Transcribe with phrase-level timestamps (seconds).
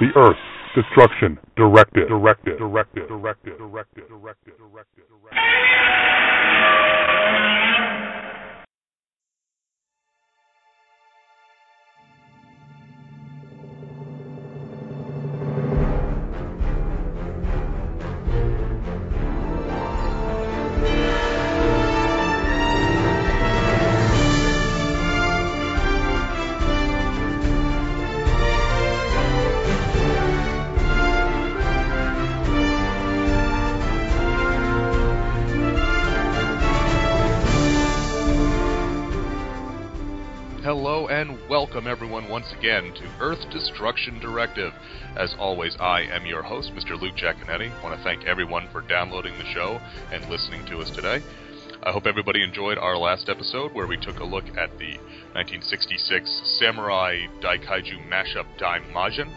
[0.00, 0.36] the Earth
[0.74, 2.08] Destruction Directive.
[2.08, 2.58] Directive.
[2.58, 3.08] Directive.
[3.08, 3.58] Directive.
[3.58, 4.08] Directive.
[4.08, 4.54] Directive.
[4.58, 5.04] Directive.
[40.76, 44.72] Hello and welcome everyone once again to Earth Destruction Directive.
[45.16, 47.00] As always, I am your host, Mr.
[47.00, 47.70] Luke Jaconetti.
[47.70, 51.20] I want to thank everyone for downloading the show and listening to us today.
[51.84, 54.98] I hope everybody enjoyed our last episode where we took a look at the
[55.38, 59.32] 1966 Samurai Daikaiju mashup Daimajin.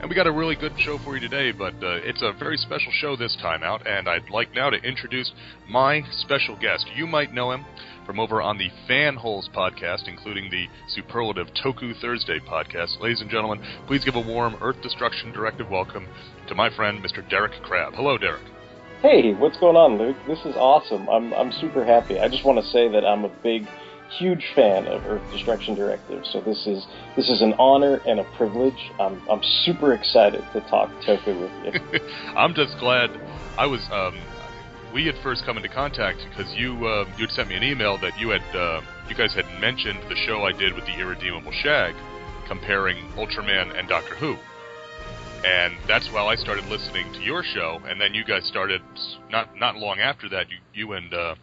[0.00, 2.56] And we got a really good show for you today, but uh, it's a very
[2.56, 5.30] special show this time out, and I'd like now to introduce
[5.68, 6.86] my special guest.
[6.96, 7.66] You might know him
[8.10, 12.98] from over on the Fanholes podcast, including the superlative Toku Thursday podcast.
[13.00, 16.08] Ladies and gentlemen, please give a warm Earth Destruction Directive welcome
[16.48, 17.22] to my friend, Mr.
[17.30, 17.94] Derek Crabbe.
[17.94, 18.42] Hello, Derek.
[19.00, 20.16] Hey, what's going on, Luke?
[20.26, 21.08] This is awesome.
[21.08, 22.18] I'm I'm super happy.
[22.18, 23.68] I just want to say that I'm a big,
[24.18, 26.24] huge fan of Earth Destruction Directive.
[26.32, 26.84] So this is
[27.14, 28.90] this is an honor and a privilege.
[28.98, 32.00] I'm I'm super excited to talk Toku with you.
[32.36, 33.10] I'm just glad
[33.56, 33.86] I was.
[33.92, 34.18] Um,
[34.92, 37.98] we had first come into contact because you uh, you had sent me an email
[37.98, 41.52] that you had uh, you guys had mentioned the show I did with the Irredeemable
[41.62, 41.94] Shag,
[42.48, 44.36] comparing Ultraman and Doctor Who,
[45.44, 47.80] and that's why I started listening to your show.
[47.84, 48.82] And then you guys started
[49.30, 50.46] not not long after that.
[50.50, 51.34] You you and uh,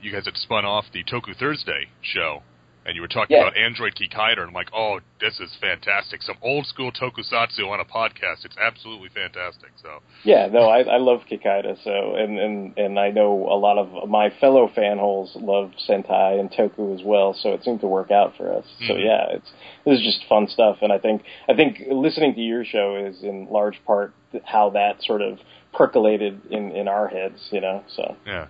[0.00, 2.42] you guys had spun off the Toku Thursday show,
[2.84, 3.42] and you were talking Yeah.
[3.44, 6.20] about Android Kikaider, and I'm like, oh, this is fantastic.
[6.22, 8.44] Some old school tokusatsu on a podcast.
[8.44, 9.70] It's absolutely fantastic.
[9.82, 11.76] So yeah, no, I, I love Kikaider.
[11.84, 16.50] So and, and and I know a lot of my fellow Fanholes love Sentai and
[16.50, 17.34] Toku as well.
[17.34, 18.64] So it seemed to work out for us.
[18.88, 19.04] So Mhm.
[19.04, 19.50] yeah, it's
[19.84, 20.78] this is just fun stuff.
[20.82, 24.12] And I think I think listening to your show is in large part
[24.44, 25.38] how that sort of
[25.72, 27.48] percolated in in our heads.
[27.52, 28.16] You know, so.
[28.26, 28.46] yeah.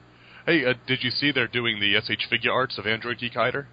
[0.46, 2.26] Hey, uh, did you see they're doing the S.H.
[2.28, 3.66] Figuarts of Android Kikaider?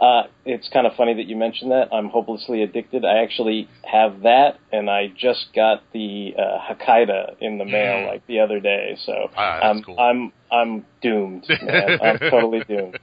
[0.00, 1.92] Uh, it's kind of funny that you mentioned that.
[1.92, 3.04] I'm hopelessly addicted.
[3.04, 8.06] I actually have that, and I just got the uh, Hakaider in the mail Mm.
[8.08, 8.96] like the other day.
[9.04, 9.98] So Ah, I'm cool.
[9.98, 11.98] I'm I'm doomed, man.
[12.00, 12.98] I'm totally doomed.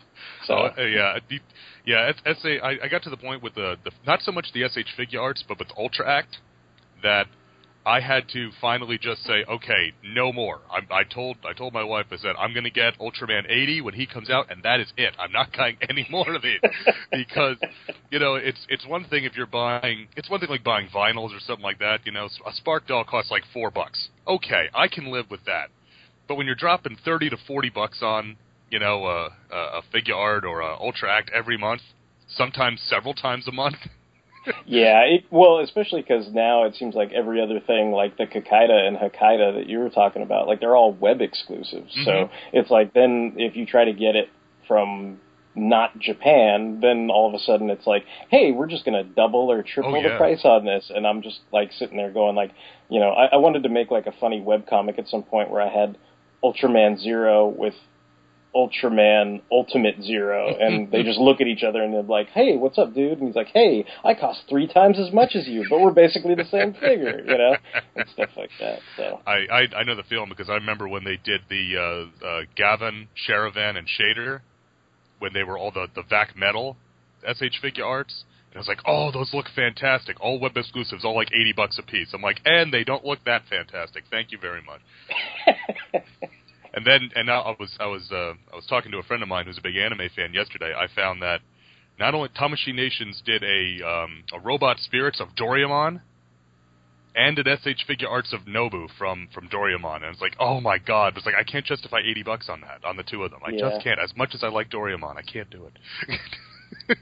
[0.47, 1.39] So Oh, uh, yeah, the-
[1.85, 2.09] yeah.
[2.09, 4.87] It's, it's I got to the point with the, the not so much the S.H.
[4.97, 6.37] Figuarts, but with Ultra Act,
[7.03, 7.27] that
[7.85, 10.61] I had to finally just say, okay, no more.
[10.71, 13.81] I, I told I told my wife, I said, I'm going to get Ultraman 80
[13.81, 15.13] when he comes out, and that is it.
[15.19, 16.59] I'm not buying any more of these
[17.11, 17.57] because
[18.09, 21.29] you know it's it's one thing if you're buying it's one thing like buying vinyls
[21.35, 21.99] or something like that.
[22.05, 24.09] You know, a Spark doll costs like four bucks.
[24.27, 25.69] Okay, I can live with that.
[26.27, 28.35] But when you're dropping thirty to forty bucks on,
[28.71, 31.81] you know, a, a figure art or a Ultra Act every month,
[32.27, 33.77] sometimes several times a month.
[34.65, 38.87] Yeah, it, well, especially because now it seems like every other thing, like the Kikaider
[38.87, 41.93] and Hakaider that you were talking about, like they're all web exclusives.
[42.03, 42.29] So Mhm.
[42.53, 44.29] it's like then if you try to get it
[44.67, 45.19] from
[45.55, 49.49] not Japan, then all of a sudden it's like, hey, we're just going to double
[49.51, 52.51] or triple Oh, the price on this, and I'm just like sitting there going like,
[52.89, 55.49] you know, I, I wanted to make like a funny web comic at some point
[55.49, 55.97] where I had
[56.43, 57.73] Ultraman Zero with
[58.55, 62.77] Ultraman Ultimate Zero, and they just look at each other and they're like, "Hey, what's
[62.77, 65.81] up, dude?" And he's like, "Hey, I cost three times as much as you, but
[65.81, 67.55] we're basically the same figure," you know,
[67.95, 68.79] and stuff like that.
[68.95, 72.25] So I, I I know the feeling because I remember when they did the uh,
[72.25, 74.41] uh, Gavan, Sharivan, and Shaider
[75.19, 76.77] when they were all the the Vac Metal
[77.27, 77.59] S.H.
[77.63, 78.23] Figuarts.
[78.51, 80.15] And I was like, oh, those look fantastic.
[80.21, 82.13] All web exclusives, all like eighty bucks a piece.
[82.13, 84.05] I'm like, and they don't look that fantastic.
[84.09, 84.79] Thank you very much.
[86.75, 89.23] And then, and now I was, I was, uh, I was talking to a friend
[89.23, 90.73] of mine who's a big anime fan yesterday.
[90.77, 91.39] I found that
[91.97, 96.01] not only Tamashii Nations did a um, a Robot Spirits of Doraemon,
[97.15, 97.85] and an S.H.
[97.87, 101.13] Figuarts of Nobu from from Doraemon, and it's like, oh my god!
[101.15, 103.39] It's like I can't justify eighty bucks on that on the two of them.
[103.45, 103.69] I Yeah.
[103.69, 103.99] just can't.
[104.03, 106.17] As much as I like Doraemon, I can't do it.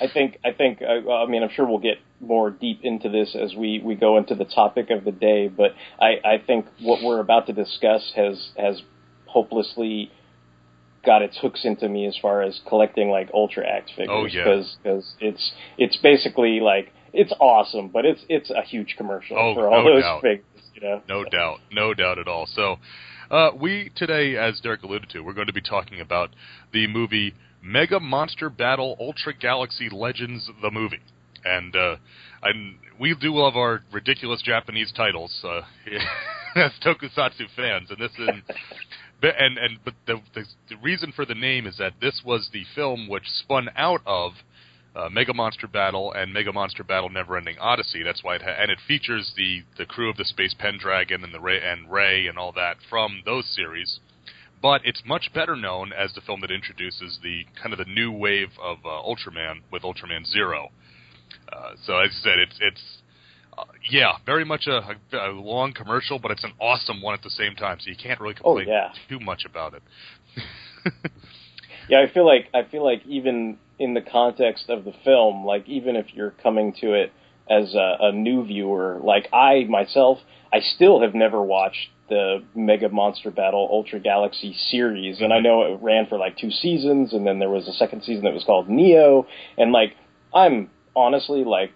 [0.00, 3.34] I think I think uh, I mean I'm sure we'll get more deep into this
[3.34, 7.02] as we, we go into the topic of the day, but I, I think what
[7.02, 8.82] we're about to discuss has has
[9.26, 10.10] hopelessly
[11.04, 14.08] got its hooks into me as far as collecting like Ultra Act figures.
[14.10, 14.76] Oh yeah, because
[15.20, 19.84] it's it's basically like it's awesome, but it's it's a huge commercial oh, for all
[19.84, 20.22] no those doubt.
[20.22, 20.44] figures.
[20.74, 21.30] You know, no so.
[21.30, 22.46] doubt, no doubt at all.
[22.46, 22.76] So.
[23.28, 26.30] Uh, we today, as Derek alluded to, we're going to be talking about
[26.72, 31.00] the movie Mega Monster Battle Ultra Galaxy Legends, the movie,
[31.44, 31.96] and uh,
[32.44, 35.62] and we do love our ridiculous Japanese titles uh,
[36.54, 38.56] as Tokusatsu fans, and this is.
[39.22, 42.64] And and but the, the the reason for the name is that this was the
[42.74, 44.32] film which spun out of
[44.94, 48.02] uh, Mega Monster Battle and Mega Monster Battle Neverending Odyssey.
[48.02, 51.32] That's why it ha- and it features the the crew of the Space Pendragon and
[51.32, 54.00] the Ray and Ray and all that from those series.
[54.62, 58.10] But it's much better known as the film that introduces the kind of the new
[58.10, 60.70] wave of uh, Ultraman with Ultraman Zero.
[61.52, 62.82] Uh, so as I said, it's it's
[63.58, 67.22] uh, yeah, very much a, a, a long commercial, but it's an awesome one at
[67.22, 67.78] the same time.
[67.80, 68.92] So you can't really Oh, complain yeah.
[69.08, 69.82] too much about it.
[71.88, 75.68] Yeah, I feel like I feel like even in the context of the film, like
[75.68, 77.12] even if you're coming to it
[77.48, 80.18] as a, a new viewer, like I myself,
[80.52, 85.62] I still have never watched the Mega Monster Battle Ultra Galaxy series, and I know
[85.62, 88.42] it ran for like two seasons, and then there was a second season that was
[88.44, 89.26] called Neo,
[89.56, 89.94] and like
[90.34, 91.70] I'm honestly like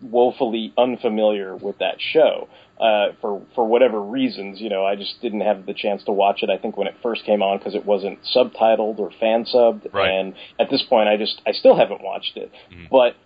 [0.00, 2.48] woefully unfamiliar with that show
[2.80, 4.60] uh, for for whatever reasons.
[4.60, 6.50] You know, I just didn't have the chance to watch it.
[6.50, 10.10] I think when it first came on because it wasn't subtitled or fan subbed, Right.
[10.10, 12.50] and at this point, I just I still haven't watched it.
[12.90, 13.16] But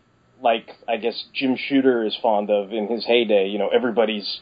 [0.42, 3.48] like I guess Jim Shooter is fond of in his heyday.
[3.48, 4.40] You know, everybody's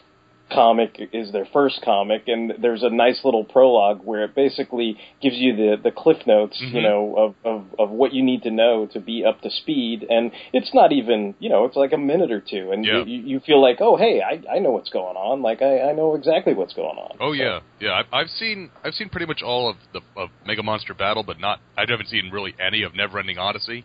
[0.52, 5.36] comic is their first comic, and there's a nice little prologue where it basically gives
[5.36, 6.82] you the the cliff notes, you Mhm.
[6.82, 10.06] know, of, of of what you need to know to be up to speed.
[10.08, 13.04] And it's not even, you know, it's like a minute or two, and Yeah.
[13.04, 15.42] you, you feel like, oh, hey, I I know what's going on.
[15.42, 17.16] Like I I know exactly what's going on.
[17.20, 17.92] Oh So, yeah, yeah.
[17.94, 21.38] I've, I've seen I've seen pretty much all of the of Mega Monster Battle, but
[21.40, 23.84] not I haven't seen really any of Neverending Odyssey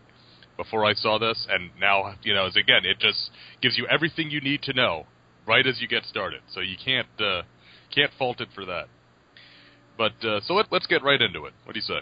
[0.58, 3.30] before I saw this, and now you know, as again, it just
[3.62, 5.06] gives you everything you need to know
[5.48, 6.42] right as you get started.
[6.54, 7.44] So you can't uh,
[7.94, 8.86] can't fault it for that.
[9.98, 11.54] But uh, so let, let's get right into it.
[11.64, 12.02] What do you say?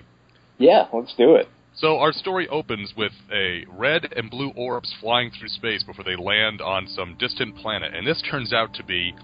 [0.58, 1.48] yeah, let's do it.
[1.76, 6.16] So our story opens with a red and blue orbs flying through space before they
[6.16, 9.16] land on some distant planet, and this turns out to be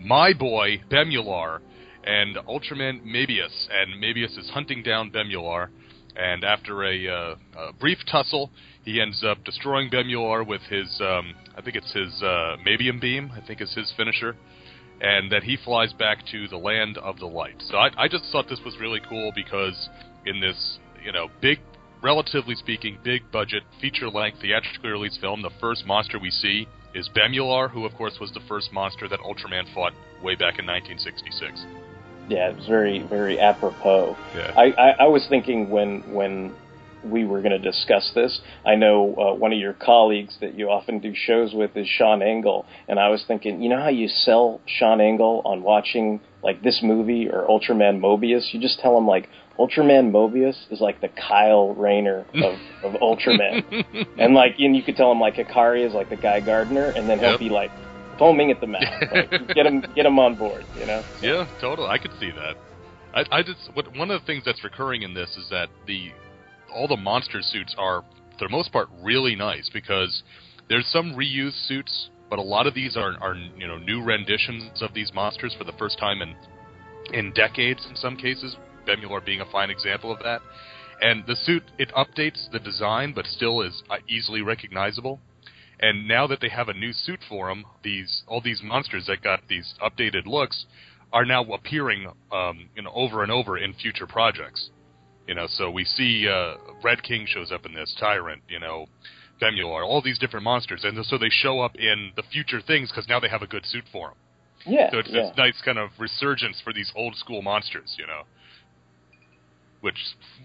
[0.00, 1.60] my boy Bemular
[2.04, 5.68] and Ultraman Mebius, and Mebius is hunting down Bemular,
[6.16, 8.50] and after a, uh, a brief tussle,
[8.84, 13.30] he ends up destroying Bemular with his, um, I think it's his uh, Mabium beam,
[13.32, 14.36] I think is his finisher,
[15.00, 17.62] and then he flies back to the land of the light.
[17.68, 19.88] So I, I just thought this was really cool because
[20.26, 21.58] in this, you know, big
[22.02, 27.08] relatively speaking, big budget, feature length, theatrically released film, the first monster we see is
[27.14, 29.92] Bemular, who, of course, was the first monster that Ultraman fought
[30.22, 31.64] way back in 1966.
[32.28, 34.16] Yeah, it was very very apropos.
[34.34, 34.54] Yeah.
[34.56, 36.54] I, I, I was thinking when when
[37.04, 40.68] we were going to discuss this, I know uh, one of your colleagues that you
[40.68, 44.08] often do shows with is Sean Engel, and I was thinking, you know how you
[44.08, 48.52] sell Sean Engel on watching like this movie or Ultraman Mobius?
[48.52, 53.84] You just tell him like Ultraman Mobius is like the Kyle Rayner of, of Ultraman,
[54.18, 57.08] and like and you could tell him like Hikari is like the Guy Gardner, and
[57.08, 57.40] then he'll Yep.
[57.40, 57.70] be like
[58.18, 61.02] foaming at the mouth, like, get him get him on board, you know?
[61.20, 61.88] Yeah, totally.
[61.88, 62.56] I could see that.
[63.14, 66.10] I, I just what one of the things that's recurring in this is that the
[66.72, 68.02] all the monster suits are
[68.38, 70.22] for the most part really nice because
[70.68, 74.82] there's some reused suits, but a lot of these are are you know new renditions
[74.82, 76.34] of these monsters for the first time in
[77.12, 78.56] in decades in some cases.
[78.86, 80.40] Bemular being a fine example of that.
[81.00, 85.20] And the suit it updates the design, but still is uh, easily recognizable.
[85.80, 89.22] And now that they have a new suit for them, these all these monsters that
[89.22, 90.66] got these updated looks
[91.12, 94.70] are now appearing, um, you know, over and over in future projects.
[95.26, 98.86] You know, so we see uh, Red King shows up in this, Tyrant, you know,
[99.40, 103.08] Bemular, all these different monsters, and so they show up in the future things because
[103.08, 104.16] now they have a good suit for them.
[104.66, 105.22] Yeah, So it's yeah.
[105.22, 108.22] this nice kind of resurgence for these old school monsters, you know,
[109.80, 109.98] which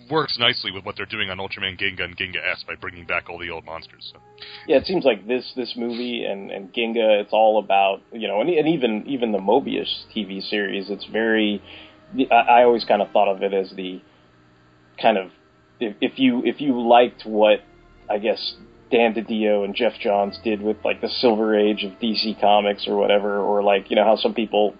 [0.10, 3.30] works nicely with what they're doing on Ultraman Ginga and Ginga S by bringing back
[3.30, 4.12] all the old monsters.
[4.12, 4.20] So.
[4.68, 8.42] Yeah, it seems like this this movie and and Ginga, it's all about you know,
[8.42, 11.62] and, and even even the Mobius TV series, it's very.
[12.32, 14.02] I, I always kind of thought of it as the
[15.02, 15.32] kind of
[15.80, 17.60] if, if you if you liked what
[18.10, 18.56] I guess
[18.92, 22.96] Dan DiDio and Geoff Johns did with like the Silver Age of DC Comics or
[22.96, 24.76] whatever, or like you know how some people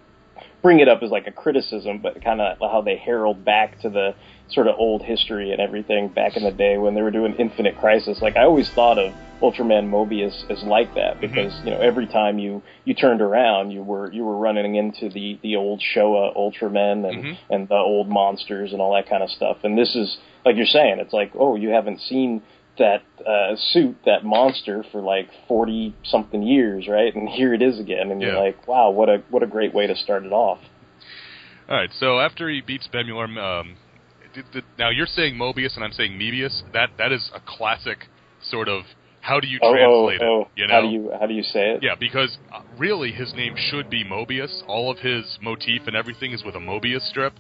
[0.68, 3.90] bring it up as like a criticism, but kind of how they herald back to
[3.90, 4.14] the
[4.50, 7.78] sort of old history and everything back in the day when they were doing Infinite
[7.78, 8.22] Crisis.
[8.22, 11.68] Like I always thought of Ultraman Mobius as like that because mm-hmm.
[11.68, 15.40] you know every time you you turned around you were you were running into the
[15.42, 17.54] the old Showa Ultramen and mm-hmm.
[17.54, 19.60] and the old monsters and all that kind of stuff.
[19.64, 22.42] And this is like you're saying, it's like oh you haven't seen
[22.78, 27.14] that uh, suit, that monster, for like forty something years, right?
[27.14, 28.30] And here it is again, and yeah.
[28.30, 30.60] you're like, wow, what a what a great way to start it off.
[31.70, 33.76] All right, so after he beats Bemular, um,
[34.80, 36.62] now you're saying Mobius and I'm saying Mebius.
[36.74, 38.06] That that is a classic
[38.42, 38.84] sort of
[39.22, 40.42] how do you oh, oh, translate oh, oh.
[40.42, 40.48] it?
[40.56, 40.74] You know?
[40.74, 41.84] How do you how do you say it?
[41.84, 44.64] Yeah, because uh, really his name should be Mobius.
[44.68, 47.34] All of his motif and everything is with a Mobius strip.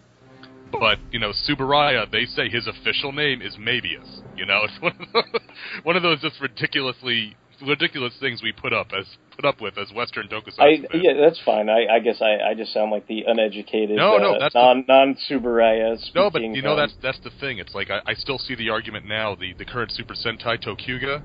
[0.72, 4.22] But you know, Tsuburaya, they say his official name is Mebius.
[4.38, 5.42] You know, it's one of those,
[5.84, 9.92] one of those just ridiculously ridiculous things we put up as put up with as
[9.94, 10.60] Western tokusatsu.
[10.60, 11.70] I, yeah, that's fine.
[11.70, 14.84] I, I guess I, I just sound like the uneducated, no, no, uh, that's non
[14.88, 15.98] the, non Tsuburaya.
[16.16, 17.58] No, but you know um, that's that's the thing.
[17.58, 19.36] It's like I, I still see the argument now.
[19.36, 21.24] The the current Super Sentai ToQger,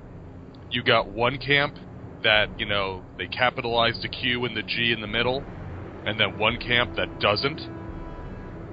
[0.71, 1.75] you got one camp
[2.23, 5.43] that you know they capitalize the Q and the G in the middle,
[6.07, 7.61] and then one camp that doesn't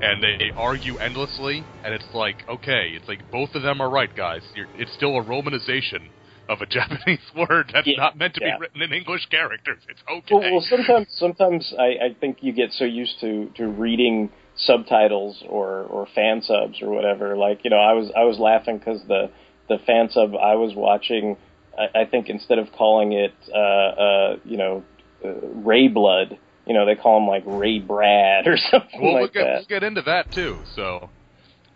[0.01, 4.13] and they argue endlessly, and it's like, okay, it's like both of them are right,
[4.15, 4.41] guys.
[4.55, 6.09] You're, it's still a romanization
[6.47, 8.57] of a Japanese word that's yeah, not meant to yeah.
[8.57, 9.79] be written in English characters.
[9.87, 10.35] It's okay.
[10.35, 15.43] Well, well sometimes, sometimes I, I think you get so used to to reading subtitles
[15.47, 17.37] or or fan subs or whatever.
[17.37, 19.29] Like, you know, I was I was laughing because the
[19.69, 21.37] the fan sub I was watching,
[21.77, 24.83] I, I think instead of calling it, uh, uh, you know,
[25.23, 26.39] uh, Ray Blood
[26.69, 29.55] you know, they call him like Ray Brad or something well, like we'll get, that.
[29.55, 30.59] We'll get into that too.
[30.75, 31.09] So,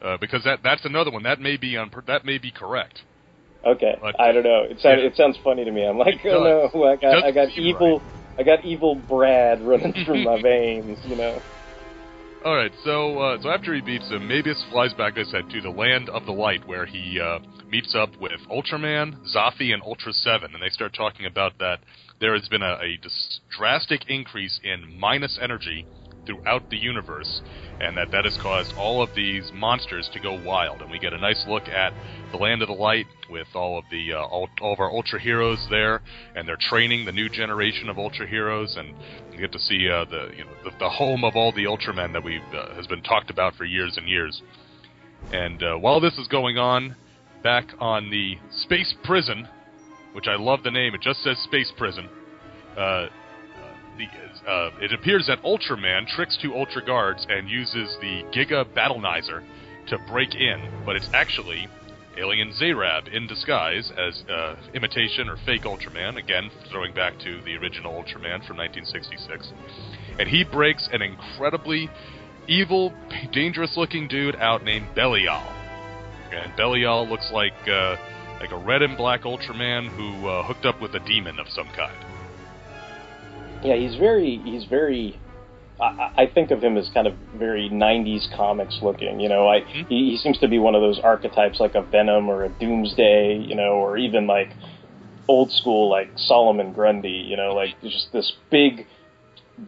[0.01, 3.01] uh, because that that's another one that may be on that may be correct.
[3.65, 4.63] Okay, but, I don't know.
[4.63, 5.07] It sounds yeah.
[5.07, 5.83] it sounds funny to me.
[5.83, 8.39] I'm like, oh no, I got I got evil right.
[8.39, 10.99] I got evil Brad running through my veins.
[11.05, 11.41] You know.
[12.45, 15.61] All right, so uh, so after he beats him, Mebius flies back, I said, to
[15.61, 17.39] the land of the light, where he uh,
[17.73, 21.79] meets up with Ultraman, Zoffy, and Ultra Seven, and they start talking about that
[22.19, 22.99] there has been a, a
[23.49, 25.87] drastic increase in minus energy
[26.27, 27.41] throughout the universe,
[27.81, 30.83] and that that has caused all of these monsters to go wild.
[30.83, 31.93] And we get a nice look at
[32.31, 35.19] the Land of the Light with all of the uh, all, all, of our Ultra
[35.19, 36.03] heroes there,
[36.35, 38.93] and they're training the new generation of Ultra heroes, and
[39.31, 42.13] we get to see uh, the you know the, the, home of all the Ultramen
[42.13, 44.43] that we uh, has been talked about for years and years.
[45.31, 46.95] And uh, while this is going on,
[47.43, 49.47] back on the space prison,
[50.13, 52.09] which I love the name, it just says space prison.
[52.77, 53.07] Uh,
[53.97, 59.43] the, uh, it appears that Ultraman tricks two Ultra Guards and uses the Giga Battlenizer
[59.89, 61.67] to break in, but it's actually
[62.17, 67.55] Alien Zarab in disguise as uh, imitation or fake Ultraman, again, throwing back to the
[67.55, 69.51] original Ultraman from 1966.
[70.19, 71.89] And he breaks an incredibly
[72.47, 72.93] evil,
[73.31, 75.62] dangerous looking dude out named Belial.
[76.39, 77.95] And Belial looks like, uh,
[78.39, 81.67] like a red and black Ultraman who uh, hooked up with a demon of some
[81.75, 81.95] kind.
[83.63, 85.19] Yeah, he's very he's very.
[85.81, 89.19] I, I think of him as kind of very '90s comics looking.
[89.19, 89.87] You know, I mm-hmm.
[89.87, 93.37] he, he seems to be one of those archetypes like a Venom or a Doomsday.
[93.37, 94.49] You know, or even like
[95.27, 97.25] old school like Solomon Grundy.
[97.27, 98.85] You know, like just this big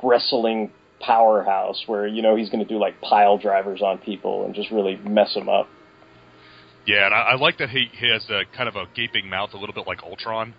[0.03, 4.53] wrestling powerhouse where you know he's going to do like pile drivers on people and
[4.53, 5.69] just really mess them up.
[6.85, 9.51] Yeah, and I, I like that he, he has a kind of a gaping mouth,
[9.53, 10.53] a little bit like Ultron.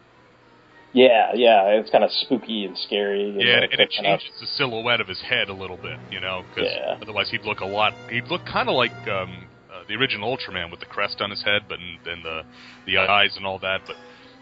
[0.93, 3.37] Yeah, yeah, it's kind of spooky and scary.
[3.39, 6.43] yeah, and, and it changes the silhouette of his head a little bit, you know,
[6.49, 6.97] because yeah.
[7.01, 7.93] otherwise he'd look a lot.
[8.11, 11.43] He'd look kind of like um, uh, the original Ultraman with the crest on his
[11.45, 12.43] head, but then the
[12.87, 13.83] the eyes and all that.
[13.87, 13.97] But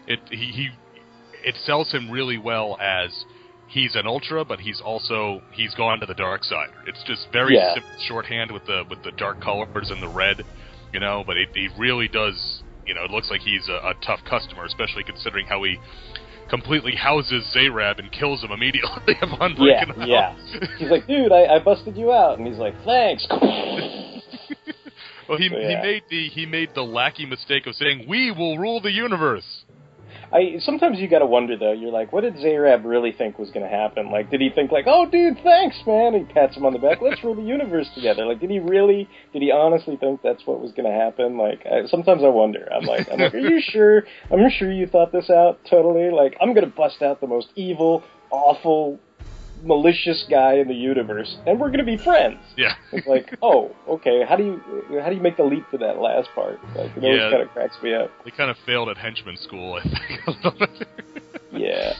[0.07, 0.69] it he, he
[1.43, 3.25] it sells him really well as
[3.67, 6.69] he's an ultra, but he's also he's gone to the dark side.
[6.87, 7.73] It's just very yeah.
[7.73, 10.43] simple shorthand with the with the dark colors and the red,
[10.93, 11.23] you know.
[11.25, 13.03] But it, he really does, you know.
[13.03, 15.77] It looks like he's a, a tough customer, especially considering how he
[16.49, 21.55] completely houses Zarab and kills him immediately upon breaking yeah, Yeah, He's like, dude, I,
[21.55, 23.25] I busted you out, and he's like, thanks.
[25.27, 25.69] well, he so, yeah.
[25.69, 29.64] he made the he made the lackey mistake of saying, "We will rule the universe."
[30.31, 31.71] I sometimes you got to wonder though.
[31.71, 34.11] You're like, what did Zarab really think was going to happen?
[34.11, 36.13] Like, did he think like, oh, dude, thanks, man?
[36.13, 37.01] He pats him on the back.
[37.01, 38.25] Let's rule the universe together.
[38.25, 39.07] Like, did he really?
[39.33, 41.37] Did he honestly think that's what was going to happen?
[41.37, 42.67] Like, I, sometimes I wonder.
[42.73, 44.03] I'm like, I'm like, are you sure?
[44.31, 46.09] I'm sure you thought this out totally.
[46.11, 48.99] Like, I'm going to bust out the most evil, awful
[49.63, 52.39] malicious guy in the universe, and we're gonna be friends.
[52.57, 52.75] Yeah.
[52.91, 54.23] it's like, oh, okay.
[54.27, 56.59] How do you how do you make the leap to that last part?
[56.75, 58.11] Like, it always yeah, kind of cracks me up.
[58.23, 60.79] They kind of failed at henchman school, I think.
[61.51, 61.93] yeah.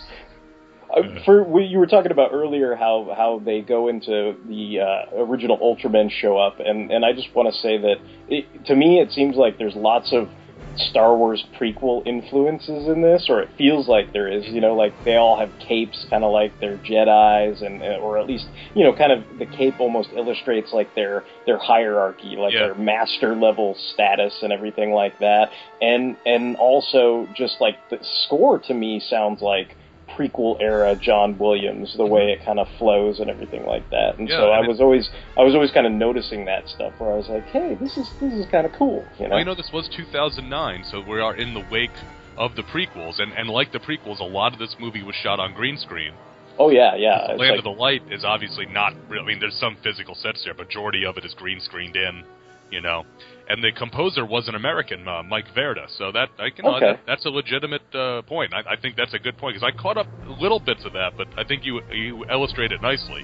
[0.95, 5.24] Uh, for we, you were talking about earlier how how they go into the uh,
[5.24, 7.95] original Ultramen show up, and and I just want to say that
[8.29, 10.29] it, to me it seems like there's lots of
[10.77, 14.46] Star Wars prequel influences in this, or it feels like there is.
[14.48, 18.17] You know, like they all have capes, kind of like they're Jedi's, and uh, or
[18.17, 22.53] at least you know, kind of the cape almost illustrates like their their hierarchy, like
[22.53, 22.67] Yeah.
[22.67, 25.50] their master level status and everything like that.
[25.82, 29.75] And and also just like the score to me sounds like
[30.17, 34.17] prequel era John Williams, the way it kind of flows and everything like that.
[34.17, 36.93] And Yeah, so I it- was always I was always kind of noticing that stuff
[36.98, 39.31] where I was like, hey, this is this is kind of cool, you know.
[39.31, 41.91] Well, you know, this was 2009, so we are in the wake
[42.38, 45.39] of the prequels, and, and like the prequels, a lot of this movie was shot
[45.39, 46.13] on green screen.
[46.60, 47.27] oh yeah, yeah.
[47.27, 49.22] Land like- of the Light is obviously not real.
[49.24, 52.24] I mean, there's some physical sets there, but majority of it is green screened in,
[52.72, 53.03] you know.
[53.48, 56.94] And the composer was an American, uh, Mike Verda, so that I can Okay.
[56.94, 58.54] that, that's a legitimate uh, point.
[58.54, 60.08] I, I think that's a good point because I caught up
[60.42, 63.24] little bits of that, but I think you you illustrate it nicely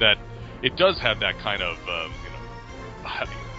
[0.00, 0.16] that
[0.62, 2.40] it does have that kind of um, you know.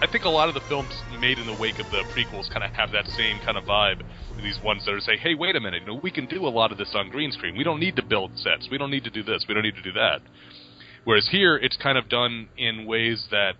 [0.02, 2.64] I think a lot of the films made in the wake of the prequels kind
[2.64, 4.02] of have that same kind of vibe.
[4.42, 6.50] These ones that are say, "Hey, wait a minute, you know, we can do a
[6.50, 7.56] lot of this on green screen.
[7.56, 8.68] We don't need to build sets.
[8.70, 9.44] We don't need to do this.
[9.48, 10.20] We don't need to do that."
[11.04, 13.54] Whereas here, it's kind of done in ways that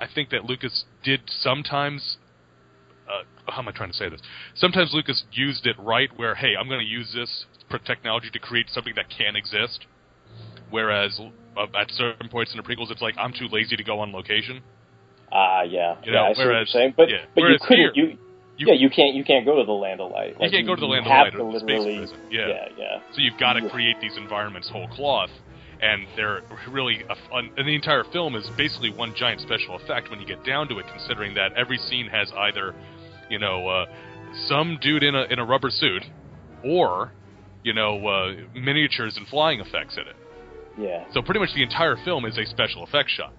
[0.00, 2.18] I think that Lucas did sometimes.
[3.08, 4.20] Uh, how am I trying to say this?
[4.54, 7.46] Sometimes Lucas used it right, where hey, I'm going to use this
[7.86, 9.86] technology to create something that can exist.
[10.70, 11.18] Whereas
[11.56, 14.12] uh, at certain points in the prequels, it's like I'm too lazy to go on
[14.12, 14.60] location.
[15.32, 16.18] Ah, yeah, You yeah.
[16.18, 17.76] know, I see what you're whereas- saying, but yeah, but you couldn't.
[17.78, 18.06] here, you,
[18.58, 19.14] you- yeah, you can't.
[19.14, 20.38] You can't go to the Land of Light.
[20.40, 22.18] Like, can't go to the Land of Light or the Space Prison.
[22.30, 22.48] Yeah.
[22.48, 23.00] yeah, yeah.
[23.14, 25.30] So you've got to create these environments whole cloth,
[25.80, 27.50] and they're really a fun.
[27.56, 30.78] And the entire film is basically one giant special effect when you get down to
[30.78, 30.86] it.
[30.92, 32.74] Considering that every scene has either,
[33.30, 33.86] you know, uh,
[34.48, 36.04] some dude in a in a rubber suit,
[36.64, 37.12] or,
[37.62, 40.16] you know, uh, miniatures and flying effects in it.
[40.78, 41.04] Yeah.
[41.12, 43.32] So pretty much the entire film is a special effects shot.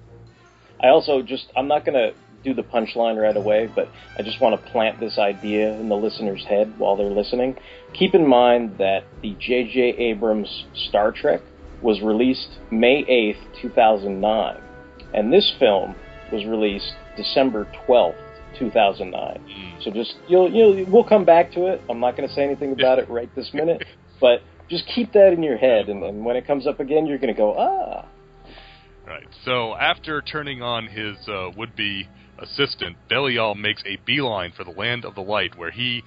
[0.82, 2.12] I also just I'm not gonna
[2.44, 5.96] do the punchline right away, but I just want to plant this idea in the
[5.96, 7.58] listener's head while they're listening.
[7.94, 9.96] Keep in mind that the J.J.
[9.98, 11.42] Abrams Star Trek
[11.82, 14.62] was released May 8th, 2009,
[15.14, 15.96] and this film
[16.32, 18.16] was released December 12th,
[18.58, 19.38] 2009.
[19.38, 19.84] Mm.
[19.84, 21.82] So just you'll you'll we'll come back to it.
[21.90, 23.84] I'm not going to say anything about it right this minute,
[24.22, 27.18] but just keep that in your head, and, and when it comes up again, you're
[27.18, 28.06] going to go ah.
[29.08, 29.28] Right.
[29.44, 35.04] So after turning on his uh, would-be assistant, Belial makes a beeline for the Land
[35.04, 36.04] of the Light, where he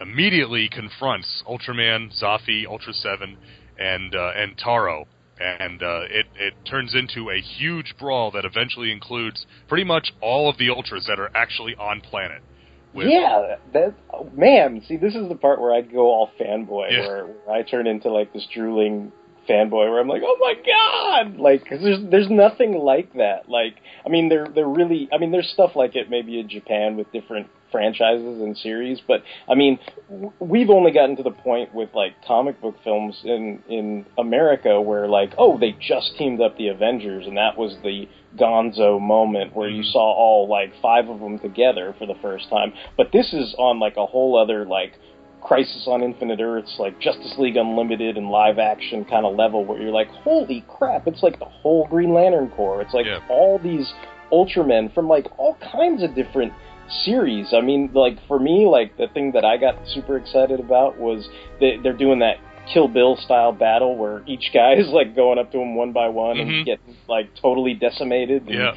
[0.00, 3.36] immediately confronts Ultraman, Zoffy, Ultra Seven,
[3.78, 5.06] and uh, and Taro,
[5.40, 10.48] and uh, it it turns into a huge brawl that eventually includes pretty much all
[10.48, 12.42] of the Ultras that are actually on planet.
[12.94, 14.82] With, yeah, that oh, man.
[14.88, 17.06] See, this is the part where I go all fanboy, Yeah.
[17.06, 19.12] where, where I turn into like this drooling
[19.48, 23.48] fanboy, where I'm like, oh my god, like 'cause there's there's nothing like that.
[23.48, 26.96] Like, I mean, they're they're really, I mean, there's stuff like it maybe in Japan
[26.96, 29.78] with different franchises and series, but I mean,
[30.38, 35.08] we've only gotten to the point with like comic book films in in America where
[35.08, 39.68] like, oh, they just teamed up the Avengers, and that was the Gonzo moment where
[39.68, 39.92] you Mhm.
[39.92, 42.72] saw all like five of them together for the first time.
[42.96, 44.98] But this is on like a whole other like
[45.40, 49.80] Crisis on Infinite Earths, like Justice League Unlimited and live action kind of level where
[49.80, 52.80] you're like, holy crap, it's like the whole Green Lantern Corps.
[52.82, 53.20] It's like Yeah.
[53.28, 53.92] all these
[54.32, 56.52] Ultramen from like all kinds of different
[57.04, 57.52] series.
[57.54, 61.28] I mean, like for me, like the thing that I got super excited about was
[61.60, 62.36] they, they're doing that
[62.72, 66.08] Kill Bill style battle where each guy is like going up to him one by
[66.08, 66.40] one Mhm.
[66.42, 68.72] and getting like totally decimated and Yeah.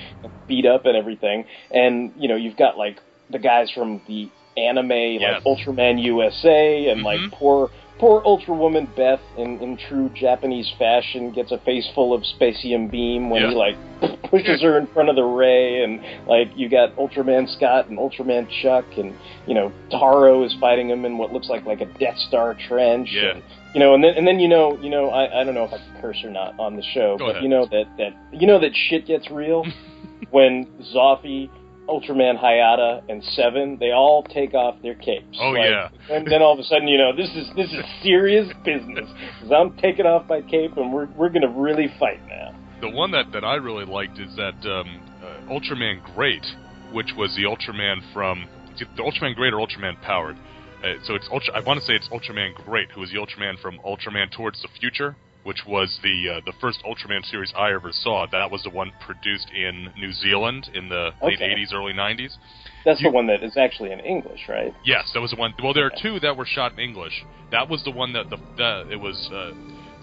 [0.47, 1.45] beat up and everything.
[1.71, 5.43] And you know, you've got like the guys from the anime, Yes.
[5.45, 7.06] like Ultraman USA, and Mhm.
[7.06, 7.69] like poor
[8.02, 12.90] poor Ultra Woman Beth in, in true Japanese fashion gets a face full of Specium
[12.90, 13.76] beam when he like
[14.24, 18.50] pushes her in front of the ray, and like you got Ultraman Scott and Ultraman
[18.62, 19.16] Chuck, and
[19.48, 23.10] you know Taro is fighting him in what looks like like a Death Star trench.
[23.12, 23.36] Yeah.
[23.36, 23.44] And,
[23.76, 25.72] you know, and then and then you know, you know, I, I don't know if
[25.72, 27.44] I can curse or not on the show, Go but ahead.
[27.44, 29.64] you know that that you know that shit gets real
[30.32, 31.50] when Zoffy,
[31.88, 35.38] Ultraman Hayata, and Seven they all take off their capes.
[35.41, 35.89] Oh, Like, yeah.
[36.10, 39.10] And then all of a sudden, you know, this is this is serious business.
[39.41, 42.54] 'Cause I'm taking off my cape, and we're we're gonna really fight now.
[42.82, 46.46] The one that, that I really liked is that um, uh, Ultraman Great,
[46.91, 48.46] which was the Ultraman from
[48.80, 50.36] the Ultraman Great or Ultraman Powered.
[50.84, 51.54] Uh, so it's Ultra.
[51.56, 54.67] I want to say it's Ultraman Great, who was the Ultraman from Ultraman Towards the
[54.80, 58.25] Future, which was the uh, the first Ultraman series I ever saw.
[58.32, 62.38] That was the one produced in New Zealand in the late '80s, early '90s.
[62.86, 64.73] That's You- the one that is actually in English, right?
[64.86, 65.54] Yes, that was the one.
[65.62, 67.23] Well, there are two that were shot in English.
[67.51, 69.51] That was the one that the, the it was uh,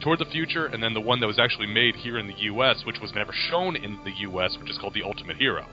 [0.03, 2.83] Toward the Future, and then the one that was actually made here in the U.S.,
[2.87, 5.67] which was never shown in the U.S., which is called The Ultimate Hero,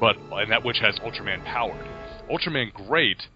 [0.00, 1.86] but and that which has Ultraman powered.
[2.30, 3.26] Ultraman Great,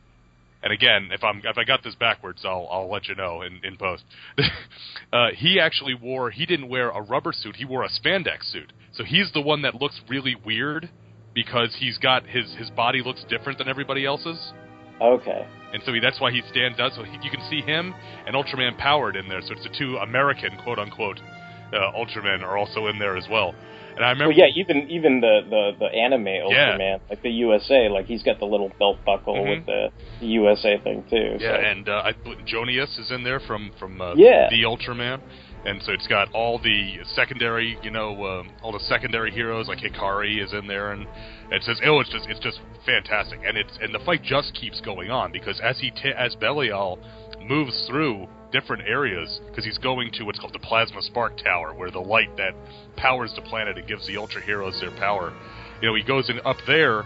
[0.62, 3.60] and again, if I'm if I got this backwards, I'll I'll let you know in
[3.62, 4.04] in post.
[5.12, 8.72] uh, he actually wore he didn't wear a rubber suit, he wore a spandex suit.
[8.92, 10.88] So he's the one that looks really weird
[11.34, 14.52] because he's got his his body looks different than everybody else's.
[15.00, 15.46] Okay.
[15.74, 16.92] And so he, that's why he stands out.
[16.94, 17.94] So he, you can see him
[18.26, 19.42] and Ultraman powered in there.
[19.42, 21.20] So it's the two American quote unquote
[21.72, 23.54] uh, Ultramen are also in there as well.
[23.96, 26.42] And I remember, Well, yeah, even even the the the anime Yeah.
[26.76, 29.48] Ultraman, like the USA, like he's got the little belt buckle Mhm.
[29.56, 29.88] with the,
[30.20, 31.36] the USA thing too.
[31.40, 31.68] yeah, so.
[31.70, 32.12] and uh, I,
[32.44, 34.48] Jonius is in there from from uh, Yeah.
[34.50, 35.20] the Ultraman.
[35.64, 39.78] And so it's got all the secondary, you know, um, all the secondary heroes like
[39.78, 41.08] Hikari is in there, and
[41.50, 44.80] it says, oh, it's just, it's just fantastic, and it's, and the fight just keeps
[44.80, 47.00] going on because as he, ta- as Belial
[47.42, 51.90] moves through different areas, because he's going to what's called the Plasma Spark Tower, where
[51.90, 52.54] the light that
[52.96, 55.32] powers the planet and gives the Ultra heroes their power.
[55.80, 57.04] You know, he goes in up there,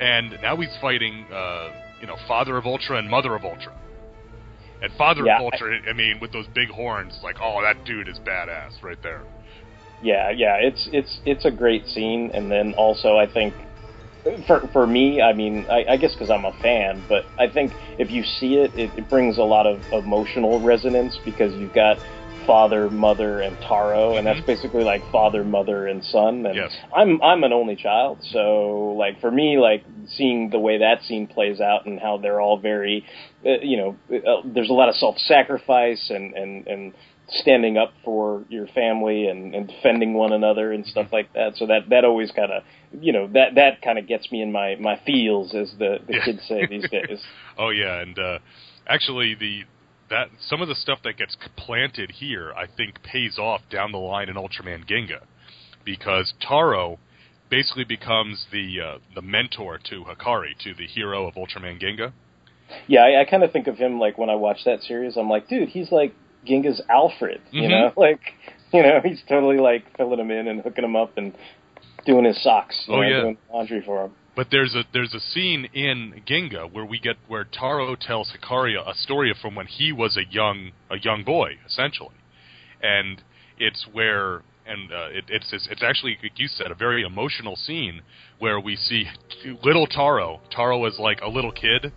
[0.00, 3.74] and now he's fighting, uh, you know, Father of Ultra and Mother of Ultra.
[4.80, 8.08] And Father Yeah, of Ultra, I mean, with those big horns, like, oh, that dude
[8.08, 9.22] is badass right there.
[10.00, 13.52] Yeah, yeah, it's it's it's a great scene, and then also I think
[14.46, 17.74] for for me, I mean, I, I guess because I'm a fan, but I think
[17.98, 21.98] if you see it, it, it brings a lot of emotional resonance because you've got
[22.46, 24.46] father, mother, and Taro, and that's Mhm.
[24.46, 26.46] basically like father, mother, and son.
[26.46, 26.76] And Yes.
[26.94, 31.26] I'm I'm an only child, so like for me, like seeing the way that scene
[31.26, 33.04] plays out and how they're all very,
[33.44, 36.94] uh, you know, uh, there's a lot of self-sacrifice and and and
[37.30, 41.56] standing up for your family and, and defending one another and stuff like that.
[41.56, 42.62] So that that always kind of,
[43.00, 46.14] you know, that that kind of gets me in my my feels, as the the
[46.14, 46.24] Yeah.
[46.24, 47.20] kids say these days.
[47.58, 48.38] Oh yeah, and uh,
[48.86, 49.64] actually the
[50.10, 53.98] that some of the stuff that gets planted here, I think, pays off down the
[53.98, 55.20] line in Ultraman Ginga,
[55.84, 56.98] because Taro
[57.50, 62.12] basically becomes the uh, the mentor to Hikari, to the hero of Ultraman Ginga.
[62.86, 65.28] Yeah, I, I kind of think of him like when I watch that series, I'm
[65.28, 66.14] like, dude, he's like
[66.48, 67.70] Ginga's Alfred, you Mhm.
[67.70, 68.20] know, like
[68.72, 71.32] you know, he's totally like filling him in and hooking him up and
[72.06, 73.20] doing his socks, you Oh, know, yeah.
[73.22, 74.12] doing laundry for him.
[74.36, 78.76] But there's a there's a scene in Ginga where we get where Taro tells Hikari
[78.76, 82.14] a story from when he was a young a young boy essentially,
[82.80, 83.20] and
[83.58, 87.56] it's where and uh, it, it's it's it's actually like you said a very emotional
[87.56, 88.02] scene
[88.38, 89.06] where we see
[89.64, 90.40] little Taro.
[90.54, 91.92] Taro is like a little kid,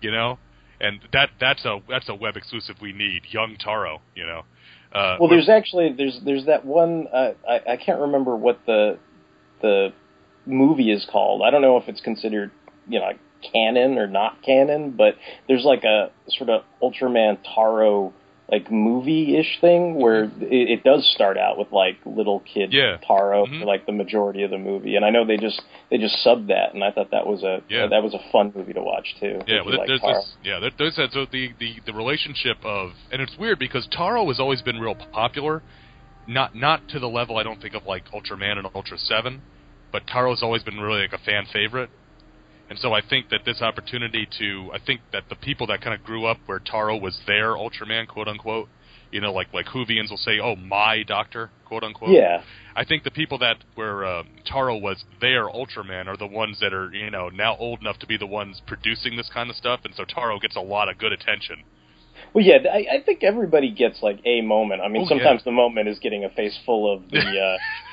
[0.00, 0.38] you know,
[0.80, 3.22] and that that's a that's a web exclusive we need.
[3.30, 4.42] Young Taro, you know.
[4.92, 8.98] Uh, Well, there's actually there's there's that one uh, I I can't remember what the
[9.62, 9.92] the
[10.46, 11.42] movie is called.
[11.42, 12.50] I don't know if it's considered
[12.88, 13.10] you know
[13.52, 15.16] canon or not canon, but
[15.48, 18.12] there's like a sort of Ultraman Taro
[18.50, 22.76] like movie ish thing where it, it does start out with like little kid Mm-hmm.
[22.76, 22.96] Yeah.
[23.06, 23.60] Taro Mhm.
[23.60, 26.48] for like the majority of the movie, and I know they just they just subbed
[26.48, 27.86] that, and I thought that was a Yeah.
[27.86, 29.40] that was a fun movie to watch too.
[29.46, 30.36] Yeah, well, like there's this.
[30.44, 31.12] Yeah, there, there's that.
[31.12, 34.94] So the, the the relationship of, and it's weird because Taro has always been real
[35.12, 35.62] popular,
[36.26, 39.40] not not to the level I don't think of like Ultraman and Ultra Seven,
[39.90, 41.88] but Taro's always been really like a fan favorite,
[42.74, 45.94] and so I think that this opportunity to, I think that the people that kind
[45.94, 48.68] of grew up where Taro was their Ultraman, quote unquote,
[49.12, 52.10] you know, like like Whovians will say, "Oh, my doctor," quote unquote.
[52.10, 52.42] yeah.
[52.74, 56.74] I think the people that where uh, Taro was their Ultraman are the ones that
[56.74, 59.82] are you know now old enough to be the ones producing this kind of stuff,
[59.84, 61.62] and so Taro gets a lot of good attention.
[62.32, 64.80] Well, yeah, I, I think everybody gets like a moment.
[64.82, 65.50] I mean, Oh, sometimes yeah.
[65.50, 67.18] the moment is getting a face full of the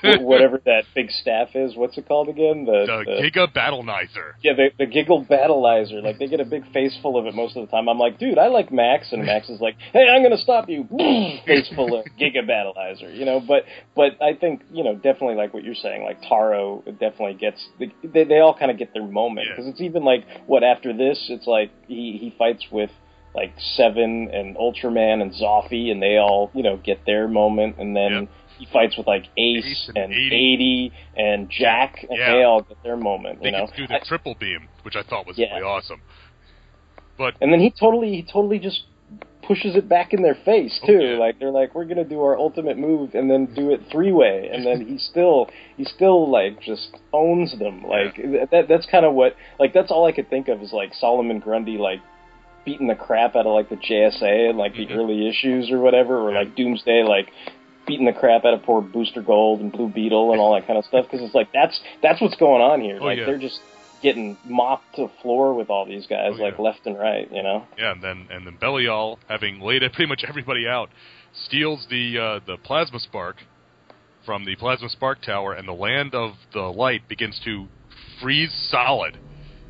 [0.05, 1.75] uh, whatever that big staff is.
[1.75, 2.65] What's it called again?
[2.65, 4.33] The, The the Giga Battlenizer.
[4.41, 6.01] yeah, the, the giggle battleizer.
[6.03, 7.87] Like they get a big face full of it most of the time.
[7.89, 10.87] I'm like, dude, I like Max, and Max is like, hey, I'm gonna stop you.
[11.45, 13.15] face full of giga battleizer.
[13.15, 13.63] You know, but
[13.95, 16.03] but I think you know definitely like what you're saying.
[16.03, 19.55] Like Taro definitely gets they they all kind of get their moment Yeah.
[19.55, 22.89] because it's even like what after this it's like he he fights with
[23.35, 27.95] like Seven and Ultraman and Zoffy, and they all you know get their moment, and
[27.95, 28.11] then.
[28.11, 28.29] Yep.
[28.59, 30.35] He fights with like Ace, Ace and and 80.
[30.53, 32.31] 80 and Jack, and Yeah.
[32.35, 33.39] they all get their moment.
[33.41, 35.47] They you know, do the I- triple beam, which I thought was Yeah.
[35.55, 35.99] really awesome.
[37.17, 38.83] But and then he totally he totally just
[39.41, 40.99] pushes it back in their face Oh, too.
[41.01, 41.17] yeah.
[41.17, 44.49] Like they're like, we're gonna do our ultimate move and then do it three way,
[44.53, 47.83] and then he still he still like just owns them.
[47.83, 48.15] Like
[48.51, 51.39] that that's kind of what like that's all I could think of is like Solomon
[51.39, 51.99] Grundy like
[52.65, 56.17] beating the crap out of like the JSA and like the early issues or whatever,
[56.17, 57.29] or like Doomsday like
[57.87, 60.77] beating the crap out of poor Booster Gold and Blue Beetle and all that kind
[60.77, 62.99] of stuff because it's like that's that's what's going on here.
[63.01, 63.25] Oh, like yeah.
[63.25, 63.59] they're just
[64.03, 66.63] getting mopped to the floor with all these guys Oh, like yeah.
[66.63, 67.65] left and right, you know.
[67.77, 70.89] yeah, and then and then Belial having laid pretty much everybody out,
[71.45, 73.37] steals the uh, the plasma spark
[74.25, 77.67] from the plasma spark tower, and the land of the light begins to
[78.21, 79.17] freeze solid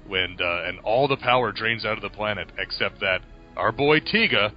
[0.08, 3.22] when uh, and all the power drains out of the planet, except that
[3.56, 4.52] our boy Tiga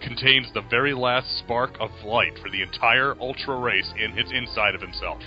[0.00, 4.74] contains the very last spark of light for the entire Ultra race in his inside
[4.74, 5.20] of himself.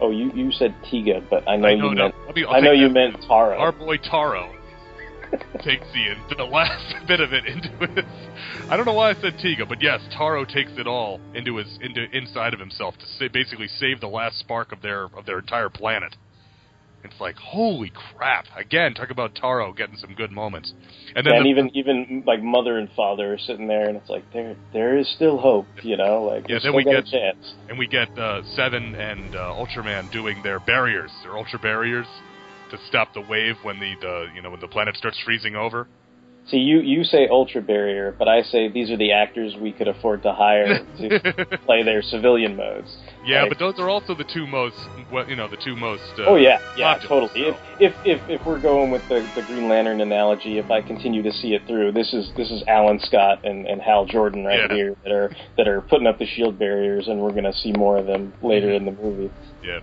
[0.00, 2.54] Oh, you, you said Tiga, but I know I you no, meant I'll be- I'll
[2.56, 3.56] I know you meant Taro.
[3.58, 4.54] Our boy Taro
[5.64, 8.04] takes the the last bit of it into his.
[8.68, 11.78] I don't know why I said Tiga, but yes, Taro takes it all into his
[11.80, 15.38] into inside of himself to sa- basically save the last spark of their of their
[15.38, 16.14] entire planet.
[17.10, 18.46] It's like holy crap!
[18.56, 20.72] Again, talk about Taro getting some good moments,
[21.14, 24.10] and then and the- even even like mother and father are sitting there, and it's
[24.10, 26.24] like there there is still hope, you know.
[26.24, 27.06] Like Yeah, we then we get-
[27.68, 32.06] and we get uh, Seven and uh, Ultraman doing their barriers, their ultra barriers,
[32.70, 35.88] to stop the wave when the, the you know when the planet starts freezing over.
[36.48, 39.88] See, you you say ultra barrier, but I say these are the actors we could
[39.88, 42.96] afford to hire to play their civilian modes.
[43.24, 43.48] Yeah, Right.
[43.48, 44.76] but those are also the two most,
[45.10, 46.04] well, you know, the two most.
[46.16, 47.30] Uh, Oh yeah, yeah, totally.
[47.34, 47.40] so.
[47.48, 51.22] If, if if if we're going with the, the Green Lantern analogy, if I continue
[51.24, 54.70] to see it through, this is this is Alan Scott and, and Hal Jordan right
[54.70, 54.76] Yeah.
[54.76, 57.72] here that are that are putting up the shield barriers, and we're going to see
[57.72, 58.86] more of them later Mm-hmm.
[58.88, 59.30] in the movie.
[59.64, 59.80] Yeah.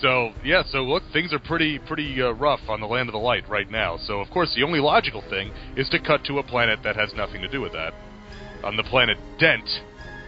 [0.00, 3.18] So yeah, so look, things are pretty pretty uh, rough on the land of the
[3.18, 3.96] light right now.
[3.96, 7.12] So of course, the only logical thing is to cut to a planet that has
[7.14, 7.92] nothing to do with that.
[8.62, 9.68] On the planet Dent,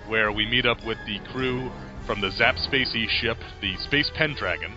[0.09, 1.71] where we meet up with the crew
[2.07, 4.73] from the Zap Spacey ship, the Space Pendragon,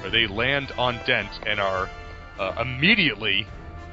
[0.00, 1.88] where they land on Dent and are
[2.38, 3.46] uh, immediately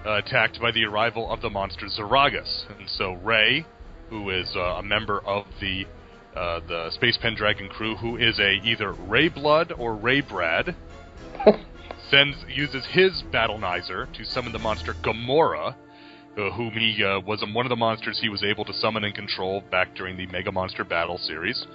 [0.05, 2.65] uh, attacked by the arrival of the monster Zaragus.
[2.79, 3.65] And so Ray,
[4.09, 5.85] who is uh, a member of the
[6.35, 10.75] uh, the Space Pendragon crew, who is a either Ray Blood or Ray Brad,
[12.09, 15.75] sends uses his Battlenizer to summon the monster Gomora,
[16.37, 19.13] uh, whom he uh, was one of the monsters he was able to summon and
[19.13, 21.65] control back during the Mega Monster Battle series.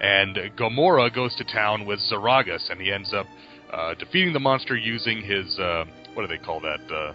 [0.00, 3.26] And Gomora goes to town with Zaragus, and he ends up
[3.72, 7.14] uh, defeating the monster using his uh, what do they call that?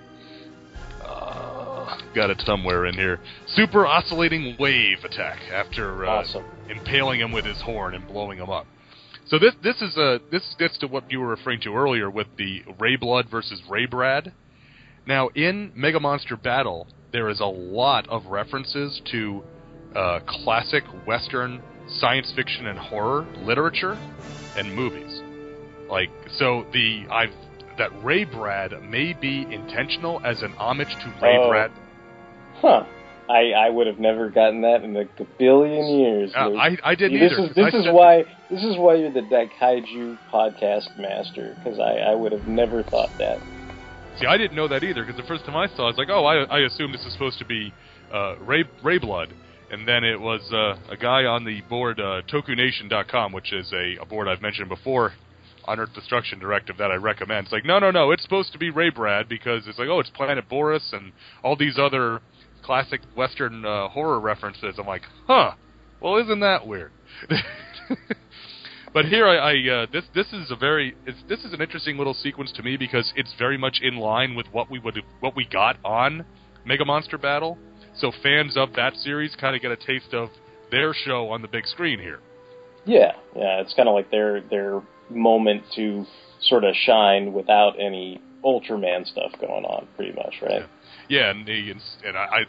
[1.04, 3.20] Uh, uh, got it somewhere in here.
[3.48, 6.46] Super oscillating wave attack after uh, Awesome.
[6.70, 8.66] impaling him with his horn and blowing him up.
[9.28, 12.28] So this this is a this gets to what you were referring to earlier with
[12.38, 14.34] the Ray Blood versus Ray Brad.
[15.08, 19.44] Now in Mega Monster Battle, there is a lot of references to
[19.96, 23.98] uh, classic Western science fiction and horror literature
[24.58, 25.22] and movies.
[25.90, 27.34] Like so, the I've
[27.78, 31.50] that Ray Brad may be intentional as an homage to Ray Oh.
[31.50, 31.72] Brad.
[32.56, 32.84] Huh.
[33.30, 35.06] I, I would have never gotten that in a
[35.40, 36.34] billion years.
[36.36, 37.50] Uh, I I didn't See, this either.
[37.50, 42.12] is this I is why this is why you're the Daikaiju podcast master because I,
[42.12, 43.40] I would have never thought that.
[44.20, 45.98] See, I didn't know that either because the first time I saw, it, I was
[45.98, 47.74] like, "Oh, I, I assumed this is supposed to be
[48.14, 49.30] uh, Ray Ray Blood,"
[49.72, 53.96] and then it was uh, a guy on the board uh, TokuNation.com, which is a,
[54.02, 55.14] a board I've mentioned before
[55.66, 57.46] on Earth Destruction Directive that I recommend.
[57.46, 60.00] It's like, no, no, no, it's supposed to be Ray Brad because it's like, oh,
[60.00, 61.12] it's Planet Boris and
[61.44, 62.22] all these other
[62.64, 64.76] classic Western uh, horror references.
[64.78, 65.52] I'm like, huh?
[66.02, 66.92] Well, isn't that weird?
[68.94, 70.96] But here, I, I uh, this this is a very
[71.28, 74.46] this is an interesting little sequence to me because it's very much in line with
[74.52, 76.24] what we would what we got on
[76.64, 77.58] Mega Monster Battle.
[77.98, 80.30] So fans of that series kind of get a taste of
[80.70, 82.20] their show on the big screen here.
[82.86, 86.06] Yeah, yeah, it's kind of like their their moment to
[86.42, 90.64] sort of shine without any Ultraman stuff going on, pretty much, right?
[91.10, 91.72] Yeah, and the
[92.06, 92.40] and I, I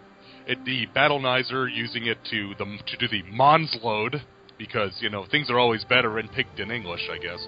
[0.46, 4.22] it, the Battlenizer using it to the to do the Monsload
[4.58, 7.46] because you know things are always better in picked in English, I guess.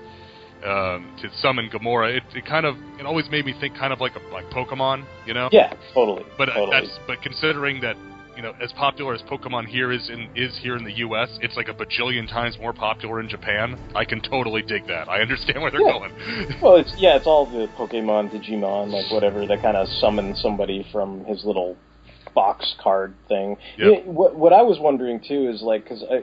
[0.65, 4.01] Um, to summon Gomora, it, it kind of it always made me think kind of
[4.01, 5.49] like a, like Pokemon, you know.
[5.53, 6.25] Yeah, totally.
[6.39, 6.81] But uh, totally.
[6.81, 7.97] that's but considering that
[8.37, 11.57] you know as popular as Pokemon here is in is here in the U.S., it's
[11.57, 13.79] like a bajillion times more popular in Japan.
[13.95, 15.09] I can totally dig that.
[15.09, 15.93] I understand where they're Yeah.
[15.93, 16.13] going.
[16.63, 20.87] Well, it's yeah, it's all the Pokemon, Digimon, like whatever that kind of summons somebody
[20.93, 21.77] from his little
[22.37, 23.57] box card thing.
[23.79, 23.89] Yep.
[24.05, 26.21] Yeah, what what I was wondering too is like because uh,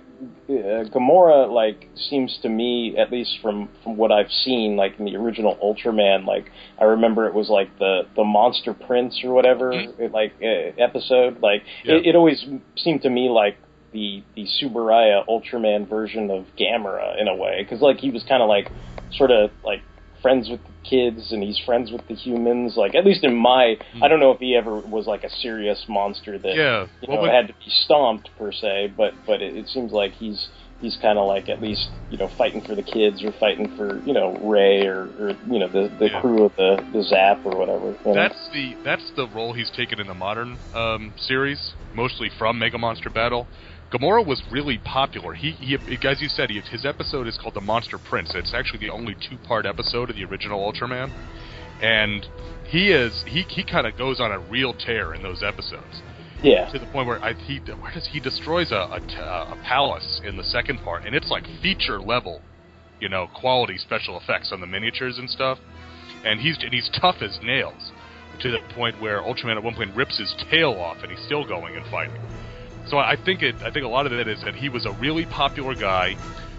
[0.47, 5.15] Gomora like seems to me at least from from what I've seen like in the
[5.15, 10.11] original Ultraman like I remember it was like the the Monster Prince or whatever it,
[10.11, 11.95] like uh, episode like Yeah.
[11.95, 12.45] it, it always
[12.77, 13.57] seemed to me like
[13.91, 18.41] the the Tsuburaya Ultraman version of Gamera in a way because like he was kind
[18.43, 18.69] of like
[19.13, 19.81] sort of like
[20.23, 23.75] friends with the kids and he's friends with the humans like at least in my
[24.01, 26.55] I don't know if he ever was like a serious monster that.
[26.55, 29.67] Yeah, you well, know when- had to be stomped per se but but it, it
[29.67, 30.47] seems like he's
[30.79, 34.01] he's kind of like at least you know fighting for the kids or fighting for
[34.05, 36.21] you know Ray or, or you know the the Yeah.
[36.21, 38.13] crew of the the Zap or whatever you know?
[38.15, 41.59] That's the that's the role he's taken in the modern um, series,
[41.93, 43.47] mostly from Mega Monster Battle.
[43.93, 45.33] Gomora was really popular.
[45.33, 45.77] He, he
[46.07, 48.33] as you said, he, his episode is called the Monster Prince.
[48.33, 51.11] It's actually the only two-part episode of the original Ultraman,
[51.79, 52.25] and
[52.65, 56.01] he is he he kind of goes on a real tear in those episodes.
[56.41, 56.71] Yeah.
[56.71, 60.37] To the point where I, he where does he destroys a, a, a palace in
[60.37, 62.41] the second part, and it's like feature level,
[62.99, 65.59] you know, quality special effects on the miniatures and stuff.
[66.25, 67.91] And he's and he's tough as nails,
[68.39, 71.45] to the point where Ultraman at one point rips his tail off, and he's still
[71.45, 72.21] going and fighting.
[72.89, 74.91] So I think it I think a lot of it is that he was a
[74.91, 76.15] really popular guy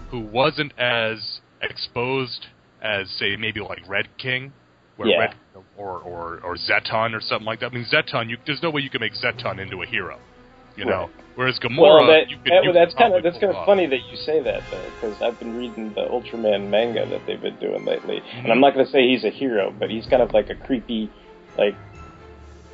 [0.09, 2.47] who wasn't as exposed
[2.81, 4.51] as say maybe like Red King
[4.97, 5.19] where Yeah.
[5.19, 5.35] Red
[5.77, 7.71] or, or or Zetton or something like that.
[7.71, 10.17] I mean, Zetton, you, there's no way you can make Zetton into a hero,
[10.75, 11.01] you know.
[11.01, 11.09] Right.
[11.35, 14.15] Whereas Gomora, Well, that, could, that- that's kind of that's kind of funny that you
[14.17, 18.21] say that though, because I've been reading the Ultraman manga that they've been doing lately,
[18.21, 18.39] Mm-hmm.
[18.45, 20.55] and I'm not going to say he's a hero, but he's kind of like a
[20.55, 21.09] creepy,
[21.57, 21.75] like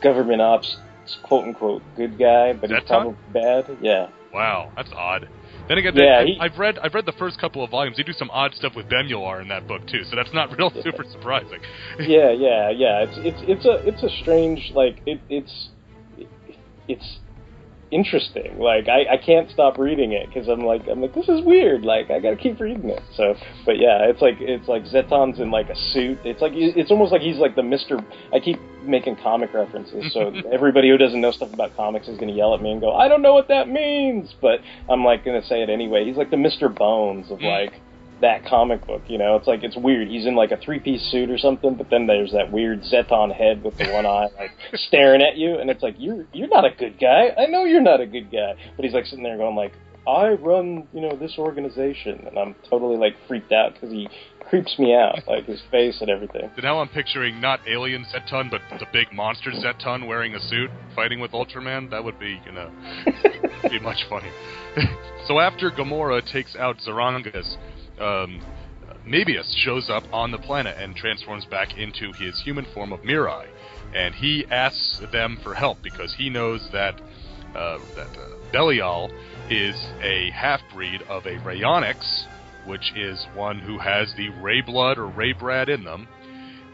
[0.03, 0.77] government ops
[1.23, 3.77] quote unquote good guy, but he's probably bad.
[3.81, 5.27] Yeah, Wow, that's odd.
[5.67, 7.97] Then again, Yeah, he- I've read I've read the first couple of volumes.
[7.97, 10.69] They do some odd stuff with Bemular in that book too, so that's not real
[10.81, 11.59] super surprising.
[11.99, 13.05] yeah, yeah, yeah.
[13.05, 15.69] It's it's it's a it's a strange like it it's
[16.87, 17.19] it's
[17.91, 18.57] interesting.
[18.57, 21.83] Like I, I can't stop reading it because I'm like I'm like this is weird.
[21.83, 23.01] Like I gotta keep reading it.
[23.15, 26.19] So, but yeah, it's like it's like Zetton's in like a suit.
[26.23, 27.99] It's like it's almost like he's like the Mister.
[28.33, 32.33] I keep making comic references, so everybody who doesn't know stuff about comics is gonna
[32.33, 34.33] yell at me and go, I don't know what that means.
[34.41, 36.05] But I'm like gonna say it anyway.
[36.05, 37.45] He's like the Mister Bones of Mm.
[37.45, 37.81] like
[38.21, 39.01] that comic book.
[39.07, 40.07] You know, it's like it's weird.
[40.07, 43.35] He's in like a three piece suit or something, but then there's that weird Zetton
[43.35, 44.51] head with the one eye like
[44.87, 47.29] staring at you, and it's like you're you're not a good guy.
[47.37, 49.73] I know you're not a good guy, but he's like sitting there going like.
[50.07, 54.09] I run, you know, this organization, and I'm totally like freaked out because he
[54.51, 56.49] creeps me out, like his face and everything.
[56.55, 60.69] So now I'm picturing not alien Zetton, but the big monster Zetton wearing a suit
[60.93, 61.89] fighting with Ultraman.
[61.89, 62.69] That would be, you know,
[63.69, 64.29] be much funny.
[65.27, 67.55] so after Gomora takes out Zarangas,
[68.01, 68.41] um,
[69.55, 73.47] shows up on the planet and transforms back into his human form of Mirai,
[73.93, 76.99] and he asks them for help because he knows that
[77.55, 79.11] uh, that uh, Belial
[79.49, 82.25] is a half breed of a Reionyx,
[82.65, 86.07] which is one who has the Ray blood or Raybrad in them,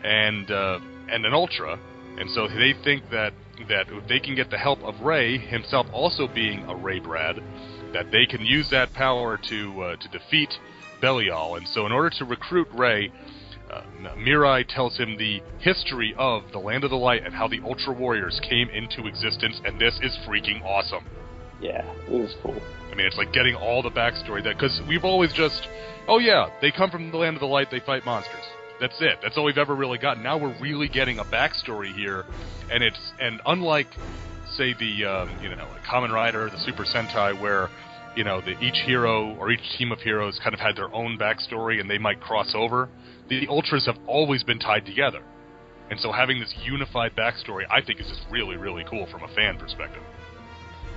[0.04, 1.80] and uh, and an Ultra,
[2.20, 3.34] and so they think that
[3.68, 7.42] that if they can get the help of Ray himself also being a Raybrad,
[7.94, 10.54] that they can use that power to uh, to defeat
[11.02, 11.56] Belial.
[11.56, 13.12] And so, in order to recruit Ray,
[13.72, 13.82] uh,
[14.18, 17.94] Mirai tells him the history of the Land of the Light and how the Ultra
[17.94, 21.06] Warriors came into existence, and this is freaking awesome.
[21.60, 22.62] Yeah, it was cool.
[22.92, 25.68] I mean, it's like getting all the backstory that because we've always just,
[26.08, 28.44] oh yeah, they come from the land of the light, they fight monsters.
[28.80, 29.18] That's it.
[29.22, 30.22] That's all we've ever really gotten.
[30.24, 32.26] Now we're really getting a backstory here,
[32.72, 33.88] and it's and unlike,
[34.56, 37.70] say the um, you know like Kamen Rider, the Super Sentai, where
[38.18, 41.18] you know the, each hero or each team of heroes kind of had their own
[41.18, 42.90] backstory and they might cross over.
[43.30, 45.22] The Ultras have always been tied together,
[45.92, 49.28] and so having this unified backstory, I think, is just really really cool from a
[49.36, 50.02] fan perspective.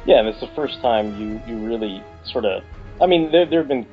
[0.06, 2.62] Yeah, and it's the first time you you really sort of.
[3.02, 3.86] I mean, there there have been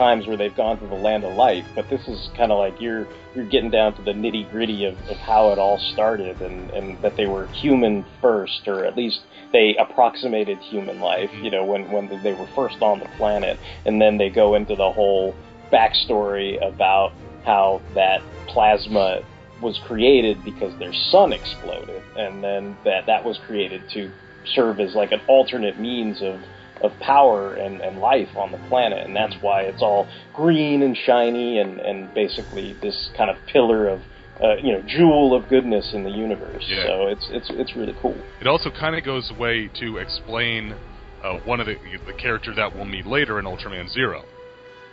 [0.00, 2.80] times where they've gone to the land of light, but this is kind of like
[2.80, 6.70] you're you're getting down to the nitty gritty of, of how it all started, and
[6.70, 9.20] and that they were human first, or at least
[9.52, 11.30] they approximated human life.
[11.30, 11.44] Mm-hmm.
[11.44, 14.74] You know, when when they were first on the planet, and then they go into
[14.74, 15.34] the whole
[15.70, 17.12] backstory about
[17.44, 19.22] how that plasma
[19.60, 24.10] was created because their sun exploded, and then that that was created to
[24.54, 26.40] serve as like an alternate means of
[26.82, 30.96] of power and, and life on the planet, and that's why it's all green and
[30.96, 34.00] shiny and, and basically this kind of pillar of
[34.42, 36.64] uh, you know jewel of goodness in the universe.
[36.66, 36.86] Yeah.
[36.86, 38.16] So it's it's it's really cool.
[38.40, 40.74] It also kind of goes away to explain
[41.22, 44.24] uh, one of the the character that we'll meet later in Ultraman Zero.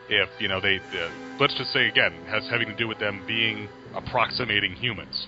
[0.10, 3.24] If you know they, uh, let's just say again, has having to do with them
[3.28, 5.28] being approximating humans.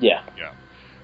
[0.00, 0.24] Yeah.
[0.36, 0.52] Yeah.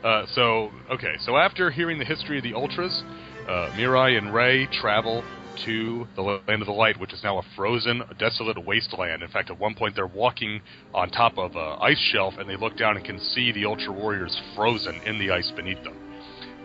[0.03, 3.03] Uh, so okay, so after hearing the history of the Ultras,
[3.49, 5.25] uh, Mirai and Ray travel
[5.65, 9.23] to the land of the light, which is now a frozen, desolate wasteland.
[9.23, 10.61] In fact, at one point they're walking
[10.95, 13.93] on top of an ice shelf, and they look down and can see the Ultra
[13.93, 15.97] Warriors frozen in the ice beneath them.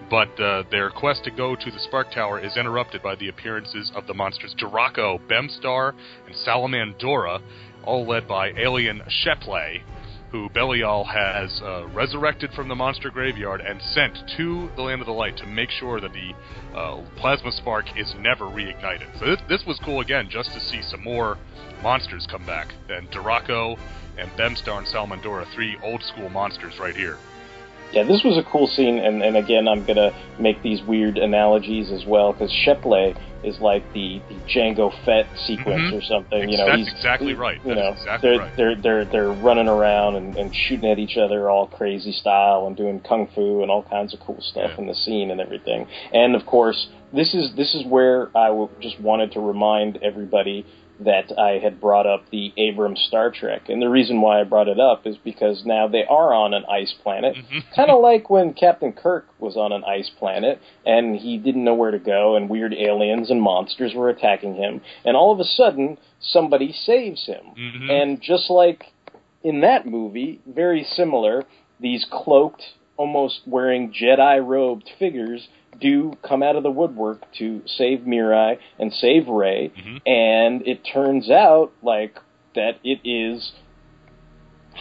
[0.10, 3.92] But uh, their quest to go to the Spark Tower is interrupted by the appearances
[3.96, 5.94] of the monsters Dorako, Bemstar,
[6.28, 7.42] and Salamandora,
[7.84, 9.82] all led by alien Shepley,
[10.36, 15.08] who Belial has uh, resurrected from the monster graveyard and sent to the Land of
[15.08, 16.34] the Light to make sure that the
[16.78, 19.18] uh, plasma spark is never reignited.
[19.18, 21.38] So this, this was cool again, just to see some more
[21.82, 22.74] monsters come back.
[22.90, 23.80] And Dorako
[24.18, 27.18] and Bemstar and Salamandora, three old school monsters right here.
[27.96, 31.92] Yeah, this was a cool scene, and, and again, I'm gonna make these weird analogies
[31.92, 35.98] as well because Shepley is like the, the Jango Fett sequence Mhm.
[35.98, 36.50] or something.
[36.50, 37.60] You know, that's he's exactly right.
[37.64, 38.58] You That know, exactly they're, right.
[38.58, 42.76] they're they're they're running around and, and shooting at each other all crazy style and
[42.76, 44.82] doing kung fu and all kinds of cool stuff Yeah.
[44.82, 45.88] in the scene and everything.
[46.12, 50.66] And of course, this is this is where I w- just wanted to remind everybody
[51.00, 53.68] that I had brought up the Abrams Star Trek.
[53.68, 56.64] And the reason why I brought it up is because now they are on an
[56.72, 57.36] ice planet.
[57.76, 61.74] kind of like when Captain Kirk was on an ice planet and he didn't know
[61.76, 64.82] where to go and weird aliens and monsters were attacking him.
[65.04, 67.44] And all of a sudden, somebody saves him.
[67.58, 67.90] Mhm.
[67.92, 68.86] And just like
[69.44, 71.44] in that movie, very similar,
[71.80, 72.64] these cloaked,
[72.98, 78.94] almost wearing Jedi robed figures do come out of the woodwork to save Mirai and
[78.94, 80.02] save Rey, Mhm.
[80.06, 82.18] and it turns out like
[82.56, 83.54] that it is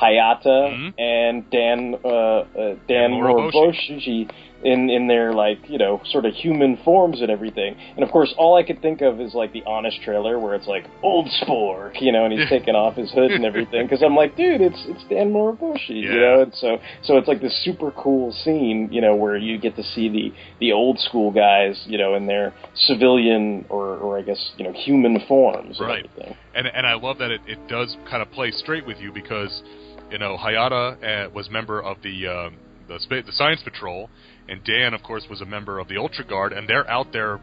[0.00, 0.94] Hayata Mhm.
[0.98, 4.28] and Dan uh, uh, Dan Moroboshi.
[4.64, 7.76] In in their like you know sort of human forms and everything.
[7.96, 10.66] And of course, all I could think of is like the Honest trailer where it's
[10.66, 13.86] like old Spork, you know, and he's taking off his hood and everything.
[13.86, 16.42] Because I'm like, dude, it's it's Dan Moroboshi, you know.
[16.42, 19.82] And so so it's like this super cool scene, you know, where you get to
[19.82, 24.52] see the the old school guys, you know, in their civilian or or I guess
[24.56, 26.06] you know human forms and Right.
[26.14, 26.36] everything.
[26.54, 29.62] and and I love that it, it does kind of play straight with you because
[30.10, 32.56] you know Hayata uh, was member of the um,
[32.88, 34.10] the the science patrol,
[34.48, 37.40] and Dan, of course, was a member of the Ultra Guard, and they're out there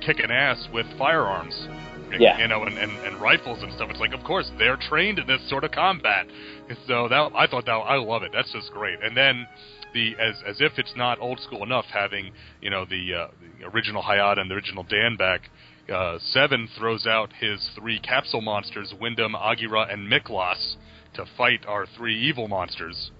[0.00, 1.54] kicking ass with firearms.
[2.18, 2.38] Yeah.
[2.38, 3.88] You know, and, and, and rifles and stuff.
[3.88, 6.26] It's like, of course, they're trained in this sort of combat.
[6.86, 8.32] So that I thought that I love it.
[8.34, 9.02] That's just great.
[9.02, 9.46] And then
[9.94, 13.66] the as as if it's not old school enough, having you know the, uh, the
[13.68, 15.48] original Hayata and the original Dan back.
[15.92, 20.76] Uh, Seven throws out his three capsule monsters, Windom, Agira, and Miklas,
[21.14, 23.10] to fight our three evil monsters.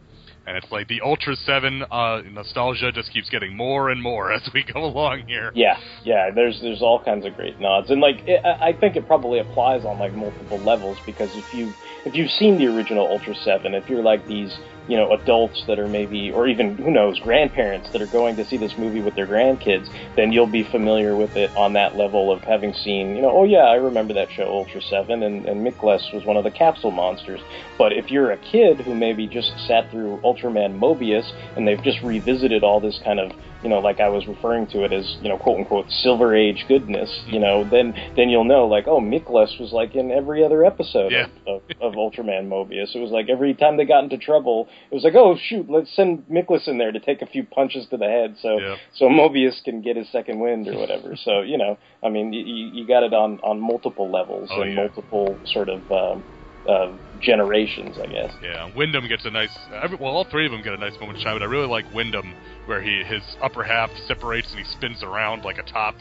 [0.46, 4.42] And it's like the Ultra Seven uh, nostalgia just keeps getting more and more as
[4.52, 5.52] we go along here.
[5.54, 6.30] Yeah, yeah.
[6.30, 9.84] There's there's all kinds of great nods, and like it, I think it probably applies
[9.84, 11.72] on like multiple levels because if you
[12.04, 14.56] if you've seen the original Ultra Seven, if you're like these
[14.88, 18.46] you know adults that are maybe or even who knows grandparents that are going to
[18.46, 22.32] see this movie with their grandkids, then you'll be familiar with it on that level
[22.32, 25.66] of having seen you know oh yeah I remember that show Ultra Seven and and
[25.66, 27.40] Miklas was one of the capsule monsters.
[27.78, 32.02] But if you're a kid who maybe just sat through Ultraman Mebius and they've just
[32.02, 33.32] revisited all this kind of
[33.62, 36.64] you know, like I was referring to it as, you know, quote unquote silver age
[36.68, 40.64] goodness, you know, then then you'll know like, oh, Miklas was like in every other
[40.64, 41.26] episode Yeah.
[41.46, 42.94] of, of, of Ultraman Mebius.
[42.94, 45.94] It was like every time they got into trouble, it was like, oh shoot, let's
[45.94, 48.76] send Miklas in there to take a few punches to the head so Yeah.
[48.94, 51.16] so Mebius can get his second wind or whatever.
[51.24, 54.70] so you know, I mean, you, you got it on on multiple levels Oh, and
[54.74, 54.76] yeah.
[54.82, 56.24] multiple sort of um,
[56.68, 58.32] uh, generations, I guess.
[58.42, 59.56] Yeah, Windom gets a nice.
[59.82, 61.66] Every, well, all three of them get a nice moment to shine, but I really
[61.68, 62.34] like Windom,
[62.66, 65.94] where he his upper half separates and he spins around like a top.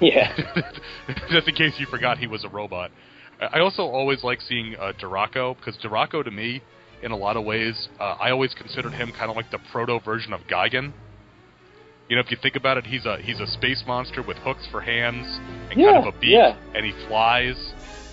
[0.00, 0.34] Yeah.
[1.30, 2.90] Just in case you forgot he was a robot.
[3.40, 6.62] I also always like seeing uh, Dorako because Dorako to me,
[7.02, 10.00] in a lot of ways, uh, I always considered him kind of like the proto
[10.00, 10.92] version of Gigan.
[12.08, 14.66] You know, if you think about it, he's a he's a space monster with hooks
[14.70, 15.26] for hands
[15.70, 16.56] and Yeah, kind of a beak, yeah.
[16.74, 17.56] and he flies,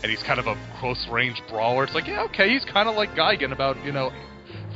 [0.01, 1.83] and he's kind of a close range brawler.
[1.83, 4.11] It's like, yeah, okay, he's kind of like Gigan about you know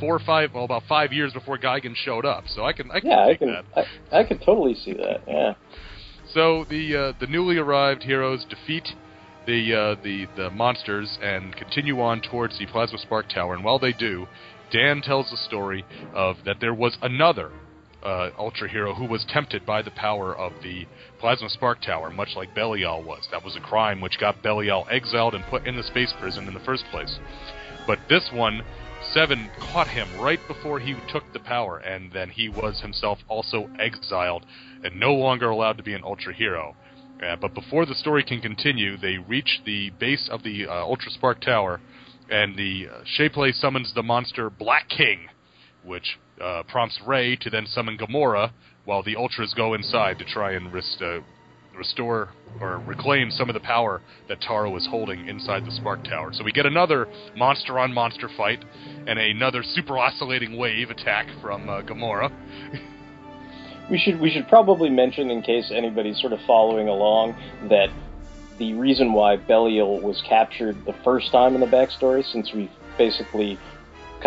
[0.00, 2.44] four or five, well, about five years before Gigan showed up.
[2.48, 3.64] So I can I can Yeah, I can that.
[4.12, 5.22] I, I can totally see that.
[5.26, 5.54] Yeah.
[6.32, 8.88] So the uh, the newly arrived heroes defeat
[9.46, 13.54] the uh, the the monsters and continue on towards the Plasma Spark Tower.
[13.54, 14.26] And while they do,
[14.72, 17.52] Dan tells the story of that there was another
[18.06, 20.86] uh, Ultra hero who was tempted by the power of the
[21.18, 23.26] Plasma Spark Tower, much like Belial was.
[23.32, 26.54] That was a crime which got Belial exiled and put in the space prison in
[26.54, 27.18] the first place.
[27.86, 28.62] But this one,
[29.12, 33.68] Seven caught him right before he took the power, and then he was himself also
[33.78, 34.44] exiled
[34.82, 36.74] and no longer allowed to be an Ultra hero.
[37.22, 41.10] Uh, but before the story can continue, they reach the base of the uh, Ultra
[41.10, 41.80] Spark Tower,
[42.30, 45.28] and the uh, Shapley summons the monster Black King,
[45.84, 48.52] which uh, prompts Ray to then summon Gomora,
[48.84, 51.20] while the Ultras go inside to try and rest, uh,
[51.76, 52.30] restore
[52.60, 56.32] or reclaim some of the power that Taro was holding inside the Spark Tower.
[56.32, 58.64] So we get another monster on monster fight,
[59.06, 62.30] and another super oscillating wave attack from uh, Gomora.
[63.88, 67.36] We should we should probably mention in case anybody's sort of following along
[67.68, 67.88] that
[68.58, 72.68] the reason why Belial was captured the first time in the backstory, since we
[72.98, 73.58] basically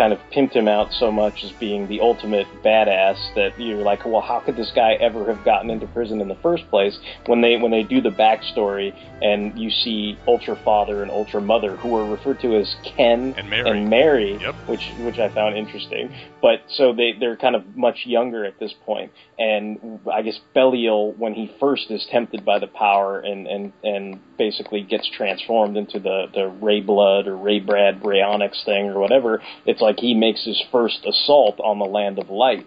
[0.00, 4.02] kind of pimped him out so much as being the ultimate badass that you're like,
[4.06, 6.98] well, how could this guy ever have gotten into prison in the first place?
[7.26, 11.76] When they when they do the backstory and you see Ultra Father and Ultra Mother,
[11.76, 13.70] who are referred to as Ken And Mary.
[13.70, 14.54] and Mary, Yep.
[14.68, 16.10] which which I found interesting.
[16.40, 21.12] But so they they're kind of much younger at this point, and I guess Belial,
[21.12, 25.98] when he first is tempted by the power and and and basically gets transformed into
[26.00, 30.42] the the Ray Blood or Ray Brad Reionyx thing or whatever, it's like he makes
[30.44, 32.66] his first assault on the land of light,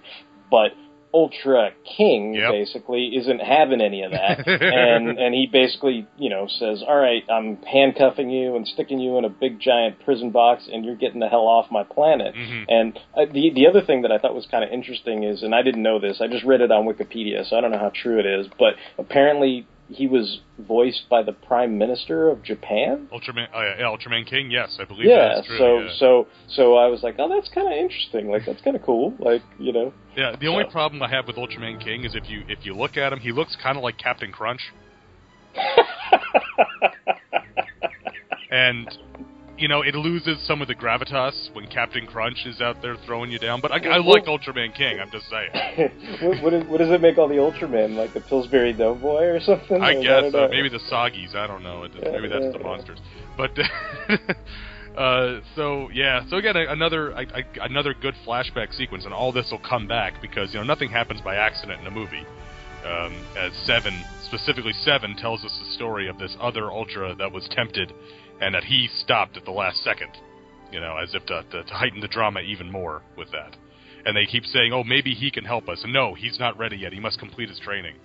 [0.50, 0.70] but.
[1.16, 2.52] Ultra King Yep.
[2.60, 4.48] basically isn't having any of that,
[4.82, 9.20] and and he basically you know says, "All right, I'm handcuffing you and sticking you
[9.20, 12.66] in a big giant prison box, and you're getting the hell off my planet." Mhm.
[12.68, 15.54] And uh, the the other thing that I thought was kind of interesting is, and
[15.54, 17.92] I didn't know this, I just read it on Wikipedia, so I don't know how
[17.94, 23.08] true it is, but apparently he was voiced by the Prime Minister of Japan.
[23.12, 24.50] Ultraman, uh, yeah, Ultraman King.
[24.50, 25.58] Yes, I believe Yeah, that's true.
[25.58, 25.90] so yeah.
[25.98, 28.30] so so I was like, oh, that's kind of interesting.
[28.30, 29.14] Like that's kind of cool.
[29.20, 32.44] Like you know, Yeah, the only problem I have with Ultraman King is if you
[32.48, 34.62] if you look at him, he looks kind of like Captain Crunch,
[38.52, 38.98] and
[39.58, 43.32] you know it loses some of the gravitas when Captain Crunch is out there throwing
[43.32, 43.62] you down.
[43.62, 45.00] But I, I Ultraman King.
[45.00, 45.92] I'm just saying.
[46.22, 49.40] what, what, is, what does it make all the Ultramen like the Pillsbury Doughboy or
[49.40, 49.82] something?
[49.82, 51.36] I Like, guess don't uh, maybe the Soggies.
[51.36, 51.88] I don't know.
[51.94, 53.00] Maybe that's the monsters.
[53.38, 53.52] But
[54.98, 56.28] uh, so yeah.
[56.30, 60.22] So again, another I, I, another good flashback sequence, and all this will come back
[60.22, 62.26] because you know nothing happens by accident in a movie.
[62.86, 63.94] Um, as Seven,
[64.26, 67.94] specifically Seven, tells us the story of this other Ultra that was tempted,
[68.42, 70.10] and that he stopped at the last second.
[70.72, 73.56] You know, as if to, to, to heighten the drama even more with that.
[74.06, 76.78] And they keep saying, "Oh, maybe he can help us." And no, he's not ready
[76.78, 76.94] yet.
[76.94, 77.96] He must complete his training.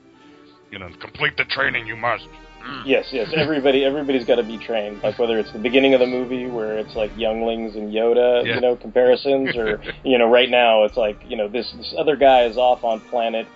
[0.70, 1.86] You know, complete the training.
[1.86, 2.24] You must.
[2.62, 2.82] Mm.
[2.84, 3.32] Yes, yes.
[3.36, 5.02] Everybody, everybody's got to be trained.
[5.02, 8.56] Like whether it's the beginning of the movie where it's like younglings and Yoda, Yeah.
[8.56, 12.16] you know, comparisons, or you know, right now it's like you know this this other
[12.16, 13.46] guy is off on planet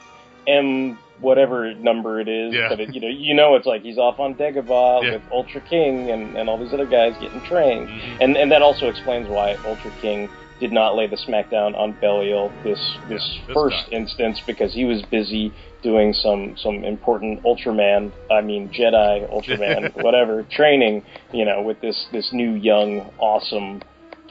[0.46, 2.68] M whatever number it is, Yeah.
[2.68, 5.12] but it, you know, you know, it's like he's off on Dagobah Yeah.
[5.14, 8.16] with Ultra King and and all these other guys getting trained, Mhm.
[8.20, 10.28] and and that also explains why Ultra King
[10.60, 14.84] did not lay the smackdown on Belial this this Yeah, this first instance because he
[14.84, 15.50] was busy
[15.82, 21.02] doing some some important Ultraman, I mean Jedi Ultraman, whatever training,
[21.32, 23.82] you know, with this this new young awesome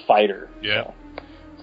[0.08, 0.50] fighter.
[0.62, 0.84] Yeah.
[0.86, 0.92] So,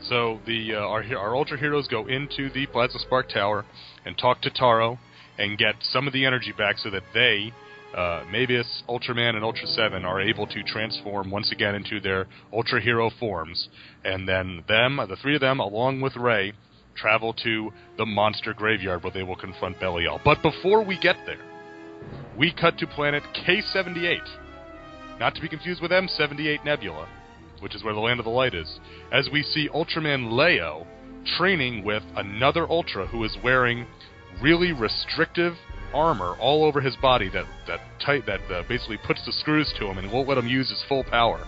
[0.00, 3.64] So the uh, our our ultra heroes go into the Plasma Spark Tower
[4.04, 4.98] and talk to Taro
[5.38, 7.52] and get some of the energy back so that they,
[7.94, 12.80] uh, Mebius, Ultraman, and Ultra Seven are able to transform once again into their ultra
[12.80, 13.68] hero forms,
[14.04, 16.52] and then them, the three of them, along with Ray,
[16.96, 20.20] travel to the monster graveyard where they will confront Belial.
[20.24, 21.44] But before we get there,
[22.36, 24.20] we cut to planet K78,
[25.18, 27.08] not to be confused with M78 Nebula
[27.60, 28.78] which is where the Land of the Light is,
[29.12, 30.86] as we see Ultraman Leo
[31.36, 33.86] training with another Ultra who is wearing
[34.42, 35.54] really restrictive
[35.94, 39.86] armor all over his body that that tight that uh, basically puts the screws to
[39.86, 41.46] him and won't let him use his full power.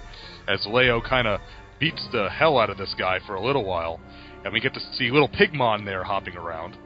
[0.49, 1.41] As Leo kind of
[1.79, 4.01] beats the hell out of this guy for a little while,
[4.45, 6.77] and we get to see little Pigmon there hopping around.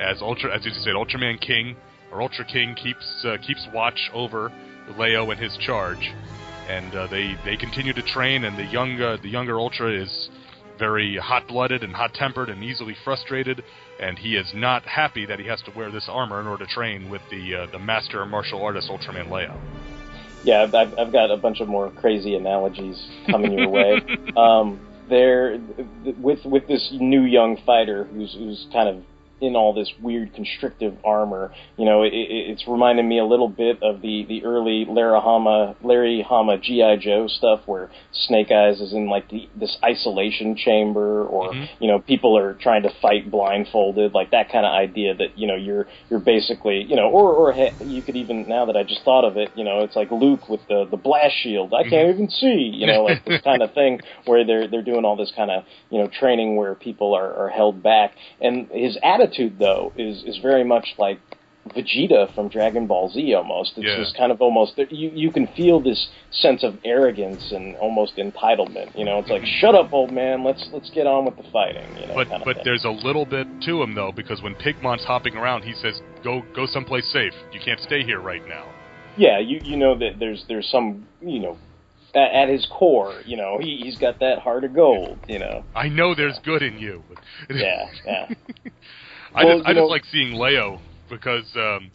[0.00, 1.76] As Ultra, as you said, Ultraman King
[2.10, 4.50] or Ultra King keeps uh, keeps watch over
[4.98, 6.10] Leo and his charge
[6.70, 8.44] and uh, they they continue to train.
[8.44, 10.30] And the young uh, the younger Ultra is
[10.78, 13.62] very hot blooded and hot tempered and easily frustrated,
[14.00, 16.72] and he is not happy that he has to wear this armor in order to
[16.72, 19.60] train with the uh, the master martial artist Ultraman Leo.
[20.42, 22.98] yeah, I've, I've I've got a bunch of more crazy analogies
[23.30, 24.00] coming your way.
[24.36, 25.58] Um, there,
[26.04, 29.04] th- with with this new young fighter who's who's kind of
[29.40, 31.52] in all this weird constrictive armor.
[31.76, 35.20] You know, it, it, it's reminding me a little bit of the the early Larry
[35.20, 40.56] Hama Larry Hama GI Joe stuff, where Snake Eyes is in like the, this isolation
[40.56, 41.68] chamber, or Mhm.
[41.78, 45.46] you know, people are trying to fight blindfolded, like that kind of idea that you
[45.46, 48.82] know you're you're basically you know, or or he, you could even now that I
[48.82, 51.72] just thought of it, you know, it's like Luke with the the blast shield.
[51.72, 55.04] I can't even see, you know, like this kind of thing where they're they're doing
[55.04, 58.98] all this kind of you know training where people are, are held back, and his
[59.02, 61.18] attitude though is is very much like
[61.68, 63.72] Vegeta from Dragon Ball Z almost.
[63.76, 63.96] It's Yeah.
[63.96, 68.96] just kind of almost you you can feel this sense of arrogance and almost entitlement.
[68.98, 69.60] You know, it's like mm-hmm.
[69.60, 70.42] shut up, old man.
[70.42, 71.86] Let's let's get on with the fighting.
[72.00, 72.64] You know, But kind of but thing.
[72.64, 76.42] there's a little bit to him though, because when Pigmon's hopping around, he says, "Go
[76.54, 77.34] go someplace safe.
[77.52, 78.64] You can't stay here right now."
[79.16, 81.58] yeah, you you know that there's there's some you know.
[82.12, 85.62] At, at his core, you know, he, he's got that heart of gold, you know.
[85.76, 87.04] I know there's good in you.
[87.48, 88.28] Yeah, yeah.
[89.34, 91.90] I Well, just I just know- like seeing Leo because um,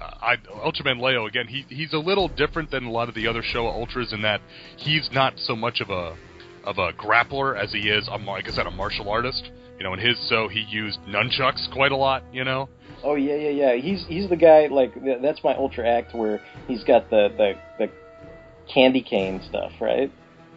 [0.00, 1.46] I Ultraman Leo again.
[1.48, 4.40] He he's a little different than a lot of the other Showa Ultras in that
[4.76, 6.16] he's not so much of a
[6.64, 9.50] of a grappler as he is, a, like I said, a martial artist.
[9.78, 12.22] You know, in his so he used nunchucks quite a lot.
[12.32, 12.68] You know.
[13.02, 13.74] Oh yeah, yeah, yeah.
[13.76, 14.66] He's he's the guy.
[14.68, 17.90] Like that's my ultra act where he's got the the, the
[18.72, 20.10] candy cane stuff, right?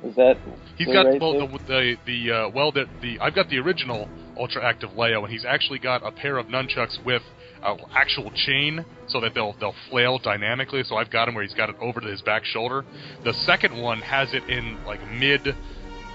[0.03, 0.37] Is that?
[0.77, 4.07] He's got right well, the the, the uh, well the the I've got the original
[4.39, 7.21] ultra active Leo, and he's actually got a pair of nunchucks with
[7.63, 10.83] an actual chain so that they'll they'll flail dynamically.
[10.83, 12.85] So I've got him where he's got it over to his back shoulder.
[13.23, 15.55] The second one has it in like mid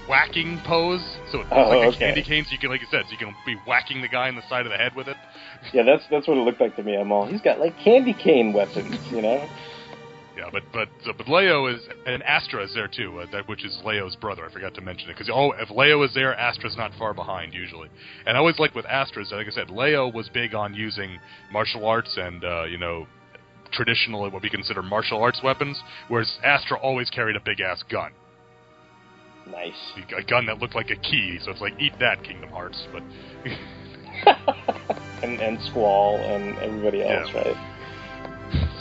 [0.07, 1.01] whacking pose,
[1.31, 1.95] so it's oh, like okay.
[1.95, 2.45] a candy cane.
[2.45, 4.47] So you can, like you said, so you can be whacking the guy in the
[4.49, 5.17] side of the head with it.
[5.73, 6.95] Yeah, that's that's what it looked like to me.
[6.95, 9.47] I'm all he's got like candy cane weapons, you know.
[10.35, 13.63] Yeah, but but uh, but Leo is and Astra is there too, uh, that which
[13.63, 14.45] is Leo's brother.
[14.45, 17.53] I forgot to mention it because oh, if Leo is there, Astra's not far behind
[17.53, 17.89] usually.
[18.25, 21.19] And I always like with Astra's, like I said, Leo was big on using
[21.51, 23.05] martial arts and uh, you know
[23.71, 28.11] traditionally what we consider martial arts weapons, whereas Astra always carried a big ass gun.
[29.51, 29.73] Nice.
[30.17, 33.03] A gun that looked like a key, so it's like eat that Kingdom Hearts, but.
[35.23, 37.37] and and Squall and everybody else, Yeah.
[37.41, 37.72] right?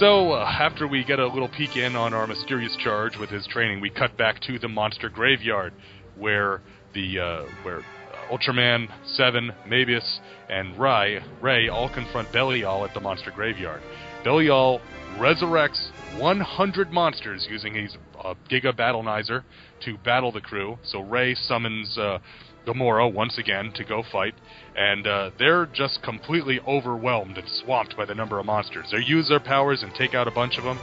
[0.02, 3.46] So, uh, after we get a little peek in on our mysterious charge with his
[3.46, 5.72] training, we cut back to the monster graveyard,
[6.18, 6.60] where
[6.92, 7.82] the uh, where
[8.28, 10.18] Ultraman, Seven, Mebius,
[10.50, 13.80] and Rai Ray all confront Belial at the monster graveyard.
[14.24, 14.80] Belial
[15.18, 19.44] resurrects 100 monsters using his uh, Giga Battlenizer
[19.84, 20.78] to battle the crew.
[20.82, 22.18] So Ray summons uh,
[22.66, 24.34] Gomora once again to go fight,
[24.76, 28.88] and uh, they're just completely overwhelmed and swamped by the number of monsters.
[28.90, 30.78] They use their powers and take out a bunch of them,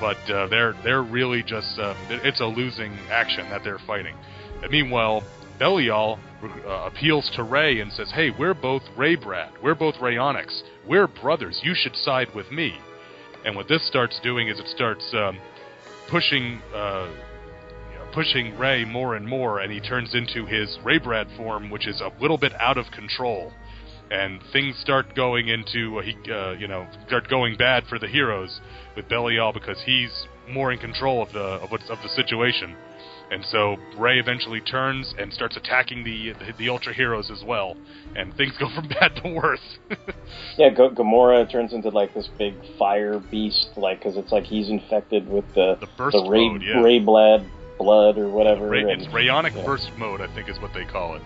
[0.00, 4.16] but uh, they're they're really just uh, it's a losing action that they're fighting.
[4.62, 5.22] And meanwhile,
[5.58, 9.62] Belial uh, appeals to Ray and says, "Hey, we're both Raybrad.
[9.62, 10.62] We're both Reionyx.
[10.86, 11.60] We're brothers.
[11.62, 12.78] You should side with me."
[13.44, 15.38] And what this starts doing is it starts um,
[16.08, 17.08] pushing uh,
[18.12, 22.10] pushing Ray more and more, and he turns into his Raybrad form, which is a
[22.20, 23.52] little bit out of control.
[24.10, 28.08] And things start going into uh, he uh, you know start going bad for the
[28.08, 28.60] heroes
[28.94, 32.76] with Belial because he's more in control of the of what's of the situation.
[33.30, 37.74] And so Ray eventually turns and starts attacking the the, the ultra heroes as well,
[38.14, 39.78] and things go from bad to worse.
[40.58, 44.68] Yeah, G- Gomora turns into like this big fire beast, like because it's like he's
[44.68, 46.82] infected with the The burst Ray mode, yeah.
[46.82, 47.46] Ray blood
[47.82, 48.74] blood or whatever.
[48.74, 51.22] It's Rayonic burst mode, I think, is what they call it.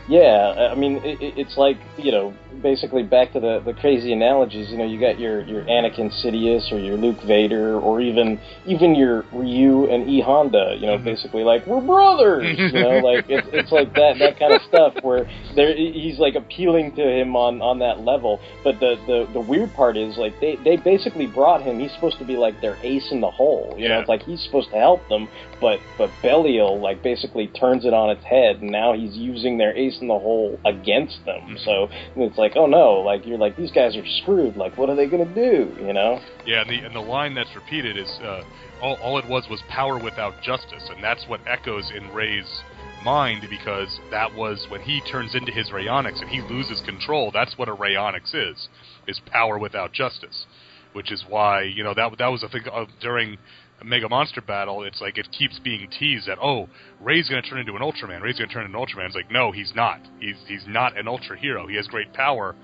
[0.08, 4.12] Yeah, I mean, it, it- it's like you know, basically back to the, the crazy
[4.12, 4.70] analogies.
[4.70, 8.94] You know, you got your your Anakin Sidious or your Luke Vader or even even
[8.94, 10.76] your Ryu and E Honda.
[10.78, 11.04] You know, Mhm.
[11.04, 12.58] basically like we're brothers.
[12.58, 15.26] You know, like it's it's like that that kind of stuff where
[15.56, 18.40] there he's like appealing to him on on that level.
[18.64, 21.78] But the the the weird part is like they they basically brought him.
[21.80, 23.74] He's supposed to be like their ace in the hole.
[23.78, 25.28] You know, it's like he's supposed to help them,
[25.60, 29.74] but but Belial like basically turns it on its head, and now he's using their
[29.82, 31.40] ace in the hole against them.
[31.56, 31.64] Mhm.
[31.64, 34.56] So it's like, oh no, like you're like these guys are screwed.
[34.56, 35.76] Like what are they gonna do?
[35.80, 36.20] You know?
[36.46, 38.42] Yeah, and the and the line that's repeated is uh,
[38.80, 42.62] all all it was was power without justice, and that's what echoes in Ray's
[43.04, 47.30] mind because that was when he turns into his Reionyx and he loses control.
[47.32, 48.68] That's what a Reionyx is:
[49.06, 50.46] is power without justice,
[50.92, 53.38] which is why you know that that was a thing uh, during.
[53.84, 56.68] Mega Monster Battle, it's like it keeps being teased that oh
[57.00, 58.22] Ray's going to turn into an Ultraman.
[58.22, 59.06] Ray's going to turn into an Ultraman.
[59.06, 60.00] It's like no, he's not.
[60.20, 61.66] He's he's not an Ultra hero.
[61.66, 62.54] He has great power,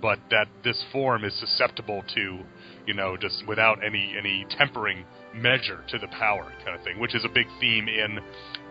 [0.00, 2.40] but that this form is susceptible to
[2.86, 5.04] you know, just without any any tempering
[5.34, 8.18] measure to the power kind of thing, which is a big theme in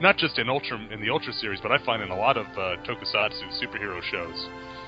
[0.01, 2.47] not just in Ultra in the Ultra series, but I find in a lot of
[2.47, 4.47] uh, Tokusatsu superhero shows.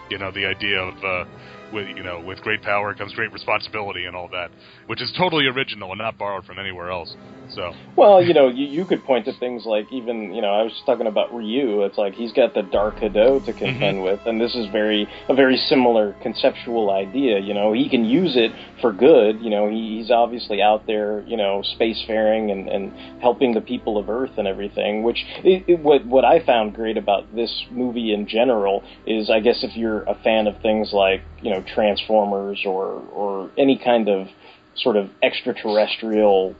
[0.09, 1.29] You know, the idea of uh,
[1.71, 4.49] with you know with great power comes great responsibility and all that,
[4.87, 7.15] which is totally original and not borrowed from anywhere else.
[7.49, 10.63] So Well, you know, you, you could point to things like even, you know, I
[10.63, 11.83] was just talking about Ryu.
[11.83, 14.03] It's like he's got the Dark Hado to contend mm-hmm.
[14.03, 17.39] with, and this is very a very similar conceptual idea.
[17.39, 19.41] You know, he can use it for good.
[19.41, 23.97] You know, he, he's obviously out there, you know, spacefaring and, and helping the people
[23.97, 25.03] of Earth and everything.
[25.03, 29.39] Which it, it, what what I found great about this movie in general is, I
[29.39, 34.09] guess, if you're a fan of things like you know Transformers or or any kind
[34.09, 34.27] of
[34.75, 36.55] sort of extraterrestrial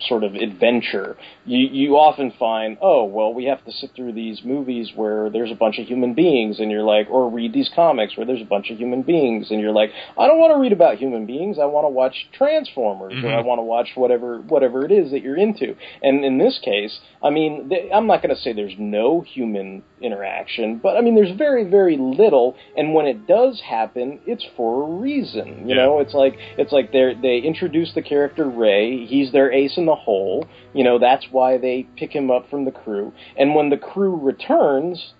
[0.00, 4.42] sort of adventure, you you often find, oh well, we have to sit through these
[4.44, 8.16] movies where there's a bunch of human beings, and you're like, or read these comics
[8.16, 10.72] where there's a bunch of human beings, and you're like, I don't want to read
[10.72, 13.38] about human beings, I want to watch Transformers, or Mhm.
[13.38, 15.74] I want to watch whatever whatever it is that you're into.
[16.02, 19.82] And in this case, I mean, th- I'm not going to say there's no human
[20.00, 24.82] interaction, but I mean, there's very very little, and when it does happen, it's for
[24.82, 25.68] a reason.
[25.68, 25.82] You Yeah.
[25.86, 29.06] know, it's like it's like they they introduce the character Ray.
[29.06, 30.46] He's their ace in in the hole.
[30.74, 33.12] You know, that's why they pick him up from the crew.
[33.38, 35.14] And when the crew returns,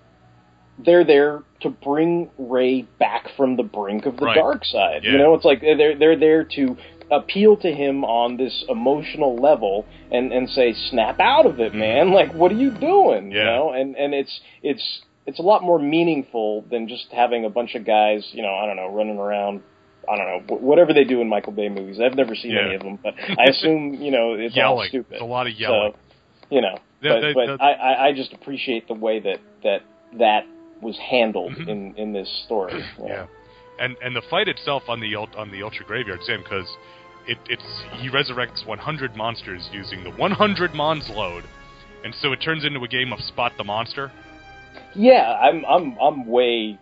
[0.79, 4.35] they're there to bring Ray back from the brink of the Right.
[4.35, 5.05] dark side.
[5.05, 5.13] Yeah.
[5.13, 6.77] You know, it's like they're they're there to
[7.11, 11.79] appeal to him on this emotional level and and say snap out of it mm-hmm.
[11.79, 15.63] man like what are you doing you know and and it's it's it's a lot
[15.63, 19.19] more meaningful than just having a bunch of guys you know i don't know running
[19.19, 19.63] around
[20.09, 22.01] I don't know whatever they do in Michael Bay movies.
[22.01, 22.67] I've never seen Yeah.
[22.67, 25.15] any of them, but I assume you know it's all stupid.
[25.15, 25.93] It's a lot of yelling.
[25.93, 25.99] So,
[26.55, 29.83] you know, The- but, the- but the- I, I, just appreciate the way that that
[30.19, 30.47] that
[30.81, 31.69] was handled Mhm.
[31.69, 32.73] in in this story.
[32.99, 33.07] know.
[33.07, 33.27] Yeah,
[33.81, 36.69] and and the fight itself on the on the Ultra Graveyard Sim because
[37.27, 41.45] it, it's he resurrects 100 monsters using the 100 Monsload,
[42.05, 44.13] and so it turns into a game of spot the monster.
[44.95, 46.79] Yeah, I'm I'm I'm way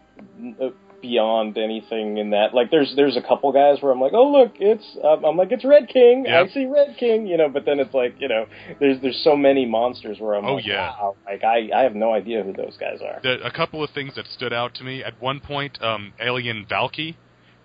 [0.60, 0.68] uh,
[1.04, 2.54] beyond anything in that.
[2.54, 5.52] Like, there's there's a couple guys where I'm like, oh look, it's um, I'm like
[5.52, 6.24] it's Red King.
[6.26, 6.42] Yeah.
[6.42, 7.48] I see Red King, you know.
[7.50, 8.46] But then it's like, you know,
[8.80, 10.88] there's there's so many monsters where I'm Oh, like, yeah.
[10.90, 13.20] wow, like I I have no idea who those guys are.
[13.22, 16.64] The, a couple of things that stood out to me at one point, um, Alien
[16.70, 17.16] Valky,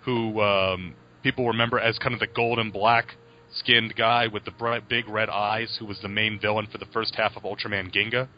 [0.02, 3.16] who um, people remember as kind of the golden black
[3.52, 6.86] skinned guy with the bright, big red eyes, who was the main villain for the
[6.92, 8.28] first half of Ultraman Ginga.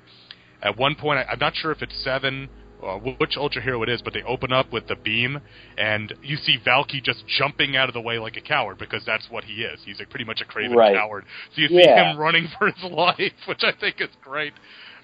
[0.62, 2.48] At one point, I, I'm not sure if it's seven.
[2.82, 5.38] Uh, which ultra hero it is, but they open up with the beam,
[5.78, 9.30] and you see Valky just jumping out of the way like a coward because that's
[9.30, 9.78] what he is.
[9.84, 10.96] He's like pretty much a craven Right.
[10.96, 11.24] coward.
[11.54, 12.12] So you see Yeah.
[12.12, 14.52] him running for his life, which I think is great.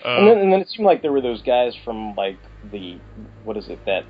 [0.05, 2.37] Uh, and, then, and then it seemed like there were those guys from like
[2.73, 2.97] the
[3.45, 4.05] what is it that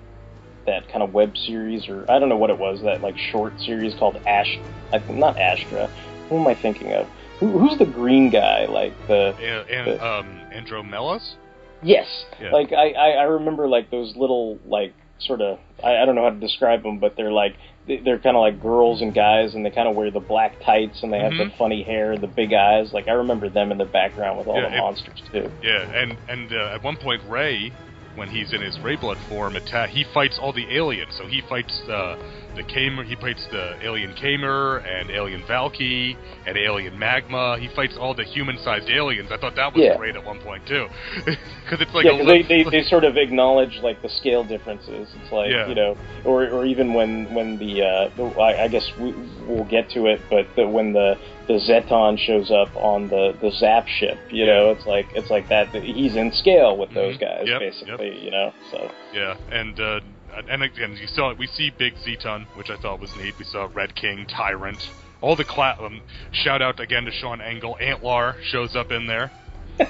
[0.65, 3.59] that kind of web series or I don't know what it was that like short
[3.61, 4.59] series called Ash
[4.93, 5.89] I think not Astra.
[6.31, 7.07] Who am I thinking of?
[7.41, 8.65] Who, who's the green guy?
[8.67, 11.35] Like the and, and um, Andromelos.
[11.83, 12.07] Yes,
[12.41, 12.51] Yeah.
[12.53, 16.23] like I, I I remember like those little like sort of I, I don't know
[16.25, 17.57] how to describe them, but they're like
[17.87, 20.61] they- they're kind of like girls and guys, and they kind of wear the black
[20.65, 21.51] tights and they have Mhm.
[21.51, 22.93] the funny hair, the big eyes.
[22.93, 25.51] Like I remember them in the background with all Yeah, the it- monsters too.
[25.63, 27.73] Yeah, and and uh, at one point Ray,
[28.19, 31.15] when he's in his Ray Blood form, attack he fights all the aliens.
[31.17, 32.17] So he fights uh,
[32.57, 36.17] the Kamer, he fights the alien Kamer and alien Valky
[36.47, 37.57] and alien Magma.
[37.61, 39.31] He fights all the human-sized aliens.
[39.31, 39.97] I thought that was Yeah.
[39.97, 40.89] great at one point too,
[41.25, 44.09] because it's like yeah, a 'cause li- they, they they sort of acknowledge like the
[44.09, 45.09] scale differences.
[45.23, 45.69] It's like Yeah.
[45.69, 49.15] you know, or or even when when the, uh, the I, I guess we,
[49.47, 51.17] we'll get to it, but the, when the
[51.49, 55.49] the Zetton shows up on the the Zap ship, you know, it's like it's like
[55.49, 55.69] that.
[55.75, 57.21] He's in scale with those Mhm.
[57.21, 58.19] guys, Yep, basically.
[58.25, 60.01] You know, so Yeah, and uh,
[60.49, 63.35] and again, you saw we see Big Zetton, which I thought was neat.
[63.39, 64.91] We saw Red King, Tyrant,
[65.21, 66.01] all the cla- um,
[66.33, 67.77] shout out again to Sean Engel.
[67.81, 69.31] Antlar shows up in there.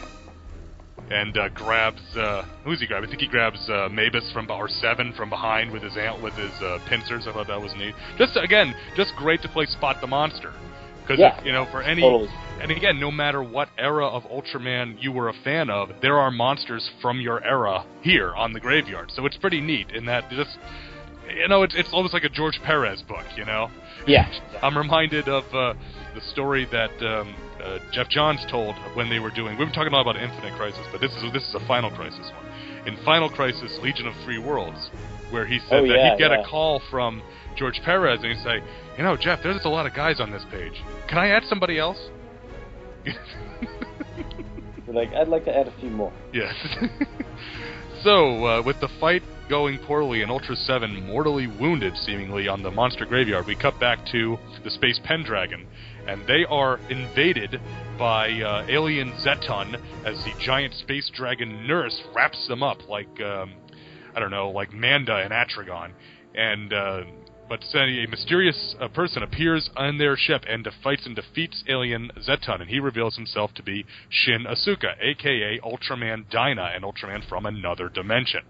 [1.11, 3.03] And uh, grabs uh, who's he grab?
[3.03, 6.35] I think he grabs uh, Mebius from or Seven from behind with his ant with
[6.35, 7.27] his uh, pincers.
[7.27, 7.95] I thought that was neat.
[8.19, 10.53] Just again, just great to play Spot the Monster
[11.09, 11.43] because Yeah.
[11.45, 12.29] you know for any totally.
[12.61, 16.31] and again, no matter what era of Ultraman you were a fan of, there are
[16.31, 19.11] monsters from your era here on the graveyard.
[19.13, 20.59] So it's pretty neat in that just
[21.35, 23.71] you know, it's it's almost like a George Perez book, you know.
[24.07, 24.29] Yeah.
[24.63, 25.75] I'm reminded of uh,
[26.15, 29.59] the story that um, uh, Geoff Johns told when they were doing.
[29.59, 31.91] We were talking a lot about Infinite Crisis, but this is this is a Final
[31.91, 32.47] Crisis one.
[32.87, 34.91] In Final Crisis, Legion of Three Worlds,
[35.31, 36.41] where he said Oh, that yeah, he'd get yeah.
[36.43, 37.21] a call from
[37.57, 38.63] George Perez and he'd say,
[38.99, 40.83] "You know, Jeff, there's a lot of guys on this page.
[41.09, 41.99] Can I add somebody else?"
[44.93, 46.13] Like I'd like to add a few more.
[46.33, 46.55] Yes.
[48.03, 52.71] so, uh, with the fight going poorly and Ultra 7 mortally wounded, seemingly, on the
[52.71, 55.67] monster graveyard, we cut back to the Space Pendragon.
[56.07, 57.61] And they are invaded
[57.99, 59.75] by uh, alien Zetton
[60.07, 63.53] as the giant space dragon nurse wraps them up like, um,
[64.15, 65.93] I don't know, like Manda and Atragon.
[66.35, 67.03] And, uh,
[67.49, 72.11] but then a mysterious uh, person appears on their ship and fights and defeats alien
[72.19, 77.47] Zetton, and he reveals himself to be Shin Asuka, aka Ultraman Dyna, and Ultraman from
[77.47, 78.43] another dimension.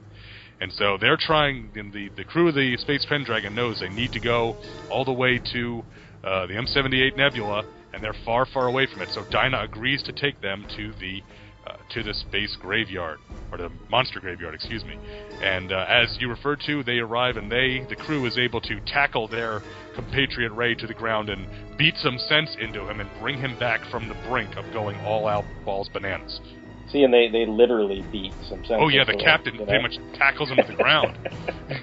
[0.61, 4.13] And so they're trying, and the, the crew of the Space Pendragon knows they need
[4.13, 4.57] to go
[4.91, 5.85] all the way to
[6.25, 9.09] uh, the M78 Nebula, and they're far, far away from it.
[9.15, 11.23] So Dyna agrees to take them to the
[11.69, 13.19] uh, to the space graveyard
[13.51, 14.99] or the monster graveyard, excuse me.
[15.43, 18.81] And uh, as you referred to, they arrive and they, the crew, is able to
[18.87, 19.63] tackle their
[19.95, 21.47] compatriot Ray to the ground and
[21.79, 25.27] beat some sense into him and bring him back from the brink of going all
[25.27, 26.41] out balls bananas.
[26.93, 28.81] See, and they they literally beat some sense.
[28.81, 31.19] Oh yeah, the captain him, you pretty much tackles him to the ground.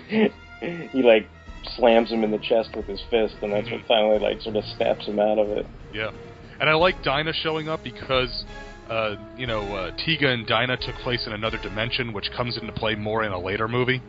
[0.91, 1.29] he like
[1.75, 3.73] slams him in the chest with his fist, and that's Mhm.
[3.73, 5.67] what finally like sort of snaps him out of it.
[5.93, 6.11] Yeah,
[6.59, 8.45] and I like Dyna showing up because,
[8.89, 12.71] uh, you know, uh, Tiga and Dyna took place in another dimension, which comes into
[12.73, 14.01] play more in a later movie.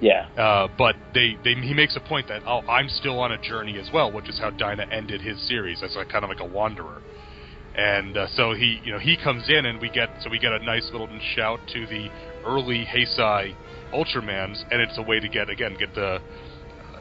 [0.00, 3.38] Yeah, Uh, but they, they, he makes a point that oh, I'm still on a
[3.40, 6.40] journey as well, which is how Dyna ended his series as a kind of like
[6.40, 7.00] a wanderer.
[7.76, 10.52] and uh, so he you know he comes in and we get so we get
[10.52, 12.08] a nice little shout to the
[12.44, 13.54] early Heisei
[13.92, 16.20] Ultramans, and it's a way to get again get the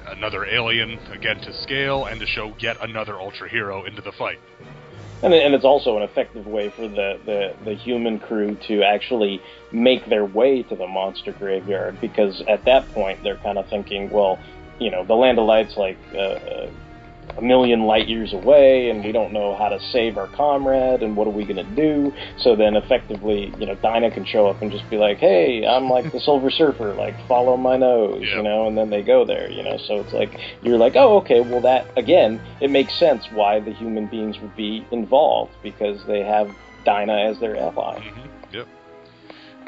[0.07, 4.39] another alien again to scale and to show yet another ultra hero into the fight.
[5.23, 9.41] And, and it's also an effective way for the, the, the human crew to actually
[9.71, 14.09] make their way to the monster graveyard because at that point they're kind of thinking,
[14.09, 14.37] well,
[14.79, 16.69] you know, the Land of Light's like uh, uh
[17.37, 21.15] a million light years away and we don't know how to save our comrade and
[21.15, 24.61] what are we going to do so then effectively you know Dyna can show up
[24.61, 28.37] and just be like hey i'm like the silver surfer like follow my nose yep.
[28.37, 31.17] you know and then they go there you know so it's like you're like oh
[31.17, 36.05] okay well that again it makes sense why the human beings would be involved because
[36.05, 36.49] they have
[36.85, 38.55] Dyna as their ally mm-hmm.
[38.55, 38.67] yep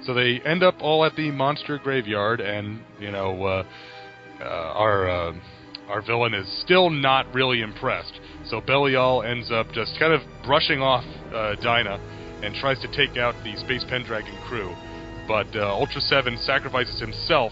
[0.04, 3.64] so they end up all at the monster graveyard and you know uh,
[4.42, 5.34] uh, our uh,
[5.90, 8.20] our villain is still not really impressed.
[8.46, 12.00] So Belial ends up just kind of brushing off uh, Dyna
[12.44, 14.74] and tries to take out the Space Pendragon crew.
[15.28, 17.52] But uh, Ultra 7 sacrifices himself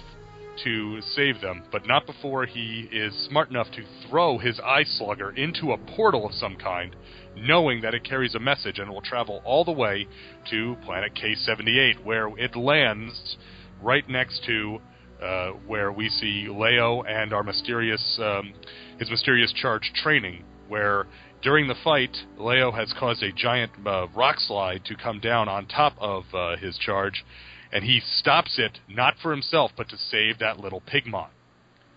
[0.64, 5.32] to save them, but not before he is smart enough to throw his eye slugger
[5.32, 6.96] into a portal of some kind,
[7.36, 10.08] knowing that it carries a message and will travel all the way
[10.52, 13.38] to planet K78, where it lands
[13.82, 14.80] right next to
[15.24, 18.54] uh, where we see Leo and our mysterious um,
[19.00, 21.08] his mysterious charge training, where
[21.42, 25.66] during the fight Leo has caused a giant uh, rock slide to come down on
[25.66, 27.24] top of uh, his charge,
[27.72, 31.30] and he stops it not for himself but to save that little pigmon.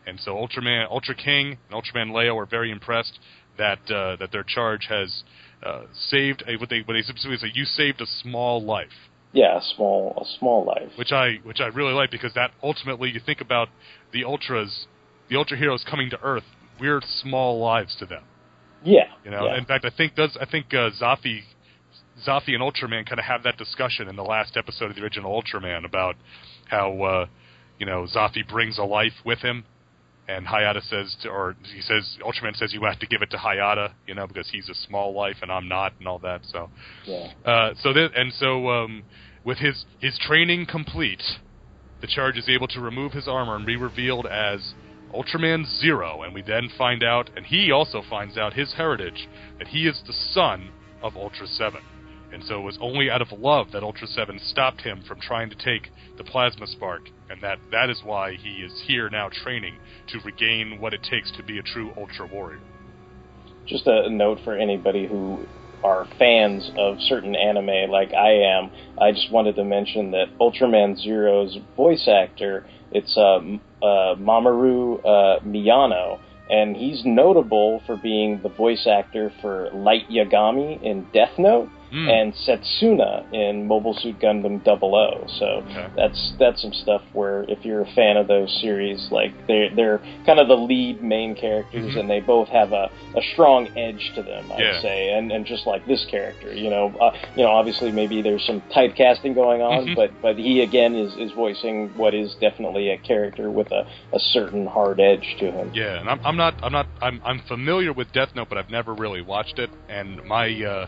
[0.07, 3.19] And so Ultraman, Ultra King, and Ultraman Leo are very impressed
[3.59, 5.25] that uh, that their charge has
[5.65, 9.59] uh, saved a, what they what they specifically say you saved a small life yeah,
[9.59, 10.93] a small a small life.
[10.97, 13.69] Which I which I really like because that ultimately you think about
[14.13, 14.87] the ultras,
[15.29, 16.45] the ultra heroes coming to Earth,
[16.81, 18.23] we're small lives to them.
[18.85, 19.09] Yeah.
[19.25, 19.59] You know, yeah.
[19.59, 21.41] in fact, I think does I think uh, Zoffy,
[22.27, 25.43] Zoffy and Ultraman kind of have that discussion in the last episode of the original
[25.43, 26.15] Ultraman about
[26.69, 27.27] how uh,
[27.79, 29.65] you know Zoffy brings a life with him,
[30.29, 33.37] and Hayata says to, or he says Ultraman says you have to give it to
[33.37, 36.41] Hayata, you know, because he's a small life and I'm not, and all that.
[36.51, 36.71] So,
[37.05, 37.33] yeah.
[37.45, 39.05] Uh, so then, and so um,
[39.45, 41.23] with his, his training complete,
[42.01, 44.75] the charge is able to remove his armor and be revealed as
[45.15, 49.69] Ultraman Zero, and we then find out, and he also finds out his heritage, that
[49.69, 50.71] he is the son
[51.03, 51.81] of Ultra 7.
[52.37, 55.49] And so it was only out of love that Ultra 7 stopped him from trying
[55.49, 59.77] to take the Plasma Spark, and that, that is why he is here now training
[60.09, 62.61] to regain what it takes to be a true Ultra Warrior.
[63.67, 65.47] Just a note for anybody who
[65.83, 68.71] are fans of certain anime like I am,
[69.01, 73.39] I just wanted to mention that Ultraman Zero's voice actor, it's uh,
[73.83, 76.21] uh, Mamoru uh, Miyano,
[76.51, 82.09] and he's notable for being the voice actor for Light Yagami in Death Note mm.
[82.09, 85.27] and Setsuna in Mobile Suit Gundam 00.
[85.39, 85.91] So okay.
[85.97, 89.99] that's that's some stuff where if you're a fan of those series, like they're they're
[90.25, 91.99] kind of the lead main characters, mm-hmm.
[91.99, 94.83] and they both have a, a strong edge to them, I'd yeah.
[94.83, 98.45] say, and and just like this character, you know, uh, you know, obviously maybe there's
[98.45, 99.95] some typecasting going on, mm-hmm.
[99.95, 104.19] but but he again is is voicing what is definitely a character with a, a
[104.19, 105.71] certain hard edge to him.
[105.75, 108.71] Yeah, and I'm, I'm not I'm not I'm I'm familiar with Death Note, but I've
[108.71, 110.87] never really watched it, and my uh,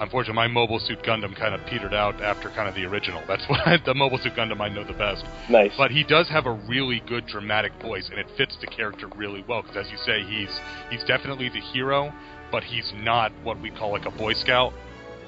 [0.00, 3.22] unfortunately, my Mobile Suit Gundam kind of petered out after kind of the original.
[3.28, 5.24] That's what I, the Mobile Suit Gundam I know the best.
[5.48, 5.72] Nice.
[5.76, 9.44] But he does have a really good dramatic voice, and it fits the character really
[9.46, 9.62] well.
[9.62, 10.50] Because as you say, he's
[10.90, 12.12] he's definitely the hero,
[12.50, 14.72] but he's not what we call like a Boy Scout.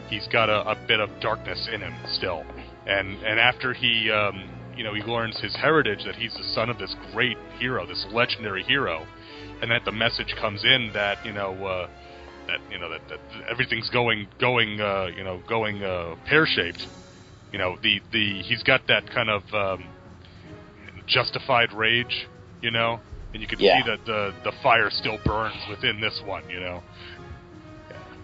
[0.09, 2.45] He's got a, a bit of darkness in him still,
[2.87, 4.11] and and after he.
[4.11, 7.85] Um, you know, he learns his heritage that he's the son of this great hero,
[7.87, 9.07] this legendary hero,
[9.61, 11.89] and that the message comes in that you know uh,
[12.53, 16.87] that you know that, that everything's going going uh, you know going uh, pear shaped.
[17.53, 19.85] You know the the he's got that kind of um,
[21.07, 22.29] justified rage,
[22.61, 23.01] you know,
[23.33, 23.79] and you can yeah.
[23.79, 26.83] see that the the fire still burns within this one, you know.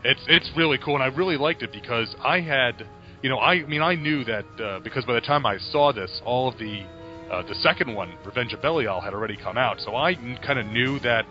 [0.05, 2.87] It's it's really cool, and I really liked it because I had,
[3.23, 5.93] you know, I, I mean I knew that uh, because by the time I saw
[5.93, 6.85] this, all of the
[7.31, 10.15] uh, the second one, Revenge of Belial, had already come out, so I
[10.47, 11.27] kind of knew that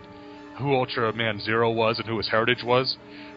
[0.58, 2.96] who Ultraman Zero was and who his heritage was.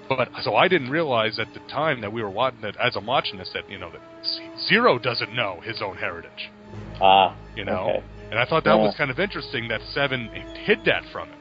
[0.10, 3.06] But so I didn't realize at the time that we were watching that as I'm
[3.06, 4.02] watching this that you know that
[4.68, 6.52] Zero doesn't know his own heritage.
[7.02, 8.04] Ah, you know, okay.
[8.30, 8.84] and I thought that yeah.
[8.84, 10.28] was kind of interesting that Seven
[10.66, 11.38] hid that from him.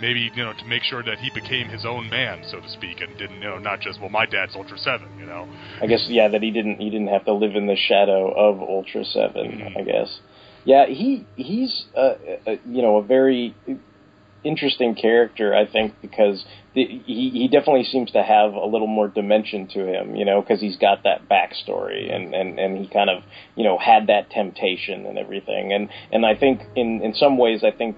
[0.00, 3.00] Maybe you know to make sure that he became his own man, so to speak,
[3.00, 5.46] and didn't you know not just well my dad's Ultra Seven, you know.
[5.82, 8.60] I guess yeah that he didn't he didn't have to live in the shadow of
[8.60, 9.78] Ultra 7 mm-hmm.
[9.78, 10.20] I guess.
[10.64, 12.14] Yeah, he he's uh,
[12.46, 13.54] uh, you know a very
[14.44, 19.08] interesting character, I think, because the, he he definitely seems to have a little more
[19.08, 23.10] dimension to him, you know, because he's got that backstory and and and he kind
[23.10, 23.22] of
[23.56, 27.62] you know had that temptation and everything, and and I think in in some ways
[27.64, 27.96] I think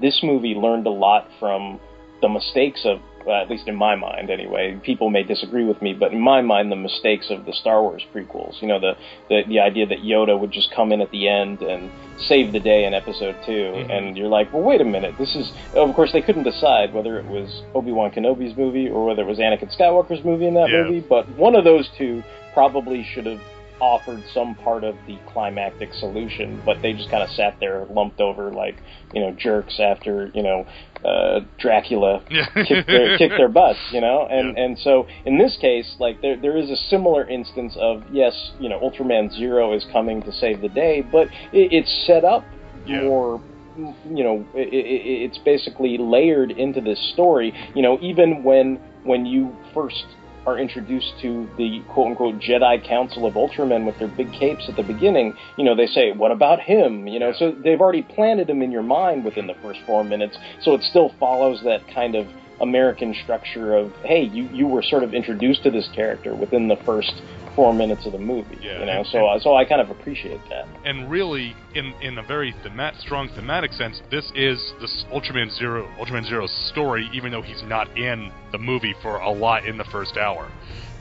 [0.00, 1.80] this movie learned a lot from
[2.20, 4.78] the mistakes of uh, at least in my mind anyway.
[4.82, 8.02] People may disagree with me, but in my mind, the mistakes of the Star Wars
[8.14, 8.60] prequels.
[8.60, 8.94] You know, the
[9.28, 11.90] the, the idea that Yoda would just come in at the end and
[12.28, 13.90] save the day in Episode 2 Mhm.
[13.90, 15.50] and you're like, well, wait a minute, this is.
[15.74, 19.26] Of course, they couldn't decide whether it was Obi Wan Kenobi's movie or whether it
[19.26, 20.82] was Anakin Skywalker's movie in that Yeah.
[20.84, 22.22] movie, but one of those two
[22.52, 23.40] probably should have
[23.80, 28.20] offered some part of the climactic solution, but they just kind of sat there lumped
[28.20, 28.76] over like,
[29.12, 30.64] you know, jerks after, you know,
[31.04, 32.22] uh, Dracula
[32.66, 34.64] kick their kicked their butts, you know, and Yeah.
[34.64, 38.68] and so in this case, like there there is a similar instance of yes, you
[38.68, 42.44] know, Ultraman Zero is coming to save the day, but it, it's set up
[42.86, 43.02] Yeah.
[43.02, 43.40] more.
[43.76, 47.52] You know, it, it, it's basically layered into this story.
[47.74, 50.04] You know, even when when you first
[50.46, 54.76] are introduced to the quote unquote Jedi Council of Ultramen with their big capes at
[54.76, 57.06] the beginning, you know, they say, What about him?
[57.06, 60.36] You know, so they've already planted him in your mind within the first four minutes,
[60.62, 62.26] so it still follows that kind of
[62.60, 66.76] American structure of, hey, you, you were sort of introduced to this character within the
[66.84, 67.12] first
[67.54, 68.58] four minutes of the movie.
[68.60, 70.66] Yeah, You know, and- so uh, so I kind of appreciate that.
[70.84, 75.88] and really, in in a very themat- strong thematic sense, this is this Ultraman Zero
[75.98, 79.84] Ultraman Zero's story, even though he's not in the movie for a lot in the
[79.84, 80.48] first hour,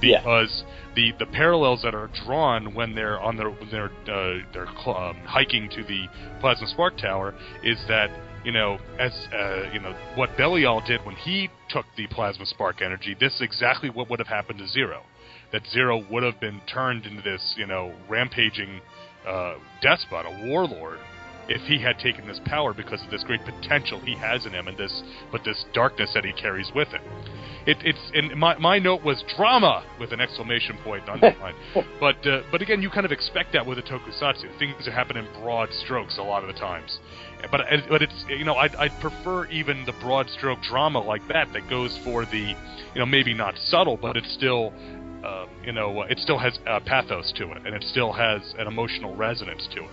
[0.01, 0.19] Yeah.
[0.19, 0.63] because
[0.95, 5.17] the the parallels that are drawn when they're on their when they're uh, they're um,
[5.25, 6.07] hiking to the
[6.39, 7.33] Plasma Spark Tower
[7.63, 8.09] is that.
[8.45, 12.81] You know, as uh, you know, what Belial did when he took the plasma spark
[12.81, 15.03] energy, this is exactly what would have happened to Zero.
[15.53, 18.81] That Zero would have been turned into this, you know, rampaging
[19.25, 20.99] uh, despot, a warlord,
[21.47, 24.67] if he had taken this power because of this great potential he has in him
[24.67, 27.01] and this, but this darkness that he carries with him.
[27.65, 31.55] It, it's and my my note was drama with an exclamation point underlined.
[31.99, 34.57] but uh, but again, you kind of expect that with a tokusatsu.
[34.59, 36.99] Things happen in broad strokes a lot of the times.
[37.51, 41.53] But but it's you know I'd, I'd prefer even the broad stroke drama like that
[41.53, 42.53] that goes for the
[42.93, 44.73] you know maybe not subtle, but it's still
[45.23, 48.67] uh, you know it still has uh, pathos to it and it still has an
[48.67, 49.89] emotional resonance to it.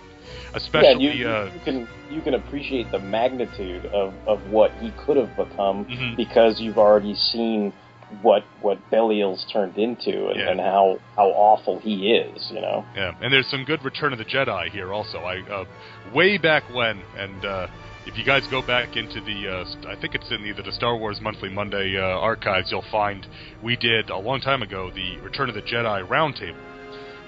[0.53, 4.91] Especially yeah, you, uh, you can you can appreciate the magnitude of, of what he
[5.05, 6.15] could have become Mhm.
[6.17, 7.73] because you've already seen
[8.21, 10.51] what what Belial's turned into and, Yeah.
[10.51, 12.51] and how how awful he is.
[12.51, 12.85] You know.
[12.95, 15.19] Yeah, and there's some good Return of the Jedi here also.
[15.19, 15.65] I uh,
[16.13, 17.67] way back when, and uh,
[18.05, 20.97] if you guys go back into the, uh, I think it's in either the Star
[20.97, 23.27] Wars Monthly Monday uh, archives, you'll find
[23.63, 26.57] we did a long time ago the Return of the Jedi roundtable.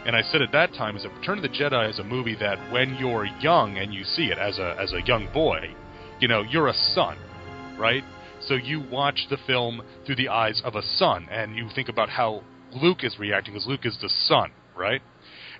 [0.05, 2.35] And I said at that time, is that Return of the Jedi is a movie
[2.39, 5.73] that when you're young and you see it as a as a young boy,
[6.19, 7.17] you know, you're a son,
[7.77, 8.03] right?
[8.41, 12.09] So you watch the film through the eyes of a son, and you think about
[12.09, 12.43] how
[12.73, 15.01] Luke is reacting, because Luke is the son, right?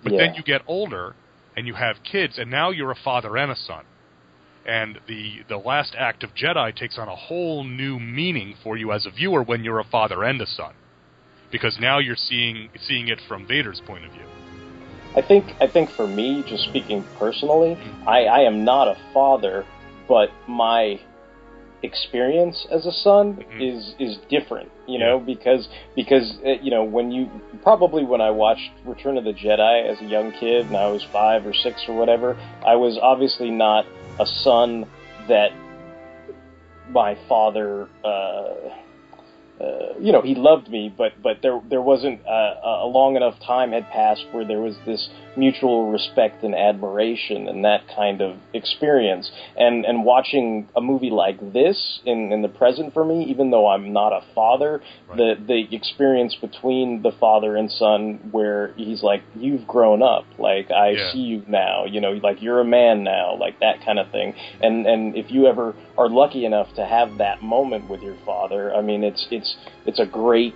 [0.04, 1.16] But then you get older
[1.56, 3.86] and you have kids, and now you're a father and a son.
[4.66, 8.92] And the the last act of Jedi takes on a whole new meaning for you
[8.94, 10.74] as a viewer when you're a father and a son,
[11.52, 14.26] because now you're seeing seeing it from Vader's point of view.
[15.16, 19.66] I think I think for me, just speaking personally, I, I am not a father,
[20.08, 21.00] but my
[21.84, 23.62] experience as a son Mhm.
[23.62, 27.30] is is different, you know, because because uh, you know when you
[27.62, 31.04] probably when I watched Return of the Jedi as a young kid and I was
[31.12, 33.86] five or six or whatever, I was obviously not
[34.20, 34.86] a son
[35.28, 35.52] that
[36.90, 37.88] my father.
[38.04, 38.54] Uh,
[39.62, 43.72] uh, you know, he loved me, but but there there wasn't a long enough time
[43.72, 49.32] had passed where there was this mutual respect and admiration and that kind of experience.
[49.58, 53.68] And and watching a movie like this in in the present for me, even though
[53.68, 55.18] I'm not a father, Right.
[55.18, 55.36] the
[55.70, 60.90] the experience between the father and son, where he's like, "You've grown up, like I
[60.92, 61.12] Yeah.
[61.12, 64.34] see you now, you know, like you're a man now, like that kind of thing."
[64.62, 68.74] And and if you ever are lucky enough to have that moment with your father,
[68.74, 69.56] I mean, it's it's
[69.86, 70.56] it's a great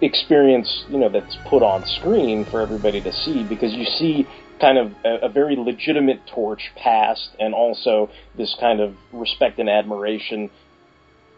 [0.00, 4.26] experience, you know, that's put on screen for everybody to see because you see
[4.60, 9.68] kind of a, a very legitimate torch passed and also this kind of respect and
[9.68, 10.50] admiration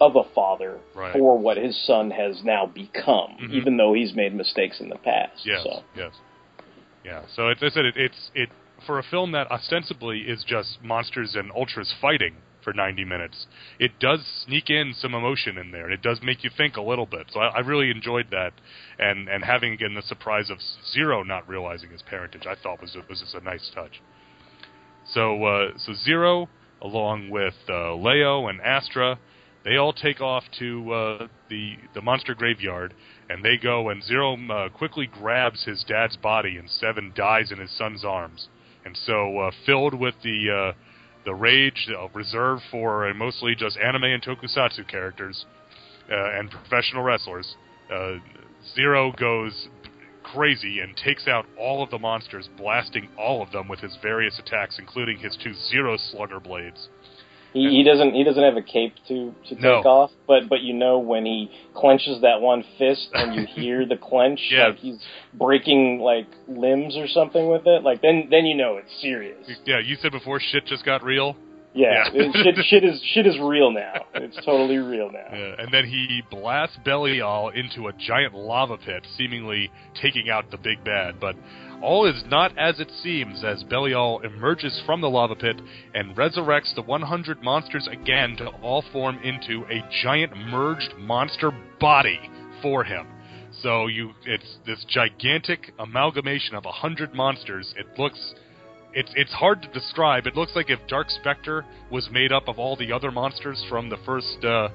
[0.00, 1.12] of a father Right.
[1.12, 3.52] for what his son has now become, Mhm.
[3.52, 5.44] even though he's made mistakes in the past.
[5.44, 5.82] Yes, So.
[5.94, 6.12] yes,
[7.04, 7.22] yeah.
[7.34, 8.48] So it's, I said it, it's it
[8.86, 13.46] for a film that ostensibly is just monsters and ultras fighting for 90 minutes.
[13.78, 16.82] It does sneak in some emotion in there, and it does make you think a
[16.82, 17.26] little bit.
[17.32, 18.52] So I, I really enjoyed that,
[18.98, 20.58] and and having again the surprise of
[20.92, 24.00] Zero not realizing his parentage, I thought was was just a nice touch.
[25.12, 26.48] So uh, so Zero,
[26.80, 29.18] along with uh, Leo and Astra,
[29.64, 32.94] They all take off to uh, the the monster graveyard,
[33.28, 33.90] and they go.
[33.90, 38.48] And Zero uh, quickly grabs his dad's body, and Seven dies in his son's arms.
[38.84, 40.72] And so, uh, filled with the uh,
[41.24, 45.44] the rage reserved for mostly just anime and tokusatsu characters
[46.10, 47.56] uh, and professional wrestlers,
[47.92, 48.14] uh,
[48.74, 49.68] Zero goes
[50.22, 54.38] crazy and takes out all of the monsters, blasting all of them with his various
[54.38, 56.88] attacks, including his two Zero Slugger blades.
[57.52, 59.78] He, he doesn't he doesn't have a cape to to take No.
[59.80, 63.96] off, but but you know when he clenches that one fist and you hear the
[63.96, 64.68] clench, Yeah.
[64.68, 64.98] like he's
[65.34, 69.48] breaking like limbs or something with it, like then then you know it's serious.
[69.64, 71.36] Yeah, you said before shit just got real.
[71.72, 72.32] Yeah, Yeah.
[72.32, 73.94] shit shit is shit is real now.
[74.14, 75.26] It's totally real now.
[75.32, 79.70] Yeah, and then he blasts Belial into a giant lava pit, seemingly
[80.00, 81.20] taking out the big bad.
[81.20, 81.36] But
[81.82, 85.60] all is not as it seems, as Belial emerges from the lava pit
[85.94, 92.20] and resurrects the 100 monsters again to all form into a giant merged monster body
[92.62, 93.06] for him.
[93.62, 97.74] So you, it's this gigantic amalgamation of a hundred monsters.
[97.76, 98.34] It looks
[98.92, 100.26] it's it's hard to describe.
[100.26, 103.88] It looks like if Dark Spectre was made up of all the other monsters from
[103.88, 104.68] the first uh,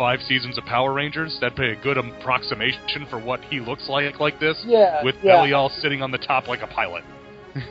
[0.00, 1.36] five seasons of Power Rangers.
[1.42, 4.56] That'd be a good approximation for what he looks like like this.
[4.66, 5.42] Yeah, With yeah.
[5.42, 7.04] Belial sitting on the top like a pilot.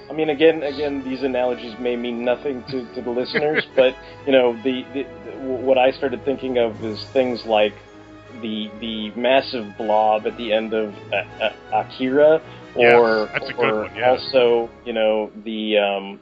[0.08, 3.96] I mean, again, again, these analogies may mean nothing to, to the listeners, but
[4.28, 7.74] you know, the, the, the what I started thinking of is things like
[8.44, 12.44] the the massive blob at the end of uh, uh, Akira,
[12.76, 14.12] or Yes, that's a good or one, yeah.
[14.12, 16.20] also, you know, the um,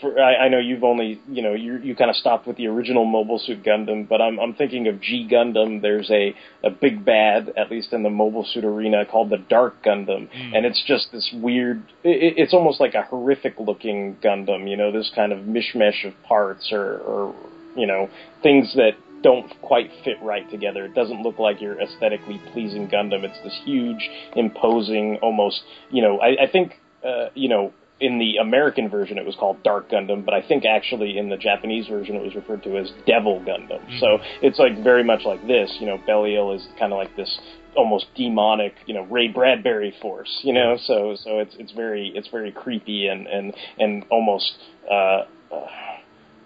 [0.00, 2.66] for, I, I know you've only, you know, you you kind of stopped with the
[2.68, 5.82] original Mobile Suit Gundam, but I'm I'm thinking of G Gundam.
[5.82, 9.82] There's a a big bad, at least in the Mobile Suit arena, called the Dark
[9.82, 10.56] Gundam, Mm.
[10.56, 11.82] and it's just this weird.
[12.04, 16.14] It, it's almost like a horrific looking Gundam, you know, this kind of mishmash of
[16.22, 17.34] parts or, or
[17.76, 18.08] you know
[18.42, 18.92] things that
[19.22, 20.84] don't quite fit right together.
[20.84, 23.24] It doesn't look like your aesthetically pleasing Gundam.
[23.24, 28.36] It's this huge, imposing, almost, you know, I, I think, uh, you know, in the
[28.36, 32.16] American version it was called Dark Gundam, but I think actually in the Japanese version
[32.16, 33.80] it was referred to as Devil Gundam.
[34.00, 37.38] So it's like very much like this, you know, Belial is kind of like this
[37.74, 40.76] almost demonic, you know, Ray Bradbury force, you know.
[40.84, 44.52] So so it's it's very it's very creepy and and and almost
[44.90, 45.66] uh, uh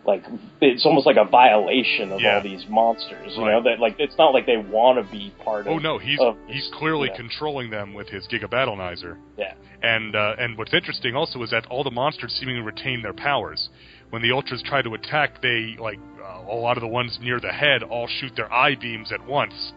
[0.07, 0.24] like
[0.61, 2.36] it's almost like a violation of Yeah.
[2.36, 3.53] all these monsters, you Right.
[3.53, 3.62] know.
[3.62, 5.72] That like it's not like they want to be part of.
[5.74, 7.16] Oh no, he's of he's clearly know.
[7.16, 9.16] controlling them with his Giga Battlenizer.
[9.36, 9.53] Yeah.
[9.82, 13.68] And uh, and what's interesting also is that all the monsters seemingly retain their powers.
[14.11, 17.38] When the Ultras try to attack, they like uh, a lot of the ones near
[17.38, 19.72] the head all shoot their eye beams at once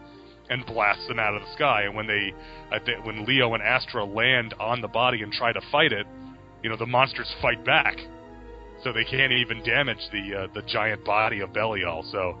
[0.50, 1.82] and blast them out of the sky.
[1.82, 2.32] And when they
[2.72, 6.06] I thi- when Leo and Astra land on the body and try to fight it,
[6.62, 7.96] you know the monsters fight back,
[8.84, 12.04] so they can't even damage the uh, the giant body of Belial.
[12.12, 12.36] So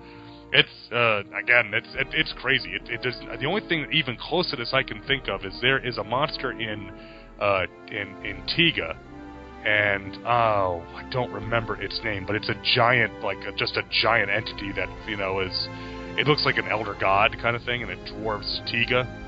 [0.52, 2.70] it's uh, again, it's it, it's crazy.
[2.70, 3.14] It, it does.
[3.40, 6.04] The only thing even close to this I can think of is there is a
[6.04, 6.90] monster in
[7.40, 8.94] uh, in in Tiga,
[9.64, 13.82] and oh, I don't remember its name, but it's a giant, like a, just a
[14.02, 15.68] giant entity that you know is.
[16.16, 19.23] It looks like an elder god kind of thing, and it dwarfs Tiga.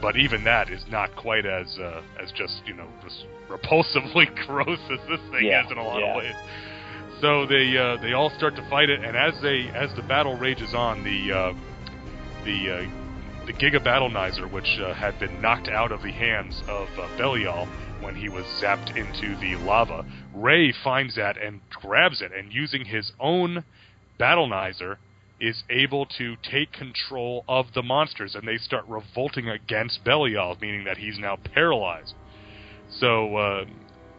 [0.00, 4.78] But even that is not quite as uh, as just you know just repulsively gross
[4.90, 6.10] as this thing Yeah, is in a lot yeah.
[6.10, 6.34] of ways.
[7.20, 10.36] So they uh, they all start to fight it, and as they as the battle
[10.36, 11.52] rages on, the uh,
[12.44, 16.88] the uh, the Giga Battlenizer, which uh, had been knocked out of the hands of
[16.98, 17.66] uh, Belial
[18.00, 22.84] when he was zapped into the lava, Ray finds that and grabs it, and using
[22.84, 23.64] his own
[24.20, 24.96] Battlenizer,
[25.44, 30.84] is able to take control of the monsters, and they start revolting against Belial, meaning
[30.84, 32.14] that he's now paralyzed.
[32.98, 33.64] So uh,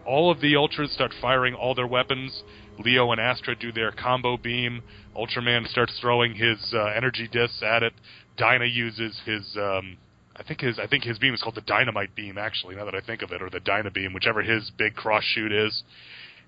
[0.06, 2.44] all of the Ultras start firing all their weapons.
[2.78, 4.84] Leo and Astra do their combo beam.
[5.18, 7.94] Ultraman starts throwing his uh, energy discs at it.
[8.38, 9.98] Dyna uses his, um,
[10.36, 12.38] I think his, I think his beam is called the Dynamite beam.
[12.38, 15.24] Actually, now that I think of it, or the Dyna beam, whichever his big cross
[15.24, 15.84] shoot is.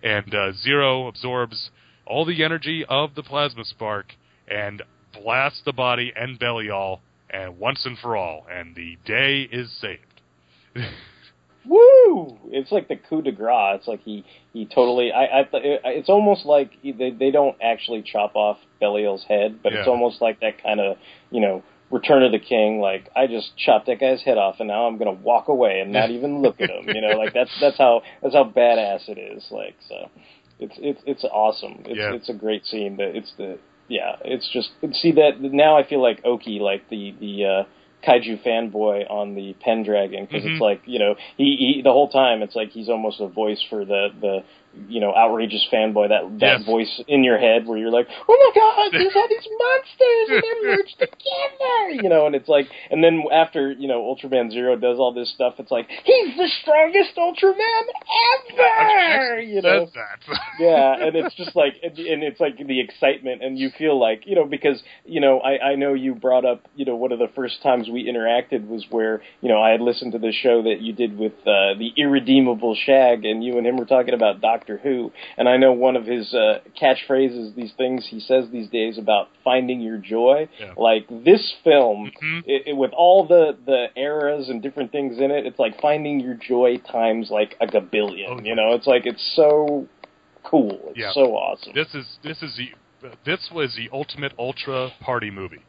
[0.04, 1.72] And uh, Zero absorbs
[2.06, 4.14] all the energy of the plasma spark
[4.48, 4.82] and
[5.14, 10.22] blast the body and Belial, and once and for all, and the day is saved.
[11.66, 12.38] Woo!
[12.52, 13.80] It's like the coup de grace.
[13.80, 15.12] It's like he he totally.
[15.12, 15.48] I I.
[15.52, 20.22] It's almost like he- they they don't actually chop off Belial's head, but it's almost
[20.22, 20.98] like that kind of
[21.30, 22.80] you know Return of the King.
[22.80, 25.92] Like I just chopped that guy's head off, and now I'm gonna walk away and
[25.92, 26.88] not even look at him.
[26.88, 29.46] You know, like that's that's how that's how badass it is.
[29.52, 30.10] Like so,
[30.60, 31.82] it's it's it's awesome.
[31.86, 32.14] It's Yeah.
[32.14, 32.96] it's a great scene.
[32.96, 33.58] That it's the
[33.88, 34.16] yeah.
[34.26, 34.70] It's just
[35.02, 37.46] see that now I feel like Oki, like the the.
[37.46, 37.64] uh
[38.06, 40.52] kaiju fanboy on the Pendragon because Mhm.
[40.52, 43.62] it's like you know he, he the whole time it's like he's almost a voice
[43.72, 44.44] for the the
[44.88, 46.66] you know, outrageous fanboy, that that Yes.
[46.66, 50.44] voice in your head where you're like, oh my god, there's all these monsters and
[50.44, 54.76] they're merged together, you know, and it's like, and then after you know Ultraman Zero
[54.76, 57.86] does all this stuff, it's like he's the strongest Ultraman
[58.60, 59.88] ever, you know.
[60.60, 64.24] Yeah, and it's just like, and and it's like the excitement, and you feel like,
[64.26, 67.20] you know, because you know, I I know you brought up, you know, one of
[67.20, 70.64] the first times we interacted was where, you know, I had listened to the show
[70.64, 74.42] that you did with uh, the irredeemable Shag, and you and him were talking about
[74.68, 78.70] Doctor Who, and I know one of his uh, catchphrases, these things he says these
[78.70, 80.74] days about finding your joy, Yeah.
[80.76, 82.44] like this film, Mhm.
[82.46, 86.20] it, it, with all the the eras and different things in it, it's like finding
[86.20, 88.28] your joy times like a gabillion.
[88.28, 89.88] Oh, you know, it's like it's so
[90.44, 90.90] cool.
[90.90, 91.12] It's Yeah.
[91.14, 91.74] so awesome.
[91.74, 92.70] this is this is the
[93.24, 95.62] this was the ultimate ultra party movie.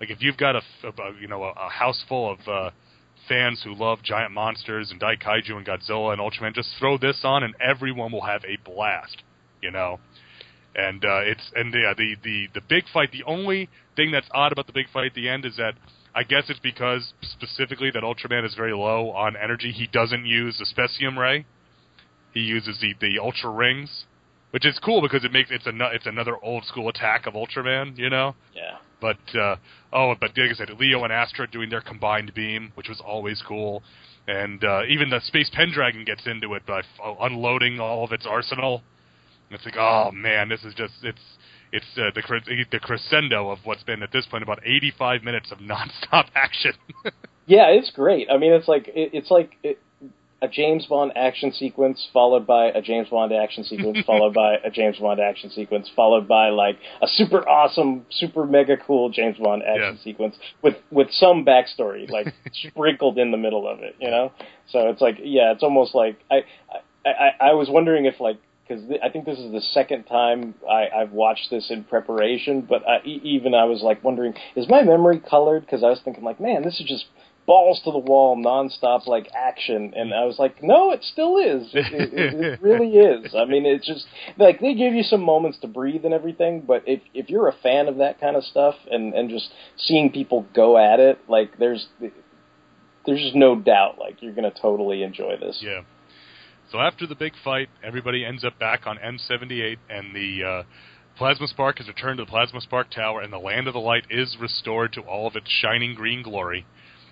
[0.00, 0.62] Like if you've got a
[1.20, 2.70] you know a, a house full of uh,
[3.28, 7.42] fans who love giant monsters and Daikaiju and Godzilla and Ultraman, just throw this on
[7.44, 9.22] and everyone will have a blast.
[9.62, 9.98] You know,
[10.74, 13.10] and uh, it's and yeah, the the the big fight.
[13.12, 15.74] The only thing that's odd about the big fight at the end is that.
[16.14, 19.70] I guess it's because specifically that Ultraman is very low on energy.
[19.70, 21.44] He doesn't use the Specium Ray.
[22.32, 24.04] He uses the the Ultra Rings,
[24.50, 27.96] which is cool because it makes it's a it's another old school attack of Ultraman,
[27.98, 28.34] you know.
[28.54, 28.78] yeah.
[29.00, 29.56] But uh,
[29.92, 33.42] oh, but like I said, Leo and Astra doing their combined beam, which was always
[33.46, 33.82] cool,
[34.26, 38.26] and uh, even the Space Pendragon gets into it by f- unloading all of its
[38.26, 38.82] arsenal.
[39.48, 41.20] And it's like, oh man, this is just it's
[41.72, 45.58] it's uh, the the crescendo of what's been at this point about 85 minutes of
[45.58, 46.72] nonstop action.
[47.46, 48.28] Yeah, it's great.
[48.30, 49.78] I mean, it's like it, it's like it,
[50.40, 54.70] a James Bond action sequence followed by a James Bond action sequence followed by a
[54.70, 59.62] James Bond action sequence followed by like a super awesome, super mega cool James Bond
[59.62, 60.02] action Yeah.
[60.04, 63.96] sequence with with some backstory like sprinkled in the middle of it.
[64.00, 64.32] You know,
[64.70, 66.44] so it's like yeah, it's almost like I
[67.04, 68.38] I I, I was wondering if like.
[68.66, 72.86] Because I think this is the second time I, I've watched this in preparation, but
[72.86, 75.62] I, e- even I was like wondering, is my memory colored?
[75.62, 77.06] Because I was thinking like, man, this is just
[77.48, 81.66] balls to the wall, nonstop like action, and I was like, no, it still is.
[81.72, 83.34] It, it, it really is.
[83.34, 84.04] I mean, it's just
[84.36, 87.56] like they give you some moments to breathe and everything, but if if you're a
[87.62, 89.48] fan of that kind of stuff and and just
[89.78, 91.86] seeing people go at it, like there's
[93.06, 95.58] there's just no doubt like you're gonna totally enjoy this.
[95.62, 95.80] Yeah.
[96.70, 100.62] So after the big fight, everybody ends up back on M78, and the uh,
[101.16, 104.04] plasma spark has returned to the plasma spark tower, and the land of the light
[104.10, 106.66] is restored to all of its shining green glory.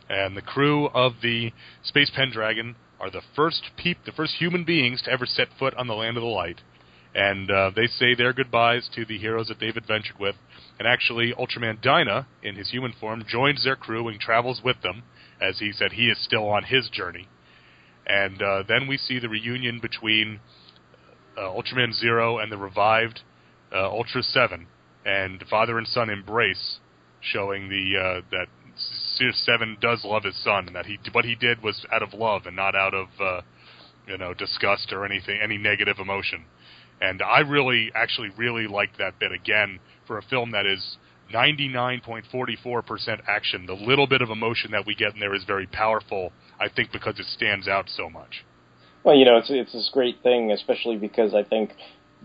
[0.09, 1.53] And the crew of the
[1.83, 5.87] Space Pendragon are the first peop- the first human beings to ever set foot on
[5.87, 6.61] the land of the light.
[7.15, 10.37] And uh, they say their goodbyes to the heroes that they've adventured with.
[10.79, 15.03] And actually, Ultraman Dyna, in his human form, joins their crew and travels with them,
[15.41, 17.29] as he said he is still on his journey.
[18.07, 20.41] And uh, then we see the reunion between
[21.37, 23.21] uh, Ultraman Zero and the revived
[23.75, 24.67] uh, Ultra Seven,
[25.05, 26.79] and father and son embrace,
[27.21, 28.47] showing the uh, that
[29.33, 32.47] Seven does love his son, and that he what he did was out of love
[32.47, 33.41] and not out of uh,
[34.07, 36.45] you know disgust or anything, any negative emotion.
[37.01, 40.97] And I really, actually, really liked that bit again for a film that is
[41.33, 43.67] 99.44% action.
[43.67, 46.93] The little bit of emotion that we get in there is very powerful, I think,
[46.93, 48.45] because it stands out so much.
[49.05, 51.73] Well, you know, it's it's this great thing, especially because I think,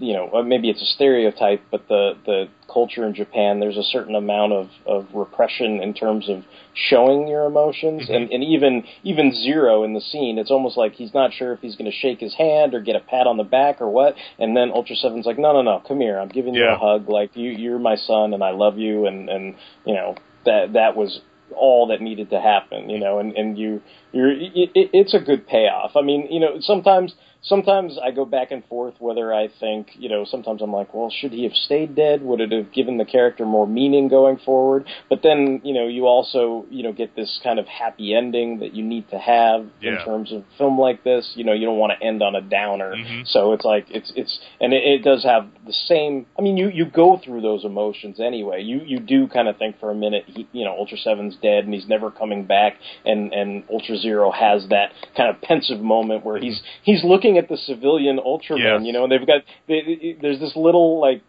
[0.01, 3.83] you know, uh, maybe it's a stereotype, but the the culture in Japan, there's a
[3.83, 8.15] certain amount of of repression in terms of showing your emotions, Mhm.
[8.15, 11.61] and and even even Zero in the scene, it's almost like he's not sure if
[11.61, 14.15] he's going to shake his hand or get a pat on the back or what,
[14.39, 17.07] and then Ultra Seven's like, no, no, no, come here, I'm giving you a hug,
[17.07, 19.55] like you you're my son, and I love you, and and
[19.85, 20.15] you know
[20.45, 21.21] that that was
[21.55, 23.81] all that needed to happen, you know, and and you
[24.13, 25.95] you're it, it's a good payoff.
[25.95, 27.13] I mean, you know, sometimes
[27.43, 31.09] sometimes I go back and forth whether I think, you know, sometimes I'm like, well,
[31.09, 32.21] should he have stayed dead?
[32.21, 34.85] Would it have given the character more meaning going forward?
[35.09, 38.73] But then, you know, you also, you know, get this kind of happy ending that
[38.75, 39.99] you need to have Yeah.
[39.99, 41.33] in terms of film like this.
[41.35, 42.93] You know, you don't want to end on a downer.
[42.95, 43.27] Mhm.
[43.27, 46.25] So it's like it's it's and it, it does have the same.
[46.37, 48.61] I mean, you you go through those emotions anyway.
[48.61, 51.65] You you do kind of think for a minute, he, you know, Ultra Seven's dead
[51.65, 56.23] and he's never coming back, and and Ultra Zero has that kind of pensive moment
[56.25, 58.81] where he's he's looking at the civilian Ultraman, Yes.
[58.83, 61.21] you know, and they've got they, there's this little like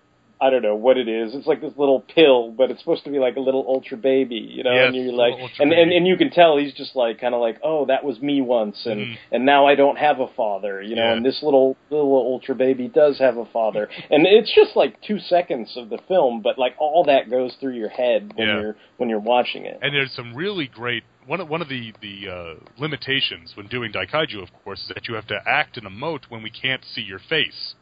[0.43, 1.35] I don't know what it is.
[1.35, 4.35] It's like this little pill, but it's supposed to be like a little ultra baby,
[4.37, 4.73] you know.
[4.75, 7.41] Yes, and you're like, and, and and you can tell he's just like kind of
[7.41, 9.17] like, oh, that was me once, and Mhm.
[9.31, 11.05] and now I don't have a father, you know.
[11.05, 11.13] Yeah.
[11.17, 15.19] And this little little ultra baby does have a father, and it's just like two
[15.21, 18.61] seconds of the film, but like all that goes through your head when Yeah.
[18.61, 19.79] you're when you're watching it.
[19.81, 23.93] And there's some really great one of one of the the uh, limitations when doing
[23.93, 27.01] Daikaiju, of course, is that you have to act and emote when we can't see
[27.03, 27.75] your face,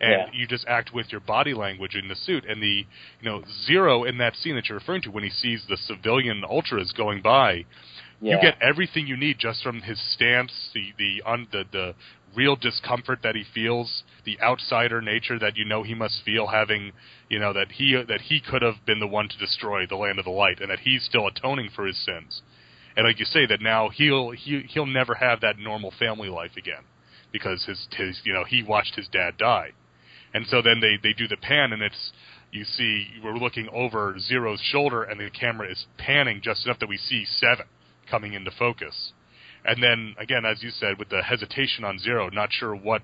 [0.00, 0.26] and Yeah.
[0.32, 2.44] you just act with your body language in the suit.
[2.46, 2.86] And the
[3.20, 6.42] you know zero in that scene that you're referring to when he sees the civilian
[6.44, 7.64] ultras going by,
[8.20, 8.36] yeah.
[8.36, 11.94] you get everything you need just from his stance, the the un, the the
[12.34, 16.92] real discomfort that he feels, the outsider nature that you know he must feel having,
[17.28, 20.18] you know, that he that he could have been the one to destroy the land
[20.18, 22.42] of the light, and that he's still atoning for his sins.
[22.96, 26.52] And like you say, that now he'll he he'll never have that normal family life
[26.56, 26.84] again
[27.32, 29.70] because his his you know he watched his dad die,
[30.34, 32.12] and so then they they do the pan and it's
[32.52, 36.88] you see we're looking over Zero's shoulder and the camera is panning just enough that
[36.88, 37.66] we see Seven
[38.10, 39.12] coming into focus.
[39.64, 43.02] And then again, as you said, with the hesitation on Zero, not sure what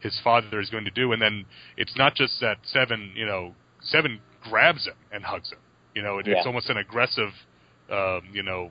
[0.00, 1.44] his father is going to do, and then
[1.76, 5.58] it's not just that Seven, you know, Seven grabs him and hugs him.
[5.94, 7.30] You know, it, it's almost an aggressive,
[7.90, 8.70] um, you know,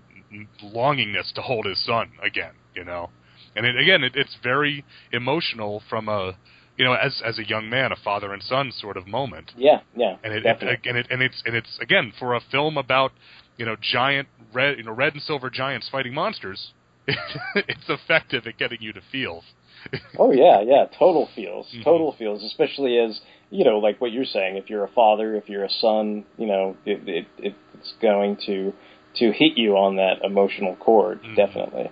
[0.63, 2.53] longingness to hold his son again.
[2.75, 3.09] You know,
[3.55, 6.37] and it, again, it, it's very emotional from a,
[6.77, 9.79] you know, as as a young man, a father and son sort of moment yeah,
[9.95, 13.11] yeah, and it, it and it and it's and it's again for a film about
[13.57, 16.73] you know giant red you know red and silver giants fighting monsters.
[17.55, 19.43] it's effective at getting you to feel.
[20.19, 21.83] Oh yeah, yeah, total feels, Mhm.
[21.83, 23.21] total feels, especially as
[23.51, 24.57] you know, like what you're saying.
[24.57, 28.73] If you're a father, if you're a son, you know, it, it it's going to
[29.17, 31.35] to hit you on that emotional chord, Mhm.
[31.35, 31.91] definitely.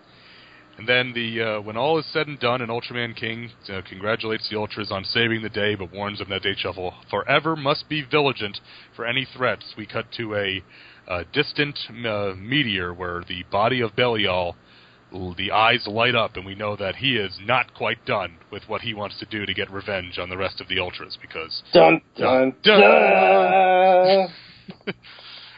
[0.77, 4.49] And then the uh, when all is said and done, and Ultraman King uh, congratulates
[4.49, 8.01] the Ultras on saving the day, but warns them that they shall forever must be
[8.01, 8.59] vigilant
[8.95, 9.73] for any threats.
[9.77, 10.63] We cut to a,
[11.07, 14.55] uh distant uh, meteor where the body of Belial,
[15.11, 18.81] the eyes light up, and we know that he is not quite done with what
[18.81, 22.01] he wants to do to get revenge on the rest of the Ultras because Dun
[22.17, 22.81] dun Dun.
[22.81, 24.27] dun.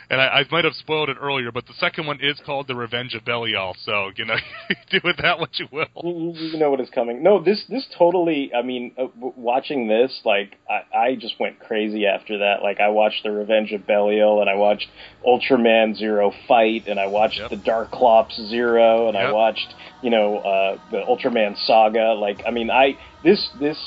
[0.09, 2.75] And I, I might have spoiled it earlier, but the second one is called The
[2.75, 4.37] Revenge of Belial, so, you know,
[4.89, 5.85] do with that what you will.
[6.01, 7.21] you, you know what is coming.
[7.21, 8.51] No, this this totally.
[8.57, 12.63] I mean, uh, watching this, like I, I just went crazy after that.
[12.63, 14.87] Like I watched the Revenge of Belial, and I watched
[15.25, 17.49] Ultraman Zero Fight, and I watched Yep.
[17.49, 22.13] the Darkclops Zero, and I watched you know uh, the Ultraman Saga.
[22.13, 23.77] Like I mean, I this this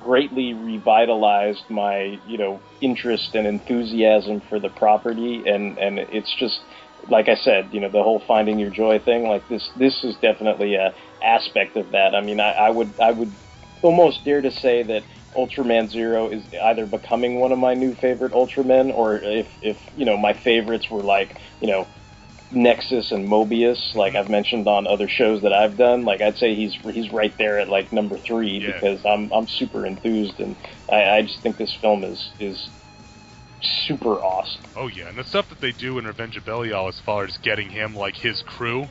[0.00, 6.60] greatly revitalized my you know interest and enthusiasm for the property, and and it's just
[7.08, 10.16] like I said, you know, the whole finding your joy thing, like this, this is
[10.20, 10.92] definitely a
[11.22, 12.14] aspect of that.
[12.14, 13.32] I mean, I, I would, I would
[13.82, 15.02] almost dare to say that
[15.36, 20.04] Ultraman Zero is either becoming one of my new favorite Ultramen, or if, if you
[20.04, 21.86] know, my favorites were like, you know,
[22.50, 26.04] Nexus and Mebius, like I've mentioned on other shows that I've done.
[26.04, 28.72] Like I'd say he's he's right there at like number three Yeah.
[28.72, 30.56] because I'm I'm super enthused and
[30.90, 32.70] I, I just think this film is is
[33.60, 34.62] super awesome.
[34.76, 37.36] Oh yeah, and the stuff that they do in Revenge of Belial as far as
[37.42, 38.88] getting him like his crew,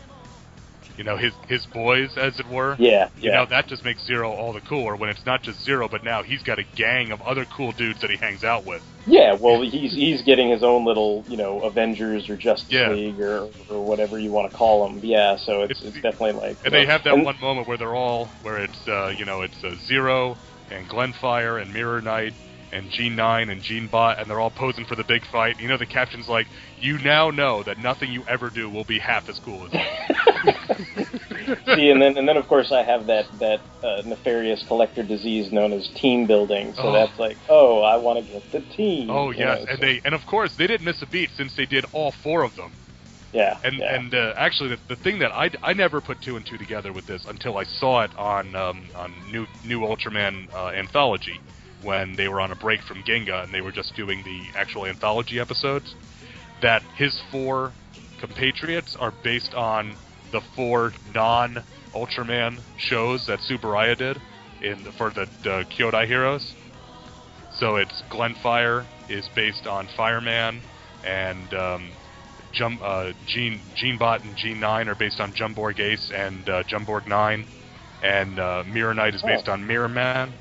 [0.98, 2.76] you know, his his boys as it were.
[2.80, 3.38] Yeah, You yeah.
[3.38, 6.24] know, that just makes Zero all the cooler when it's not just Zero, but now
[6.24, 8.82] he's got a gang of other cool dudes that he hangs out with.
[9.06, 12.90] Yeah, well, he's he's getting his own little, you know, Avengers or Justice Yeah.
[12.92, 15.00] League or or whatever you want to call them.
[15.04, 16.58] Yeah, so it's It's- it's, definitely like.
[16.66, 19.26] And you they have that and- one moment where they're all where it's uh, you
[19.26, 20.36] know it's uh, Zero
[20.72, 22.34] and Glenfire and Mirror Knight
[22.72, 25.60] and Gene Nine and Gene Bot and they're all posing for the big fight.
[25.60, 26.48] You know the caption's like,
[26.80, 29.72] "You now know that nothing you ever do will be half as cool as.
[31.76, 35.52] See, and then and then of course I have that that uh, nefarious collector disease
[35.52, 36.74] known as team building.
[36.76, 36.92] So Oh.
[36.94, 39.10] that's like, oh, I want to get the team.
[39.10, 41.30] Oh you yes, know, and so- they and of course they didn't miss a beat
[41.38, 42.72] since they did all four of them.
[43.34, 43.96] yeah, And yeah.
[43.96, 46.92] and uh, actually, the, the thing that I, I never put two and two together
[46.94, 51.40] with this until I saw it on um, on new new Ultraman uh, anthology
[51.84, 54.86] when they were on a break from Ginga and they were just doing the actual
[54.86, 55.94] anthology episodes.
[56.62, 57.74] That his four
[58.20, 59.96] compatriots are based on
[60.32, 61.64] the four non
[61.94, 64.22] Ultraman shows that Tsuburaya did
[64.62, 66.54] in the, for the, the Kyodai heroes.
[67.60, 70.62] So it's Glenfire is based on Fireman,
[71.04, 71.92] and um,
[72.54, 77.08] Jum, uh, Gene Genebot and Gene Nine are based on Jumborg Ace and uh, Jumborg
[77.08, 77.46] Nine,
[78.04, 79.54] and uh, Mirror Knight is based Oh.
[79.54, 80.34] on Mirror Man,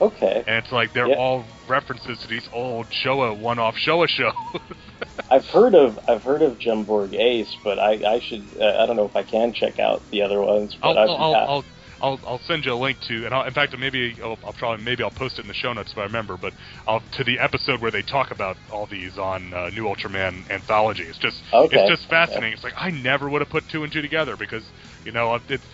[0.00, 0.44] okay.
[0.46, 1.16] and it's like they're Yeah.
[1.16, 4.32] all references to these old Showa one-off Showa shows.
[5.30, 8.96] I've heard of I've heard of Jumborg Ace, but I I should uh, I don't
[8.96, 10.76] know if I can check out the other ones.
[10.80, 11.34] But I'll, I'll.
[11.34, 11.64] I'll,
[12.00, 14.84] I'll I'll send you a link to, and I'll, in fact maybe I'll, I'll, probably
[14.84, 16.36] maybe I'll post it in the show notes if I remember.
[16.36, 16.52] But
[16.86, 21.04] I'll to the episode where they talk about all these on uh, New Ultraman anthology.
[21.04, 21.76] It's just okay.
[21.76, 22.48] it's just fascinating.
[22.48, 22.54] Okay.
[22.54, 24.64] It's like I never would have put two and two together because
[25.04, 25.64] you know it's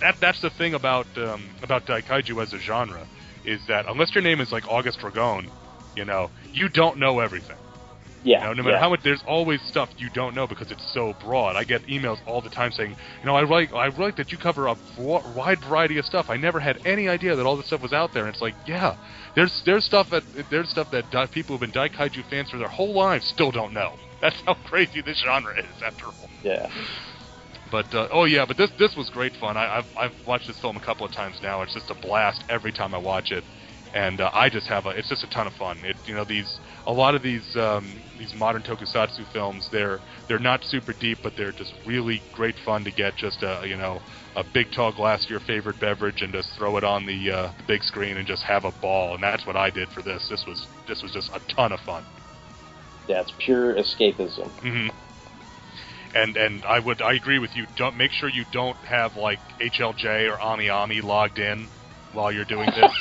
[0.00, 3.06] that that's the thing about um, about Daikaiju as a genre
[3.46, 5.50] is that unless your name is like August Ragone,
[5.94, 7.56] you know you don't know everything.
[8.26, 8.40] Yeah.
[8.40, 8.80] You know, no matter yeah.
[8.80, 11.54] how much, there's always stuff you don't know because it's so broad.
[11.54, 14.38] I get emails all the time saying, you know, I like I like that you
[14.38, 16.26] cover a wide variety of stuff.
[16.28, 18.26] I never had any idea that all this stuff was out there.
[18.26, 18.96] And it's like, yeah,
[19.36, 22.68] there's there's stuff that there's stuff that di- people who've been Daikaiju fans for their
[22.68, 23.94] whole lives still don't know.
[24.20, 26.28] That's how crazy this genre is, after all.
[26.42, 26.68] Yeah.
[27.70, 29.56] But uh, oh yeah, but this this was great fun.
[29.56, 31.62] I, I've I've watched this film a couple of times now.
[31.62, 33.44] It's just a blast every time I watch it,
[33.94, 34.90] and uh, I just have a.
[34.90, 35.78] It's just a ton of fun.
[35.84, 40.38] It you know these a lot of these um, these modern tokusatsu films they're they're
[40.38, 44.00] not super deep, but they're just really great fun to get just a you know
[44.36, 47.52] a big tall glass of your favorite beverage and just throw it on the, uh,
[47.56, 49.14] the big screen and just have a ball.
[49.14, 50.28] And that's what I did for this.
[50.28, 52.04] This was this was just a ton of fun.
[53.08, 54.50] Yeah, it's pure escapism.
[54.60, 54.88] Mm-hmm.
[56.16, 57.66] And and I would I agree with you.
[57.76, 61.68] Don't make sure you don't have like HLJ or Ami Ami logged in
[62.12, 62.92] while you're doing this.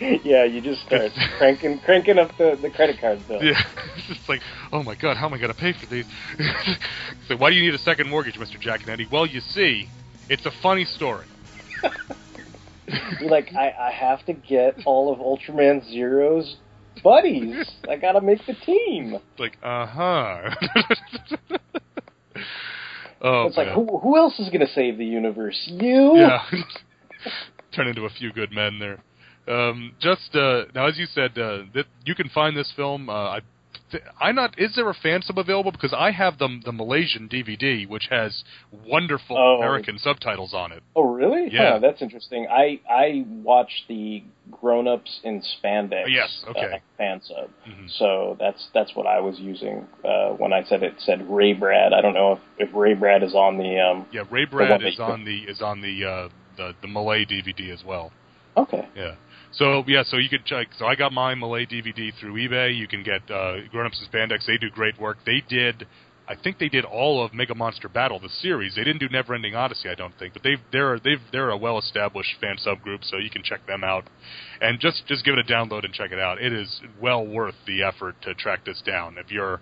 [0.24, 3.42] yeah, you just start cranking cranking up the, the credit card bill.
[3.42, 3.60] Yeah,
[3.96, 4.40] it's just like,
[4.72, 6.06] oh my god, how am I going to pay for these?
[7.28, 8.60] so why do you need a second mortgage, Mr.
[8.60, 9.10] Jaconetti?
[9.10, 9.88] Well, you see,
[10.28, 11.26] it's a funny story.
[13.22, 16.56] Like, I, I have to get all of Ultraman Zero's
[17.02, 17.70] buddies.
[17.88, 19.14] I gotta make the team.
[19.14, 20.54] It's like, uh huh.
[23.24, 25.60] Oh, it's like, who, who else is gonna save the universe?
[25.66, 26.16] You?
[26.16, 26.42] Yeah.
[27.74, 29.02] Turn into a few good men there.
[29.46, 33.10] Um, just uh, now, as you said, uh, that you can find this film.
[33.10, 33.40] Uh, I,
[34.20, 34.58] I'm not.
[34.58, 35.72] Is there a fan sub available?
[35.72, 38.44] Because I have the the Malaysian DVD, which has
[38.86, 39.58] wonderful Oh.
[39.58, 40.82] American subtitles on it.
[40.96, 41.48] Oh, really?
[41.52, 41.72] Yeah.
[41.72, 42.46] Huh, that's interesting.
[42.50, 46.04] I I watched the Grown Ups in Spandex.
[46.08, 46.74] Yes, okay.
[46.74, 47.50] uh, fan sub.
[47.68, 47.90] Mhm.
[47.98, 51.92] So that's that's what I was using uh, when I said it said Raybrad.
[51.92, 53.78] I don't know if, if Raybrad is on the.
[53.80, 57.84] um Yeah, Raybrad is on the is on the uh, the the Malay DVD as
[57.84, 58.12] well.
[58.56, 58.86] Okay.
[58.94, 59.14] Yeah.
[59.56, 60.68] So yeah, so you could check.
[60.78, 62.76] So I got my Malay DVD through eBay.
[62.76, 64.46] You can get uh, Grown Ups and Spandex.
[64.46, 65.18] They do great work.
[65.24, 65.86] They did,
[66.28, 68.74] I think they did all of Mega Monster Battle, the series.
[68.74, 71.56] They didn't do Never Ending Odyssey, I don't think, but they've they're they've they're a
[71.56, 74.08] well established fan subgroup, so you can check them out.
[74.60, 76.42] And just just give it a download and check it out.
[76.42, 79.18] It is well worth the effort to track this down.
[79.18, 79.60] If you're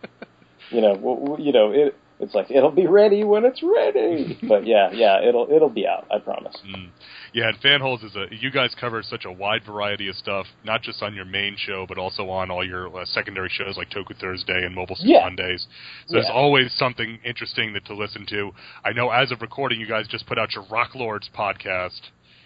[0.69, 4.37] you know, w- w- you know, it it's like it'll be ready when it's ready.
[4.47, 6.07] But yeah, yeah, it'll it'll be out.
[6.11, 6.55] I promise.
[6.65, 6.89] Mm.
[7.33, 10.81] Yeah, and Fanholes is a you guys cover such a wide variety of stuff, not
[10.81, 14.17] just on your main show, but also on all your uh, secondary shows like Toku
[14.19, 15.21] Thursday and Mobile Yeah.
[15.23, 15.67] Mondays.
[16.07, 18.51] So there's always something interesting that to listen to.
[18.85, 21.99] I know as of recording, you guys just put out your Rock Lords podcast.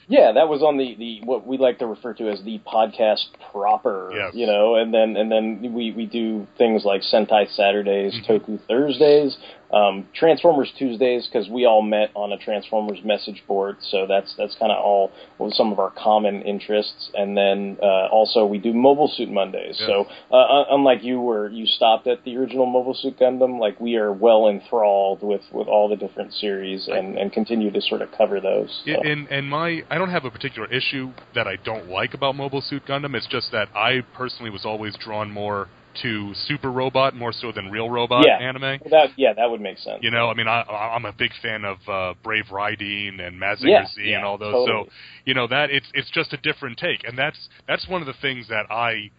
[0.08, 3.24] Yeah, that was on the, the what we like to refer to as the podcast
[3.52, 4.12] proper.
[4.14, 4.32] Yes.
[4.34, 9.38] You know, and then and then we, we do things like Sentai Saturdays, Toku Thursdays,
[9.72, 14.56] um, Transformers Tuesdays because we all met on a Transformers message board, so that's that's
[14.56, 15.12] kind of all
[15.52, 17.10] some of our common interests.
[17.14, 19.78] And then uh, also we do Mobile Suit Mondays.
[19.80, 19.88] Yeah.
[19.88, 23.96] So uh, unlike you, where you stopped at the original Mobile Suit Gundam, like we
[23.96, 28.10] are well enthralled with with all the different series and and continue to sort of
[28.18, 28.84] cover those.
[28.86, 29.02] So.
[29.04, 32.62] And and my I don't have a particular issue that I don't like about Mobile
[32.62, 33.16] Suit Gundam.
[33.16, 35.70] It's just that I personally was always drawn more
[36.02, 38.38] to Super Robot more so than Real Robot Yeah.
[38.38, 38.80] anime.
[38.90, 40.00] that yeah, that would make sense.
[40.02, 43.68] You know, I mean, I, I'm a big fan of uh, Brave Raideen and Mazinger
[43.70, 44.54] Yeah, Z yeah, and all those.
[44.54, 44.86] totally.
[44.86, 44.92] So,
[45.26, 48.16] you know, that it's it's just a different take, and that's that's one of the
[48.22, 49.12] things that I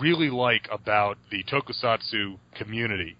[0.00, 3.16] really like about the Tokusatsu community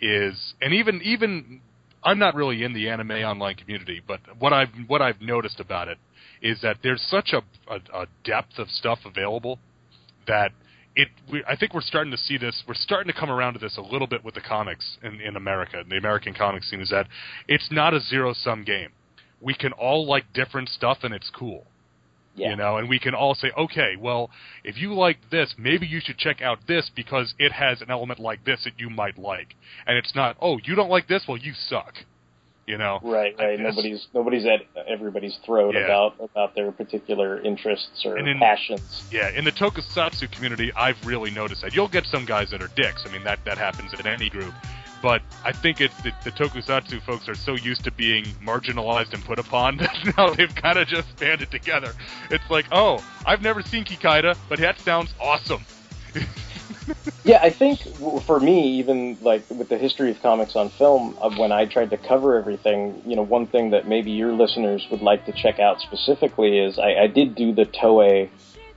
[0.00, 1.60] is, and even even
[2.02, 5.88] I'm not really in the anime online community, but what I've what I've noticed about
[5.88, 5.98] it
[6.42, 7.42] is that there's such a
[7.72, 9.58] a, a depth of stuff available
[10.26, 10.52] that
[10.96, 13.58] it we, I think we're starting to see this we're starting to come around to
[13.58, 16.80] this a little bit with the comics in, in America and the American comic scene
[16.80, 17.06] is that
[17.48, 18.90] it's not a zero sum game.
[19.40, 21.66] We can all like different stuff and it's cool.
[22.36, 22.50] Yeah.
[22.50, 24.30] you know and we can all say okay well
[24.62, 28.20] if you like this maybe you should check out this because it has an element
[28.20, 29.54] like this that you might like.
[29.86, 31.24] And it's not oh you don't like this?
[31.28, 31.94] Well you suck
[32.70, 33.58] you know Right, right.
[33.58, 35.84] Nobody's nobody's at everybody's throat Yeah.
[35.84, 39.02] about about their particular interests or in- passions.
[39.10, 41.74] Yeah, in the tokusatsu community, I've really noticed that.
[41.74, 43.04] You'll get some guys that are dicks.
[43.06, 44.54] I mean, that that happens in any group.
[45.02, 49.24] But I think it's the, the tokusatsu folks are so used to being marginalized and
[49.24, 51.92] put upon that now they've kind of just banded together.
[52.30, 55.64] It's like, oh, I've never seen Kikaider, but that sounds awesome.
[57.24, 57.80] Yeah, I think
[58.26, 61.98] for me, even like with the history of comics on film, when I tried to
[61.98, 65.80] cover everything, you know, one thing that maybe your listeners would like to check out
[65.80, 68.30] specifically is I, I did do the Toei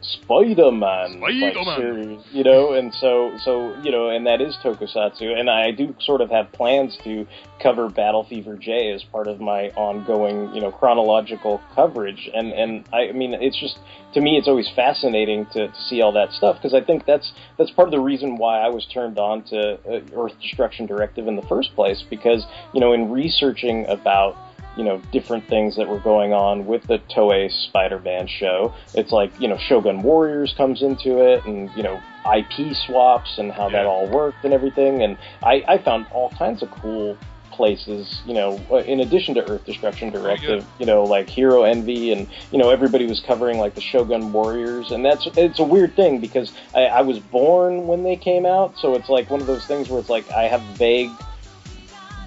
[0.03, 1.80] Spider-Man, Spider-Man.
[1.80, 5.95] series, you know, and so so you know, and that is Tokusatsu, and I do
[6.01, 7.25] sort of have plans to
[7.61, 12.85] cover Battle Fever J as part of my ongoing, you know, chronological coverage, and and
[12.91, 13.77] I, I mean, it's just
[14.13, 17.31] to me, it's always fascinating to, to see all that stuff because I think that's
[17.57, 21.27] that's part of the reason why I was turned on to uh, Earth Destruction Directive
[21.27, 24.35] in the first place because you know, in researching about
[24.78, 28.74] you know different things that were going on with the Toei Spider-Man show.
[28.94, 32.02] It's like you know Shogun Warriors comes into it, and you know
[32.34, 35.04] IP swaps and how that all worked and everything.
[35.04, 37.18] And I, I found all kinds of cool
[37.52, 42.12] places, you know, uh, in addition to Earth Destruction Directive, you know, like Hero Envy,
[42.12, 45.95] and you know everybody was covering like the Shogun Warriors, and that's it's a weird
[45.95, 49.48] thing because I, I was born when they came out, so it's like one of
[49.48, 51.12] those things where it's like I have vague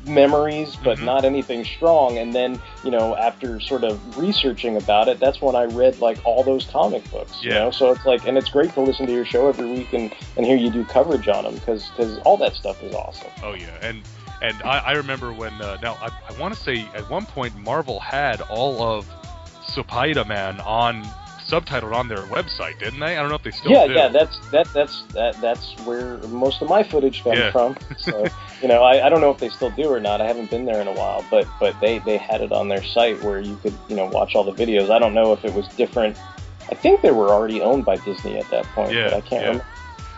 [0.07, 1.05] memories, but Mhm.
[1.05, 2.19] not anything strong.
[2.19, 6.19] And then, you know, after sort of researching about it, that's when I read like
[6.25, 7.43] all those comic books.
[7.43, 7.59] You Yeah.
[7.61, 10.15] know, so it's like, and it's great to listen to your show every week and
[10.37, 13.31] and hear you do coverage on them because because all that stuff is awesome.
[13.43, 14.03] Oh yeah, and
[14.43, 17.57] and I, I remember when uh, now I, I want to say at one point
[17.57, 19.07] Marvel had all of
[19.67, 21.03] Spider-Man on
[21.49, 23.17] subtitled on their website, didn't they?
[23.17, 23.93] I don't know if they still yeah, do.
[23.95, 27.51] yeah, that's that that's that that's where most of my footage comes Yeah.
[27.53, 27.77] from.
[27.99, 28.27] So
[28.63, 30.21] you know, I, I don't know if they still do or not.
[30.21, 32.83] I haven't been there in a while, but but they they had it on their
[32.83, 34.91] site where you could you know watch all the videos.
[34.91, 36.17] I don't know if it was different.
[36.71, 39.43] I think they were already owned by Disney at that point, Yeah, but I can't
[39.43, 39.49] yeah.
[39.49, 39.65] remember.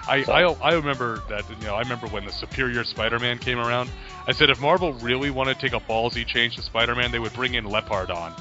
[0.08, 3.90] I, I I remember that you know I remember when the Superior Spider-Man came around.
[4.26, 7.34] I said if Marvel really wanted to take a ballsy change to Spider-Man, they would
[7.34, 8.32] bring in Leopardon.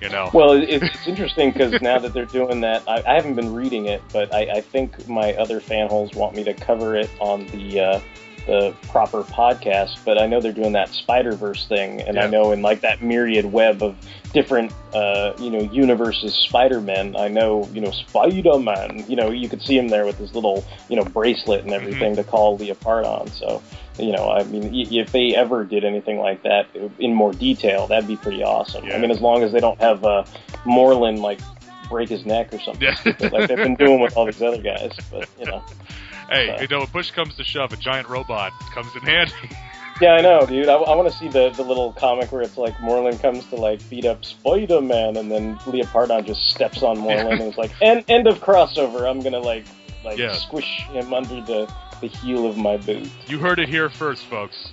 [0.00, 0.30] You know.
[0.34, 3.52] Well, it- it's, it's interesting because now that they're doing that, I, I haven't been
[3.54, 7.10] reading it, but I, I think my other fan holes want me to cover it
[7.20, 8.00] on the uh,
[8.46, 9.98] the proper podcast.
[10.04, 13.02] But I know they're doing that Spider Verse thing, and I know in like that
[13.02, 13.96] myriad web of
[14.32, 17.16] different uh, you know universes Spider Man.
[17.16, 19.04] I know you know Spider Man.
[19.08, 22.16] You know you could see him there with his little you know bracelet and everything
[22.16, 23.28] to call Leopardon.
[23.30, 23.62] So.
[23.98, 26.66] You know, I mean, y- if they ever did anything like that
[26.98, 28.84] in more detail, that'd be pretty awesome.
[28.84, 28.94] Yeah.
[28.94, 30.24] I mean, as long as they don't have uh,
[30.66, 31.40] Morlun like
[31.88, 32.96] break his neck or something Yeah.
[33.30, 34.92] like they've been doing with all these other guys.
[35.10, 35.64] But you know,
[36.30, 39.32] hey, so- you know, when push comes to shove, a giant robot comes in handy.
[40.00, 40.68] yeah, I know, dude.
[40.68, 43.56] I, I want to see the the little comic where it's like Morlun comes to
[43.56, 47.70] like beat up Spider Man, and then Leopardon just steps on Morlun and it's like
[47.82, 49.08] end end of crossover.
[49.08, 49.64] I'm gonna like
[50.04, 50.32] like Yeah.
[50.34, 53.08] squish him under the the heel of my boot.
[53.26, 54.72] You heard it here first, folks.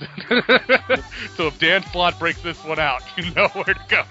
[1.36, 4.02] so if Dan Slott breaks this one out, you know where to go.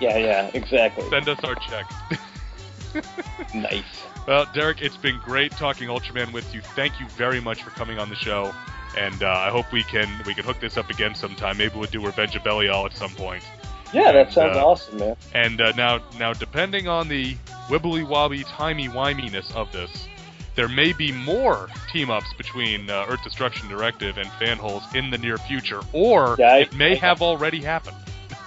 [0.00, 1.08] Yeah, yeah, exactly.
[1.10, 1.90] Send us our check.
[3.54, 3.82] Nice.
[4.30, 6.60] Well, Derek, it's been great talking Ultraman with you.
[6.60, 8.54] Thank you very much for coming on the show,
[8.96, 11.58] and uh, I hope we can we can hook this up again sometime.
[11.58, 13.42] Maybe we'll do Revenge of Belial at some point.
[13.92, 15.16] Yeah, that And, sounds uh, awesome, man.
[15.34, 17.34] And uh, now now depending on the
[17.66, 20.06] wibbly wobbly timey wiminess of this,
[20.54, 25.18] there may be more team ups between uh, Earth Destruction Directive and Fanholes in the
[25.18, 27.96] near future, or Yeah, I- it may I- have already happened.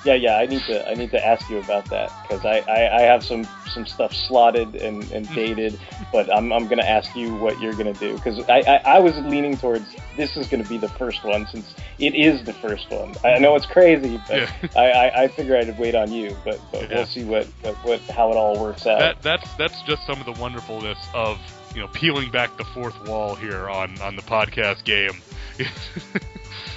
[0.04, 0.38] Yeah, yeah.
[0.38, 3.24] I need to I need to ask you about that because I, I, I have
[3.24, 5.80] some some stuff slotted and, and dated,
[6.12, 9.16] but I'm I'm gonna ask you what you're gonna do because I, I I was
[9.18, 9.86] leaning towards
[10.18, 13.14] this is gonna be the first one since it is the first one.
[13.24, 14.52] I know it's crazy, but Yeah.
[14.76, 16.98] I, I, I figure I'd wait on you, but, but Yeah.
[16.98, 19.00] we'll see what, what, what how it all works out.
[19.00, 21.40] That that's that's just some of the wonderfulness of
[21.74, 25.22] you know peeling back the fourth wall here on on the podcast game.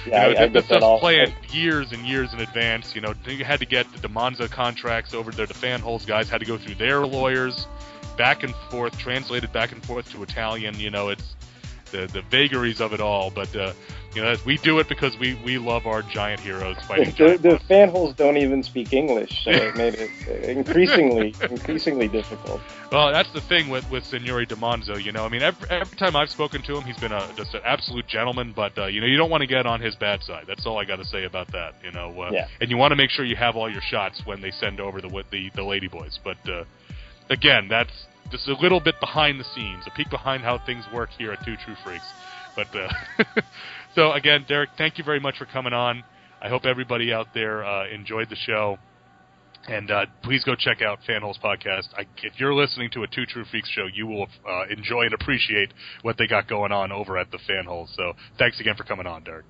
[0.07, 2.95] yeah, you know, I, I that stuff's planned years and years in advance.
[2.95, 5.45] You know, you had to get the Demonza contracts over there.
[5.45, 7.67] The Fanholes guys had to go through their lawyers,
[8.17, 10.79] back and forth, translated back and forth to Italian.
[10.79, 11.35] You know, it's
[11.91, 13.31] the the vagaries of it all.
[13.31, 13.73] But uh,
[14.15, 17.11] you know, we do it because we we love our giant heroes fighting.
[17.17, 20.09] the, the fanholes don't even speak English, so it made it
[20.57, 22.61] increasingly increasingly difficult.
[22.91, 25.01] Well, that's the thing with with Signori Demonzo.
[25.03, 27.53] You know, I mean, every, every time I've spoken to him, he's been a just
[27.53, 28.53] an absolute gentleman.
[28.55, 30.45] But uh, you know, you don't want to get on his bad side.
[30.47, 31.75] That's all I got to say about that.
[31.83, 32.47] You know, uh, Yeah.
[32.61, 35.01] and you want to make sure you have all your shots when they send over
[35.01, 36.17] the the the ladyboys.
[36.23, 36.63] But uh,
[37.29, 37.91] again, that's
[38.31, 41.43] just a little bit behind the scenes, a peek behind how things work here at
[41.45, 42.05] Two True Freaks.
[42.55, 42.89] But uh,
[43.97, 46.03] so again, Derek, thank you very much for coming on.
[46.39, 48.77] I hope everybody out there uh, enjoyed the show.
[49.67, 51.87] And uh, please go check out Fanholes Podcast.
[51.97, 55.13] I, if you're listening to a Two True Freaks show, you will uh, enjoy and
[55.13, 57.93] appreciate what they got going on over at the Fanholes.
[57.95, 59.45] So thanks again for coming on, Derek.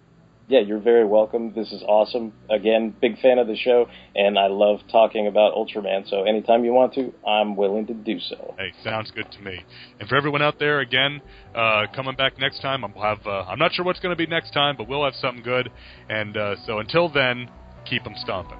[0.50, 1.52] Yeah, you're very welcome.
[1.54, 2.32] This is awesome.
[2.50, 6.10] Again, big fan of the show, and I love talking about Ultraman.
[6.10, 8.56] So anytime you want to, I'm willing to do so.
[8.58, 9.60] Hey, sounds good to me.
[10.00, 11.22] And for everyone out there, again,
[11.54, 13.28] uh, coming back next time, I'll have.
[13.28, 15.70] Uh, I'm not sure what's going to be next time, but we'll have something good.
[16.10, 17.50] And uh, so until then,
[17.86, 18.60] keep them stomping.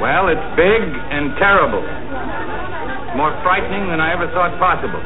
[0.00, 1.84] Well, it's big and terrible.
[3.20, 5.04] More frightening than I ever thought possible.